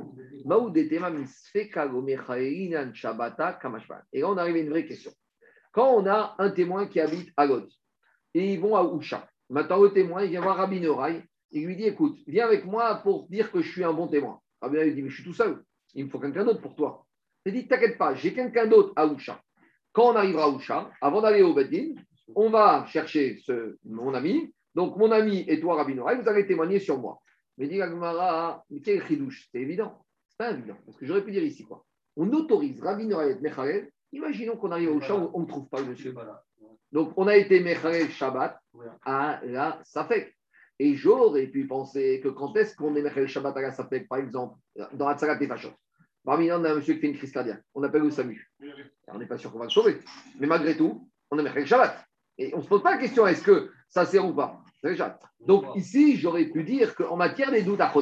[3.60, 3.98] kamashvan.
[4.12, 5.12] Et là, on arrive à une vraie question.
[5.72, 7.68] Quand on a un témoin qui habite à Lod,
[8.34, 11.22] et ils vont à Usha, maintenant le témoin, il vient voir Rabbi Noraï,
[11.52, 14.40] il lui dit Écoute, viens avec moi pour dire que je suis un bon témoin.
[14.60, 15.62] Rabbi Noraï lui dit Mais je suis tout seul,
[15.94, 17.06] il me faut quelqu'un d'autre pour toi.
[17.46, 19.40] Il dit T'inquiète pas, j'ai quelqu'un d'autre à Usha.
[19.92, 21.94] Quand on arrivera à Usha, avant d'aller au Bedin,
[22.34, 24.52] on va chercher ce, mon ami.
[24.74, 27.20] Donc, mon ami et toi, Rabbi Noraï, vous allez témoigner sur moi.
[27.58, 30.04] Mais dit Agmara, mais quel chidouche C'est évident.
[30.28, 30.76] C'est pas évident.
[30.84, 31.84] Parce que j'aurais pu dire ici quoi.
[32.16, 33.90] On autorise Rabbi Noraï et Mechalel.
[34.12, 36.14] Imaginons qu'on arrive au Usha, on ne trouve pas le monsieur.
[36.92, 38.56] Donc, on a été Mechalel Shabbat
[39.04, 40.32] à la Safek.
[40.78, 44.18] Et j'aurais pu penser que quand est-ce qu'on est Mechalel Shabbat à la Safek, par
[44.18, 44.56] exemple,
[44.92, 45.72] dans la Tzagat et Fachot.
[46.24, 47.62] Parmi nous, on a un monsieur qui fait une crise cardiaque.
[47.74, 48.48] On appelle le SAMU.
[49.08, 49.98] On n'est pas sûr qu'on va le sauver.
[50.38, 52.04] Mais malgré tout, on est Mechalel Shabbat.
[52.38, 54.63] Et on ne se pose pas la question est-ce que ça sert ou pas?
[55.40, 57.92] Donc ici, j'aurais pu dire qu'en matière des doutes à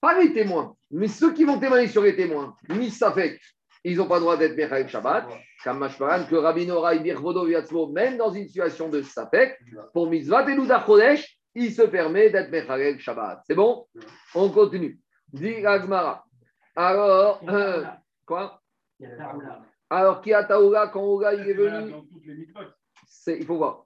[0.00, 3.40] pas les témoins, mais ceux qui vont témoigner sur les témoins, mis Safek,
[3.84, 5.26] ils n'ont pas le droit d'être Mechalel Shabbat.
[5.62, 7.46] Comme Mashparan, que Rabbi Noraï, Birvodo,
[7.90, 9.58] même dans une situation de Safek,
[9.92, 13.42] pour Mitzvah et Douda Chodesh, il se permet d'être Mechalel Shabbat.
[13.46, 13.86] C'est bon?
[14.34, 14.98] On continue.
[15.32, 16.24] Dit Agmara.
[16.76, 17.84] Alors, euh,
[18.26, 18.60] quoi?
[19.88, 21.94] Alors, Kiataoula, quand Oula il est venu,
[23.26, 23.84] il faut voir.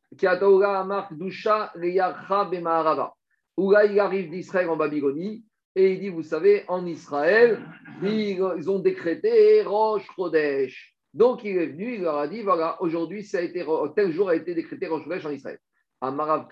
[3.56, 7.60] Oula, il arrive d'Israël en Babylonie et il dit, vous savez, en Israël,
[8.02, 10.94] ils, ont décrété Rosh Chodesh.
[11.14, 14.86] Donc, il est venu, il leur a dit, voilà, aujourd'hui, tel jour a été décrété
[14.86, 15.58] Rosh Chodesh en Israël.
[16.00, 16.48] Amarav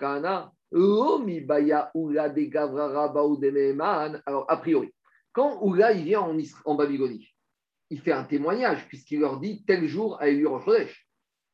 [3.51, 4.21] Meheman.
[4.25, 4.93] Alors, a priori,
[5.31, 7.27] quand Oula il vient en, en Babylonie,
[7.89, 11.07] il fait un témoignage, puisqu'il leur dit tel jour a eu Rosh.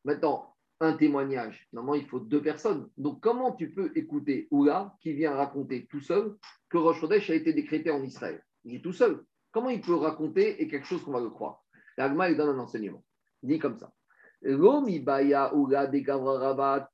[0.04, 2.88] Maintenant, un témoignage, normalement, il faut deux personnes.
[2.96, 6.36] Donc, comment tu peux écouter Oula qui vient raconter tout seul
[6.68, 8.42] que Rosh Chodesh a été décrété en Israël?
[8.64, 9.24] Il est tout seul.
[9.52, 11.62] Comment il peut raconter et quelque chose qu'on va le croire?
[11.96, 13.04] L'Agma, il donne un enseignement.
[13.42, 13.92] Il dit comme ça.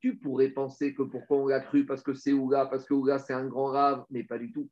[0.00, 1.86] Tu pourrais penser que pourquoi on l'a cru?
[1.86, 4.68] Parce que c'est Oula, parce que Oula c'est un grand rave, mais pas du tout.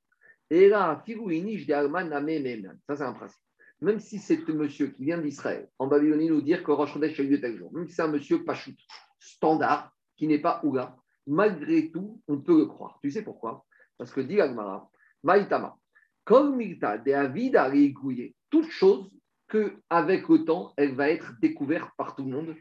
[0.50, 3.47] Et là, Ça, c'est un principe.
[3.80, 7.06] Même si c'est un monsieur qui vient d'Israël, en Babylonie, nous dire que Rosh a
[7.06, 8.74] eu lieu tel jour, même si c'est un monsieur Pachout,
[9.20, 12.98] standard, qui n'est pas Oula, malgré tout, on peut le croire.
[13.02, 13.64] Tu sais pourquoi?
[13.96, 14.90] Parce que dit Agmara,
[15.22, 15.76] Maïtama,
[16.24, 17.70] comme de Avida
[18.50, 19.10] toute chose
[19.46, 22.56] que avec le temps, elle va être découverte par tout le monde.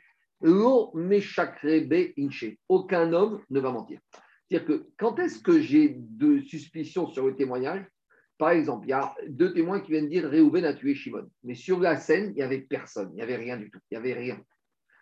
[2.18, 2.45] Inche.
[2.70, 3.99] Aucun homme ne va mentir.
[4.47, 7.86] C'est-à-dire que quand est-ce que j'ai de suspicions sur le témoignage?
[8.38, 11.27] Par exemple, il y a deux témoins qui viennent dire Réhouven a tué Shimon.
[11.43, 13.97] Mais sur la scène, il n'y avait personne, il n'y avait rien du tout, il
[13.97, 14.39] n'y avait rien.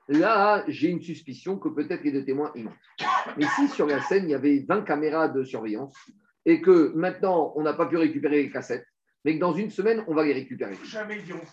[0.07, 2.73] Là, j'ai une suspicion que peut-être les deux témoins y mentent.
[3.37, 5.95] Mais si sur la scène, il y avait 20 caméras de surveillance
[6.45, 8.85] et que maintenant, on n'a pas pu récupérer les cassettes,
[9.25, 10.75] mais que dans une semaine, on va les récupérer.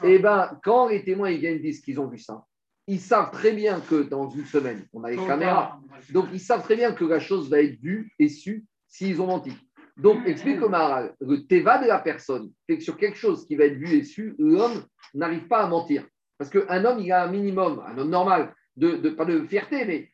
[0.05, 2.45] Et bien, quand les témoins ils viennent dire qu'ils ont vu ça,
[2.87, 5.81] ils savent très bien que dans une semaine, on a les caméras.
[6.11, 9.27] Donc, ils savent très bien que la chose va être vue et su s'ils ont
[9.27, 9.53] menti.
[9.97, 13.65] Donc, explique Maharal, le teva de la personne fait que sur quelque chose qui va
[13.65, 14.85] être vu et su, l'homme
[15.15, 16.07] n'arrive pas à mentir.
[16.39, 20.11] Parce qu'un homme, il a un minimum, un homme normal, de, pas de fierté, mais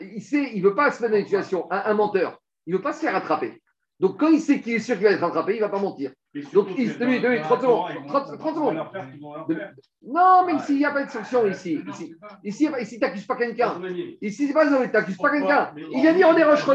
[0.00, 2.78] il sait, il ne veut pas se mettre dans une situation, un, menteur, il ne
[2.78, 3.62] veut pas se faire attraper.
[4.00, 5.80] Donc, quand il sait qu'il est sûr qu'il va être rattrapé, il ne va pas
[5.80, 6.12] mentir.
[6.52, 7.90] Donc, il se lui, 30 secondes.
[8.08, 8.76] 30, secondes.
[10.02, 11.46] Non, mais ici, il n'y a pas de sanction.
[11.46, 13.80] Ici, ici, ici, ici tu n'accuses pas quelqu'un.
[14.20, 15.72] Ici, c'est pas tu n'accuses pas quelqu'un.
[15.76, 16.66] Il vient dire on est Roche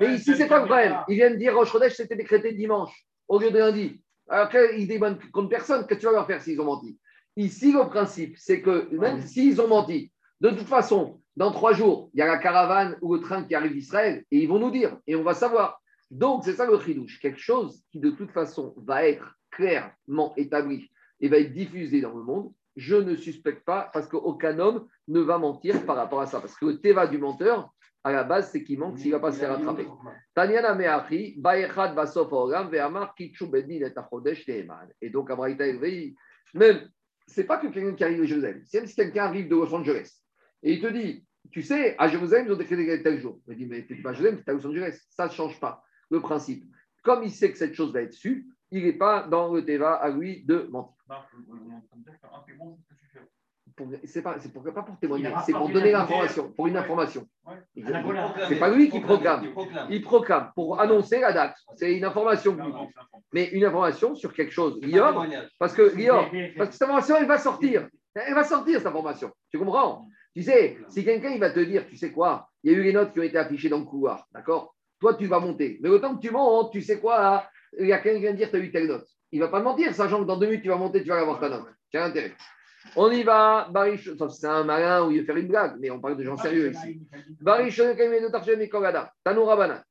[0.00, 0.98] Mais ici, c'est pas le problème.
[1.08, 4.00] Il vient de dire Roche c'était décrété dimanche au lieu de lundi.
[4.28, 5.86] Alors, il démonne contre personne.
[5.86, 6.98] Qu'est-ce que tu vas leur faire s'ils ont menti
[7.36, 12.10] Ici, le principe, c'est que même s'ils ont menti, de toute façon, dans trois jours,
[12.14, 14.70] il y a la caravane ou le train qui arrive d'Israël et ils vont nous
[14.70, 15.80] dire et on va savoir.
[16.10, 17.18] Donc, c'est ça le chidouche.
[17.20, 20.90] Quelque chose qui, de toute façon, va être clairement établi
[21.20, 25.20] et va être diffusé dans le monde, je ne suspecte pas parce qu'aucun homme ne
[25.20, 26.40] va mentir par rapport à ça.
[26.40, 29.20] Parce que le teva du menteur, à la base, c'est qu'il manque s'il ne va
[29.20, 29.86] pas se faire attraper.
[35.00, 35.64] Et donc, Abraïta
[36.52, 36.88] même,
[37.26, 39.72] c'est pas que quelqu'un qui arrive de Jérusalem, c'est même si quelqu'un arrive de Los
[39.74, 40.20] Angeles
[40.62, 43.40] et il te dit, tu sais, à Jérusalem, ils ont décrété tel jour.
[43.48, 44.98] Il dit, mais tu n'es pas à Jérusalem, tu es à Los Angeles.
[45.10, 46.64] Ça ne change pas le principe.
[47.02, 49.94] Comme il sait que cette chose va être su, il n'est pas dans le Teva
[49.94, 50.94] à lui de mentir.
[54.04, 57.26] C'est pas, c'est pas pour témoigner, c'est pour donner l'information, pour une information.
[57.76, 59.52] C'est pas lui qui proclame.
[59.90, 61.56] Il proclame pour annoncer la date.
[61.74, 62.56] C'est une information
[63.32, 64.80] Mais une information sur quelque chose.
[64.80, 65.26] Lior,
[65.58, 67.88] parce que Lior, parce que cette information, elle va sortir.
[68.14, 69.32] Elle va sortir, cette information.
[69.50, 70.06] Tu comprends?
[70.34, 72.82] Tu sais, si quelqu'un il va te dire, tu sais quoi, il y a eu
[72.82, 74.73] les notes qui ont été affichées dans le couloir, d'accord?
[75.04, 75.78] Toi, tu vas monter.
[75.82, 77.46] Mais autant que tu montes, tu sais quoi,
[77.78, 79.06] il y a quelqu'un qui vient de dire tu as eu telle note.
[79.32, 81.20] Il ne va pas mentir, sachant que dans deux minutes, tu vas monter, tu vas
[81.20, 81.66] avoir ta note.
[81.90, 82.32] Tu intérêt.
[82.96, 86.00] On y va, Barish, c'est un malin où il veut faire une blague, mais on
[86.00, 87.02] parle de gens sérieux ici.
[87.42, 87.76] Barish,
[89.22, 89.84] Tanoura Banat.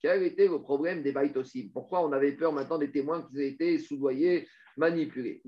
[0.00, 3.78] Quel était le problème des baitosim Pourquoi on avait peur maintenant des témoins qui étaient
[3.78, 4.46] soudoyés,
[4.76, 5.42] manipulés?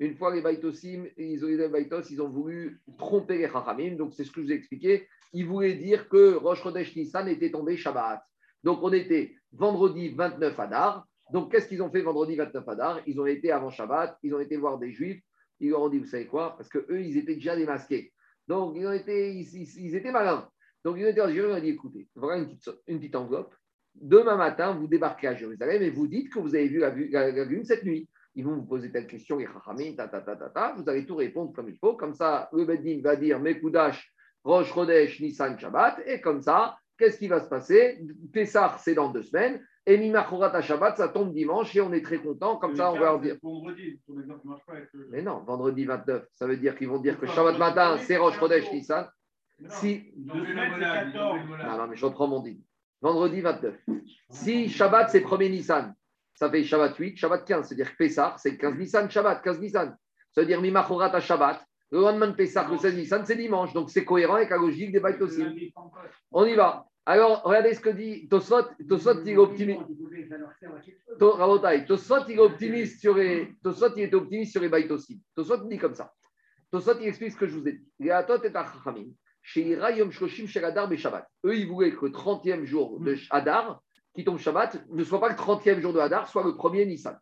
[0.00, 3.96] Une fois les Baitosim, ils ont, les ils ont voulu tromper les Chachamim.
[3.96, 5.06] Donc, c'est ce que je vous ai expliqué.
[5.34, 8.22] Ils voulaient dire que Rosh Chodesh Nissan était tombé Shabbat.
[8.64, 11.06] Donc, on était vendredi 29 Adar.
[11.32, 13.00] Donc, qu'est-ce qu'ils ont fait vendredi 29 Adar?
[13.06, 15.22] Ils ont été avant Shabbat, ils ont été voir des Juifs.
[15.60, 16.56] Ils leur ont dit, vous savez quoi?
[16.56, 18.14] Parce qu'eux, ils étaient déjà démasqués.
[18.48, 20.48] Donc, ils, étaient malins.
[20.82, 22.42] Donc, ils ont été en Jérusalem, ils ont dit, écoutez, voilà
[22.86, 23.54] une petite, enveloppe.
[23.94, 27.64] Demain matin, vous débarquez à Jérusalem et vous dites que vous avez vu la lune
[27.64, 29.46] cette nuit ils vont vous poser telle question, les
[29.96, 31.94] ta, ta, ta, ta, vous allez tout répondre comme il faut.
[31.94, 34.12] Comme ça, le Beddin va dire Mekudash,
[34.44, 36.02] Rosh Chodesh, Nissan, Shabbat.
[36.06, 38.00] Et comme ça, qu'est-ce qui va se passer?
[38.32, 39.64] Pessah, c'est dans deux semaines.
[39.86, 42.56] Et Mimachorat Shabbat, ça tombe dimanche et on est très content.
[42.56, 43.36] Comme ça, on va leur dire.
[43.42, 44.00] Vendredi,
[45.10, 46.26] Mais non, vendredi 29.
[46.34, 49.08] Ça veut dire qu'ils vont dire que Shabbat matin, c'est Rosh Chodesh, Nissan.
[49.68, 50.12] Si.
[50.16, 52.62] Non, non, mais je reprends mon dit.
[53.00, 53.74] Vendredi 29.
[54.28, 55.94] Si Shabbat, c'est premier Nissan,
[56.40, 57.68] ça fait Shabbat 8, Shabbat 15.
[57.68, 59.94] C'est-à-dire Pessah, c'est 15 Nissan, Shabbat, 15 Nissan.
[60.32, 61.62] Ça veut dire Mimachorat à Shabbat.
[61.90, 63.74] Le lendemain de Pessah, le 16 Nissan, c'est dimanche.
[63.74, 65.44] Donc c'est cohérent avec la logique des Baït aussi.
[66.32, 66.86] On y va.
[67.04, 68.68] Alors, regardez ce que dit Tosot.
[68.88, 69.82] Tosot, il est optimiste.
[71.86, 73.52] Tosot, il est optimiste sur les.
[73.62, 75.20] Tosot, il est optimiste sur les Baït aussi.
[75.36, 76.10] Tosot dit comme ça.
[76.70, 77.86] Tosot, il explique ce que je vous ai dit.
[78.00, 78.08] et
[81.44, 83.82] Eux, ils voulaient que le 30e jour de Hadar,
[84.14, 87.18] qui tombe Shabbat ne soit pas le 30e jour de Hadar, soit le 1er Nissan.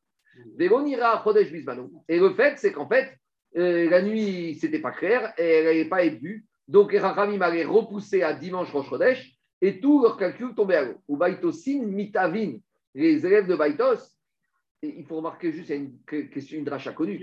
[2.09, 3.17] Et le fait, c'est qu'en fait,
[3.57, 6.47] euh, la nuit, c'était pas clair et elle n'allait pas être vue.
[6.67, 10.85] Donc, les Rachamim allaient repousser à dimanche Rosh Chodesh et tout leur calcul tombait à
[10.85, 11.03] l'eau.
[11.09, 12.59] Ou Baitosin Mitavin,
[12.95, 13.97] les élèves de Baitos,
[14.83, 17.19] et il faut remarquer juste, il y a une que- question, une dracha connue,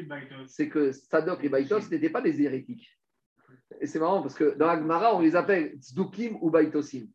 [0.47, 2.89] c'est que Sadok et Baitos n'étaient pas des hérétiques.
[3.79, 7.07] Et c'est marrant parce que dans la Gemara, on les appelle Tzdukim ou Baitosim,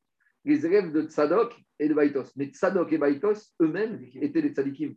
[0.47, 2.31] les élèves de Tzadok et de Baitos.
[2.37, 4.95] Mais Tzadok et Baitos eux-mêmes étaient des Tzadikim.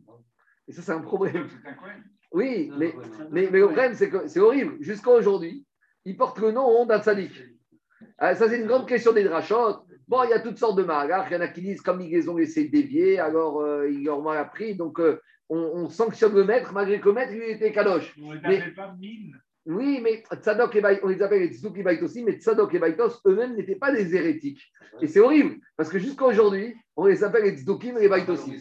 [0.68, 1.48] Et ça, c'est un problème.
[2.32, 2.94] Oui, mais,
[3.30, 4.76] mais, mais le problème, c'est que c'est horrible.
[4.80, 5.64] Jusqu'à aujourd'hui,
[6.04, 7.32] ils portent le nom d'un Tzadik.
[8.18, 9.82] Ah, ça, c'est une grande question des drachotes.
[10.06, 11.26] Bon, il y a toutes sortes de magas.
[11.30, 14.04] Il y en a qui disent, comme ils les ont laissés dévier, alors euh, ils
[14.04, 14.74] leur ont mal appris.
[14.76, 18.14] Donc, euh, on, on sanctionne le maître, malgré que le maître, lui, était kadosh.
[18.22, 19.40] On ne Mais- appelle pas mine.
[19.66, 22.78] Oui, mais Tzadok et Baï- on les appelle les Tzadok et Baitos mais Tzadok et
[22.78, 24.70] Baitos eux-mêmes n'étaient pas des hérétiques.
[25.00, 28.52] Et c'est horrible, parce que jusqu'à aujourd'hui, on les appelle les Tzadokim et les Baitosim.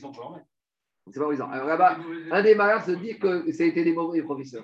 [1.12, 1.46] C'est pas raison.
[1.50, 1.98] Alors là-bas,
[2.32, 4.64] un des malades se dit que ça a été des mauvais professeurs.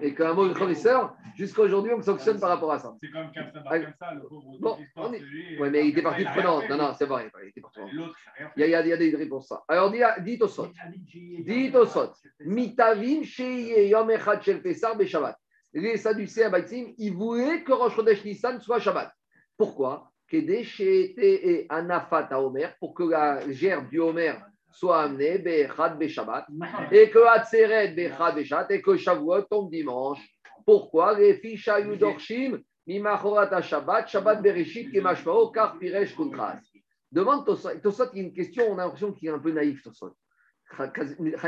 [0.00, 2.92] Et qu'un mauvais professeur, jusqu'à aujourd'hui, on me sanctionne par rapport à ça.
[3.00, 4.58] C'est comme comme ça, Ah, comme ça, le pauvre.
[4.60, 6.68] bon, est- lui, mais il était parti prenante.
[6.68, 7.30] Non, non, c'est vrai.
[7.42, 7.80] Il était parti.
[7.92, 8.16] L'autre,
[8.56, 9.64] il Il y, a, des réponses à ça.
[9.68, 10.68] Alors, dit, dit au sot.
[11.40, 12.12] Dit au sot.
[12.40, 15.36] Mitavin sheye yom echad shel Pessar Shabbat.
[15.72, 19.12] Les Sadducéens Baïtim, ils voulaient que Rosh Chodesh Nissan soit Shabbat.
[19.56, 20.10] Pourquoi?
[20.28, 24.40] Kedesh et Anafat à Omer, pour que la gerbe du Omer
[24.74, 26.46] soit amenée Bechad Shabbat.
[26.90, 30.20] Et que Atzeret Bechad Shabbat et que Shavuot tombe dimanche.
[30.66, 31.18] Pourquoi?
[31.18, 36.60] Les fiches Yudorshim, Mimachorat Shabbat, Shabbat Bereshit, Kemashmao, Kar Piresh Kuntras.
[37.10, 37.78] Demande Tosot.
[37.80, 40.14] Tosot, il y a une question, on a l'impression qu'il est un peu naïf, Tosot.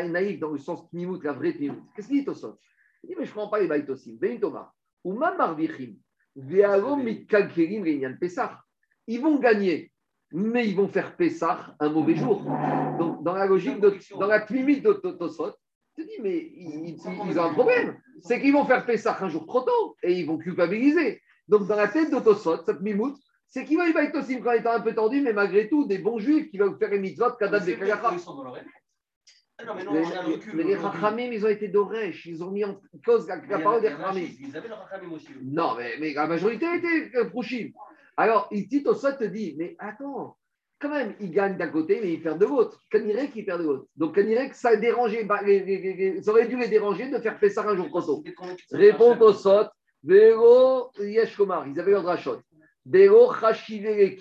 [0.09, 1.83] Naïf dans le sens Tmimout, la vraie Tmimout.
[1.95, 2.59] Qu'est-ce qu'il dit Tosot?
[3.03, 4.17] Il dit, mais je ne comprends pas les Baïtosim.
[4.21, 4.71] Vein Thomas.
[5.05, 5.97] Ou Marvichim.
[6.35, 8.61] Vealo Mitkalkerim Reinian Pessah.
[9.07, 9.93] Ils vont gagner,
[10.33, 12.43] mais ils vont faire Pessah un mauvais jour.
[12.99, 13.91] Donc, dans la logique, de,
[14.21, 15.53] dans la limite de To- Tosot,
[15.97, 16.99] tu te dis, mais ils, ils-
[17.31, 17.99] ils ont un problème.
[18.23, 21.21] C'est qu'ils vont faire Pessah un jour trop tôt et ils vont culpabiliser.
[21.49, 23.17] Donc, dans la tête de Tosot, cette mimoute,
[23.49, 26.19] c'est qu'ils vont y Baïtosim quand étant un peu tendu, mais malgré tout, des bons
[26.21, 28.15] juifs qui vont faire les mitzvot, kadat des kagacha.
[29.59, 30.77] Ah non, mais non, Mais, on a le recul mais les.
[30.77, 34.29] Rachamim, ils ont été d'Oresh, ils ont mis en cause la, parole des Rachamim.
[34.41, 35.29] Ils avaient le Rachamim aussi.
[35.43, 37.71] Non, mais, mais la majorité était euh, Prouchim.
[38.17, 40.37] Alors, il dit au te dit, mais attends,
[40.89, 42.83] quand même, il gagne d'un côté, mais il perd de l'autre.
[42.91, 43.87] Kanirek, il perd de l'autre.
[43.97, 47.39] Donc, Kanirek, ça a dérangé, bah, les- les- ça aurait dû les déranger de faire
[47.39, 48.23] Pessar un jour trop tôt.
[49.17, 49.23] Marchait.
[49.25, 49.67] au sot,
[50.03, 52.41] Véro Yeshkomar, ils avaient leur drachot.
[52.85, 54.19] Véro Chachive et.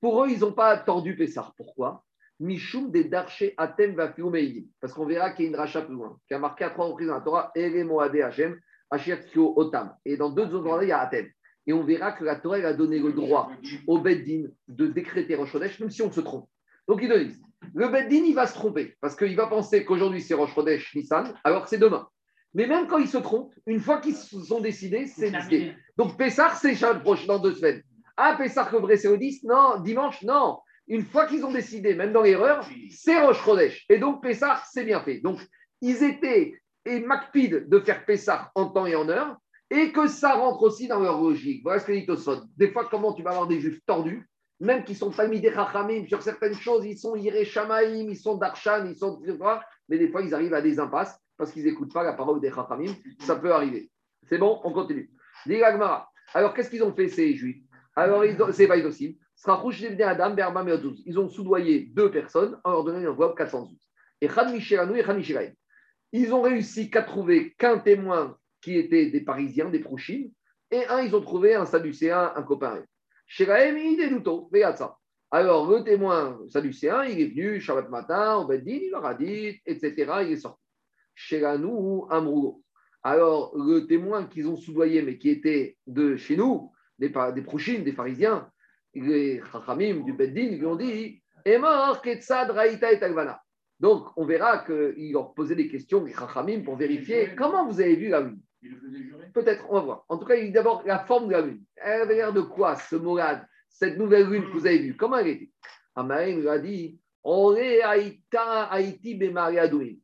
[0.00, 1.54] Pour eux, ils n'ont pas tordu Pessar.
[1.56, 2.02] Pourquoi?
[2.38, 4.66] Mishum des Darché Atem Vafiou Meïdim.
[4.80, 6.86] Parce qu'on verra qu'il y a une dracha plus loin, qui a marqué à trois
[6.86, 8.58] reprises dans la Torah, Ere Moade Hashem,
[8.90, 9.94] Asher Otam.
[10.04, 11.26] Et dans deux autres endroits, il y a Atem.
[11.66, 13.50] Et on verra que la Torah elle a donné le droit
[13.86, 16.48] au Beddin de décréter Rosh Chodesh, même si on se trompe.
[16.86, 17.42] Donc te disent,
[17.74, 21.34] le Beddin, il va se tromper, parce qu'il va penser qu'aujourd'hui c'est Rosh Chodesh Nissan,
[21.42, 22.08] alors que c'est demain.
[22.54, 25.74] Mais même quand ils se trompent, une fois qu'ils se sont décidés, c'est décidé.
[25.96, 27.82] Donc Pessah, c'est proche dans deux semaines.
[28.16, 30.58] Ah, Pessah, le vrai, c'est le 10 Non, dimanche, non.
[30.88, 33.84] Une fois qu'ils ont décidé, même dans l'erreur, c'est Rosh Chodesh.
[33.90, 35.20] Et donc Pessah, c'est bien fait.
[35.20, 35.40] Donc
[35.82, 36.54] ils étaient
[36.86, 39.36] et Macpid de faire Pessah en temps et en heure,
[39.70, 41.62] et que ça rentre aussi dans leur logique.
[41.62, 42.42] Voilà ce que dit Tosfot.
[42.56, 44.28] Des fois, comment tu vas avoir des juifs tordus,
[44.60, 48.36] même qui sont mis des Chachamim sur certaines choses, ils sont Yiré Shamaïm, ils sont
[48.36, 49.20] Darshan, ils sont.
[49.88, 52.50] Mais des fois, ils arrivent à des impasses parce qu'ils n'écoutent pas la parole des
[52.50, 52.94] Chachamim.
[53.20, 53.90] Ça peut arriver.
[54.28, 55.10] C'est bon, on continue.
[56.34, 57.62] Alors, qu'est-ce qu'ils ont fait, ces juifs?
[57.94, 59.12] Alors, c'est Vaïdosim.
[61.04, 63.78] Ils ont soudoyé deux personnes en leur donnant une enveloppe 412.
[64.22, 65.20] Et Khan Mishelanou et Khan.
[66.12, 70.32] Ils ont réussi qu'à trouver qu'un témoin qui était des Parisiens, des Prochines,
[70.72, 72.82] et un, ils ont trouvé un Sadducéen, un copain.
[73.28, 74.96] Shelaim, il est Luto, ça.
[75.30, 79.60] Alors, le témoin Sadducéen, il est venu Shabbat matin, au Beddin, il leur a dit,
[79.64, 80.60] etc., il est sorti.
[81.14, 82.64] Shelanou, Amrougo.
[83.04, 87.84] Alors, le témoin qu'ils ont soudoyé, mais qui était de chez nous, des, des Prochines,
[87.84, 88.50] des Pharisiens,
[88.94, 93.40] les Chachamim du Beddin, lui ont dit est mort, Ketzad, Raïta et Talvana.
[93.78, 97.94] Donc, on verra qu'ils leur posaient des questions, les Chachamim, pour vérifier comment vous avez
[97.94, 98.40] vu la lune.
[99.34, 100.04] Peut-être, on va voir.
[100.08, 101.62] En tout cas, il dit d'abord la forme de la lune.
[101.76, 104.96] Elle avait l'air de quoi, ce morade, cette nouvelle lune que vous avez vue?
[104.96, 105.50] Comment elle était?
[105.94, 109.18] Amaïm lui a dit Haïti.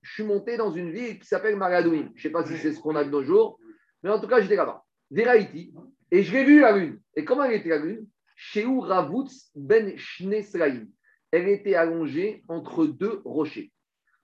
[0.02, 2.10] Je suis monté dans une ville qui s'appelle Mariadouim.
[2.14, 3.58] Je ne sais pas si c'est ce qu'on a de nos jours,
[4.02, 4.84] mais en tout cas, j'étais là-bas.
[5.26, 5.72] Haïti.
[6.10, 7.00] Et je l'ai vu la lune.
[7.16, 10.88] Et comment elle était la lune Chez Ravutz Ben Shnesraïm.
[11.30, 13.72] Elle était allongée entre deux rochers.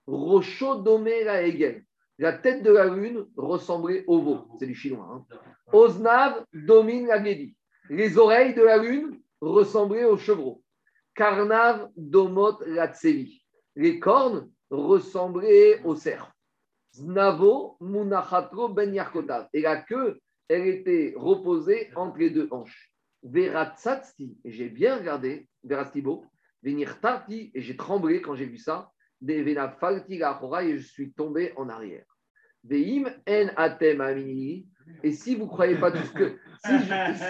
[0.06, 1.24] Rocho Domé
[2.18, 2.30] la.
[2.30, 4.48] La tête de la lune ressemblait au veau.
[4.58, 5.08] C'est du chinois.
[5.10, 5.26] Hein.
[5.72, 7.56] Oznav domine la Gedi.
[7.90, 10.62] Les oreilles de la lune ressemblaient aux chevreaux.
[11.14, 13.44] Karnav domot latsevi.
[13.76, 16.32] Les cornes ressemblaient au cerf.
[16.92, 19.48] Znavo munachatro ben yarkotav.
[19.52, 22.92] Et la queue, elle était reposée entre les deux hanches.
[23.22, 26.24] Veratsatsti, et j'ai bien regardé, Verastibo,
[26.62, 28.92] Venirtati, et j'ai tremblé quand j'ai vu ça.
[29.20, 32.04] Devena falti la et je suis tombé en arrière.
[35.02, 36.72] Et si vous ne croyez pas tout ce que si,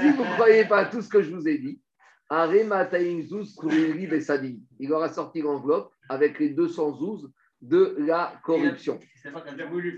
[0.01, 1.81] si vous croyez pas tout ce que je vous ai dit.
[4.81, 8.99] Il aura sorti l'enveloppe avec les 200 zouz de la corruption.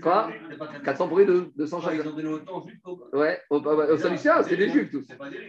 [0.01, 2.09] Quoi faire- c'est pas 400 pour les deux, 200 Ils chacun.
[2.09, 2.99] ont donné autant juste au.
[3.13, 5.05] Ouais, au, au, c'est des juifs tous.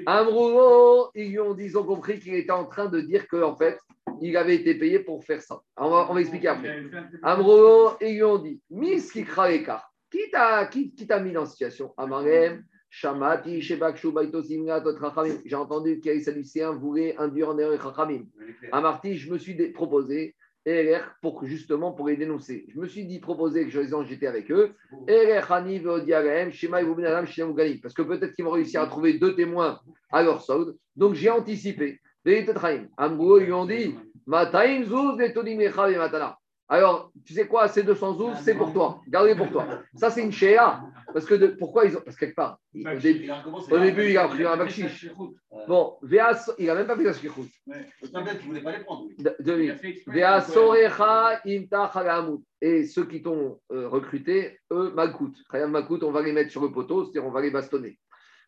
[0.06, 3.56] Amrouo, ils lui ont dit, ils ont compris qu'il était en train de dire qu'en
[3.56, 3.78] fait,
[4.20, 5.60] il avait été payé pour faire ça.
[5.76, 6.82] On va, on va expliquer après.
[7.22, 11.52] Amrouo, ils lui ont dit, Miski Kraeka, qui t'a qui, qui t'a mis dans cette
[11.52, 11.94] situation?
[11.96, 14.42] Amarem, Shamati, Shebakshu, Baito.
[14.42, 18.24] J'ai entendu que les voulaient induire en erreur Chachamim.
[18.70, 20.34] Amarti, je me suis proposé,
[20.64, 22.66] ELR, pour, justement pour les dénoncer.
[22.72, 24.74] Je me suis dit, proposé que je les j'étais avec eux.
[26.50, 27.78] Shina, Mugani.
[27.78, 29.80] Parce que peut-être qu'ils vont réussir à trouver deux témoins
[30.10, 30.76] à leur solde.
[30.96, 32.00] Donc j'ai anticipé.
[32.24, 32.44] Les
[33.38, 35.16] ils lui ont dit, Mataim zouz,
[35.98, 36.38] Matana.
[36.72, 39.02] Alors, tu sais quoi, ces 200 zouz, c'est pour toi.
[39.06, 39.66] Gardez pour toi.
[39.94, 40.82] Ça, c'est une Shéa.
[41.12, 42.00] Parce que de- pourquoi ils ont.
[42.00, 43.70] Parce que quelque part, au début, Il a recommencé.
[43.70, 45.10] au début, il a pris un bakchish.
[45.68, 47.50] Bon, Véas, il n'a même pas fait la shkichut.
[47.66, 49.06] Peut-être qu'il ne voulait pas les prendre.
[49.08, 49.16] lui.
[49.22, 50.12] De- de- Il a fait exprès.
[50.14, 52.38] Véas, Sorecha, Imta, Chalamut.
[52.62, 55.34] Et ceux qui t'ont euh, recruté, eux, Malkout.
[55.50, 57.98] Chayam Malkout, on va les mettre sur le poteau, c'est-à-dire on va les bastonner.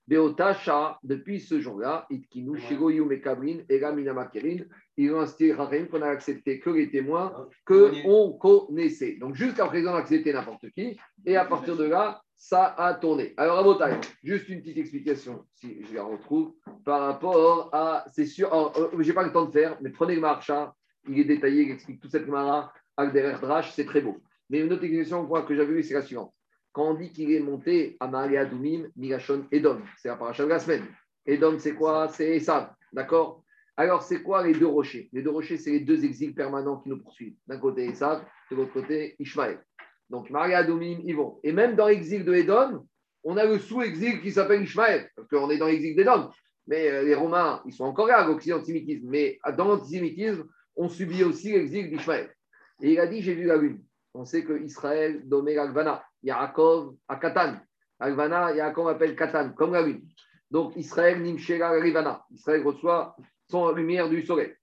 [0.06, 4.64] Beotacha, depuis ce jour-là, Itkinu, Shigoyu, Mekabrin, Ega, Minamakerin,
[4.96, 9.16] ils ont insisté Rahim qu'on a accepté que les témoins qu'on connaissait.
[9.16, 12.92] Donc jusqu'à présent, on a accepté n'importe qui, et à partir de là, ça a
[12.94, 13.32] tourné.
[13.36, 16.52] Alors, à Botaï, juste une petite explication, si je la retrouve,
[16.84, 18.04] par rapport à.
[18.12, 20.74] C'est sûr, je n'ai pas le temps de faire, mais prenez le marcha,
[21.08, 24.18] il est détaillé, il explique toute cette mara, Agderer Drash, c'est très beau.
[24.50, 26.33] Mais une autre explication que j'avais vue, c'est la suivante.
[26.74, 30.48] Quand on dit qu'il est monté à Maria Doumim, Migashon, Edom, c'est la paracha de
[30.48, 30.84] la semaine.
[31.24, 32.08] Edom, c'est quoi?
[32.08, 33.44] C'est Esav, d'accord?
[33.76, 35.08] Alors, c'est quoi les deux rochers?
[35.12, 37.36] Les deux rochers, c'est les deux exils permanents qui nous poursuivent.
[37.46, 39.64] D'un côté, Esav, de l'autre côté, Ishmaël.
[40.10, 41.38] Donc, Maria Domim, ils vont.
[41.44, 42.84] Et même dans l'exil de Edom,
[43.22, 46.28] on a le sous-exil qui s'appelle Ishmaël, parce qu'on est dans l'exil d'Edom.
[46.66, 49.08] Mais euh, les Romains, ils sont encore là, l'antisémitisme.
[49.08, 50.44] Mais dans l'antisémitisme,
[50.74, 52.34] on subit aussi l'exil d'Ishmaël.
[52.82, 53.80] Et il a dit J'ai vu la lune.
[54.12, 57.60] On sait que Israël dommait Agvana, Yaakov à Katan.
[58.00, 60.02] Agvana, Yaakov appelle Katan, comme la lune.
[60.50, 62.24] Donc, Israël, Nimshela Rivana.
[62.32, 63.16] Israël reçoit
[63.50, 64.54] son lumière du soleil.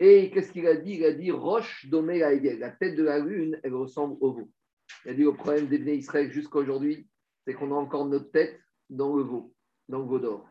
[0.00, 0.94] Et qu'est-ce qu'il a dit?
[0.94, 2.34] Il a dit Roche domé la.
[2.34, 4.50] La tête de la lune, elle ressemble au veau.
[5.04, 7.06] Il a dit le problème des Bnei Israël jusqu'à aujourd'hui,
[7.44, 8.60] c'est qu'on a encore notre tête
[8.90, 9.54] dans le veau,
[9.88, 10.48] dans le veau d'or.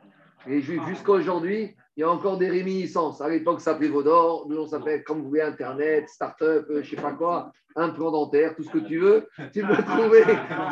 [0.47, 3.21] Les Juifs, jusqu'à aujourd'hui, il y a encore des réminiscences.
[3.21, 4.47] À l'époque, ça s'appelait veau d'or.
[4.49, 8.09] Nous, on s'appelle, comme vous voulez, Internet, start-up, euh, je ne sais pas quoi, implant
[8.09, 9.27] dentaire, tout ce que tu veux.
[9.53, 10.23] Tu peux trouver,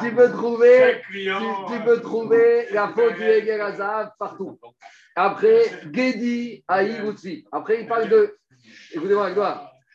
[0.01, 1.29] tu peux trouver, tu,
[1.67, 3.61] tu peux trouver la faute du Hegel
[4.17, 4.59] partout.
[5.15, 7.45] Après, Gedi, Aïe, Utsi.
[7.51, 8.35] Après, il parle de.
[8.91, 9.29] Écoutez-moi.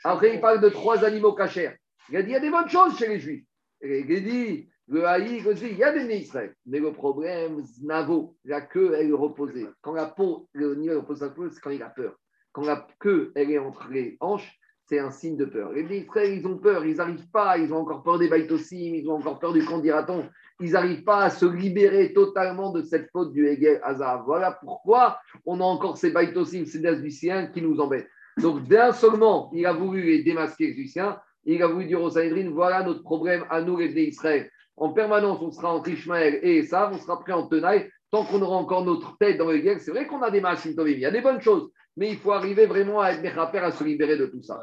[0.04, 1.72] Après, il parle de trois animaux cachers.
[2.10, 3.44] Il a dit il y a des bonnes choses chez les Juifs.
[3.80, 6.54] Et Gedi, le Utsi, il y a des Israël.
[6.66, 9.66] Mais le problème, Znavo, la queue, elle est reposée.
[9.80, 12.14] Quand la peau, le niveau repose sa peau, c'est quand il a peur.
[12.52, 15.72] Quand la queue, elle est entre les hanches, c'est un signe de peur.
[15.72, 19.08] Les Israël, ils ont peur, ils n'arrivent pas, ils ont encore peur des baïtosim, ils
[19.08, 20.28] ont encore peur du candidaton
[20.60, 24.24] ils n'arrivent pas à se libérer totalement de cette faute du Hegel Hazard.
[24.24, 28.08] Voilà pourquoi on a encore ces baïtosim, ces Nazluciens qui nous embêtent.
[28.38, 32.10] Donc, d'un seulement, il a voulu les démasquer, les Luciens, il a voulu dire aux
[32.10, 34.50] Sanhedrin, voilà notre problème à nous, les Israël.
[34.76, 38.42] En permanence, on sera entre Ishmaël et Esav, on sera prêt en tenaille, tant qu'on
[38.42, 39.80] aura encore notre tête dans le Hegel.
[39.80, 42.32] C'est vrai qu'on a des machines, il y a des bonnes choses, mais il faut
[42.32, 44.62] arriver vraiment à être à se libérer de tout ça.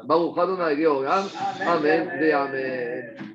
[1.66, 2.08] Amen.
[2.32, 3.14] Amen.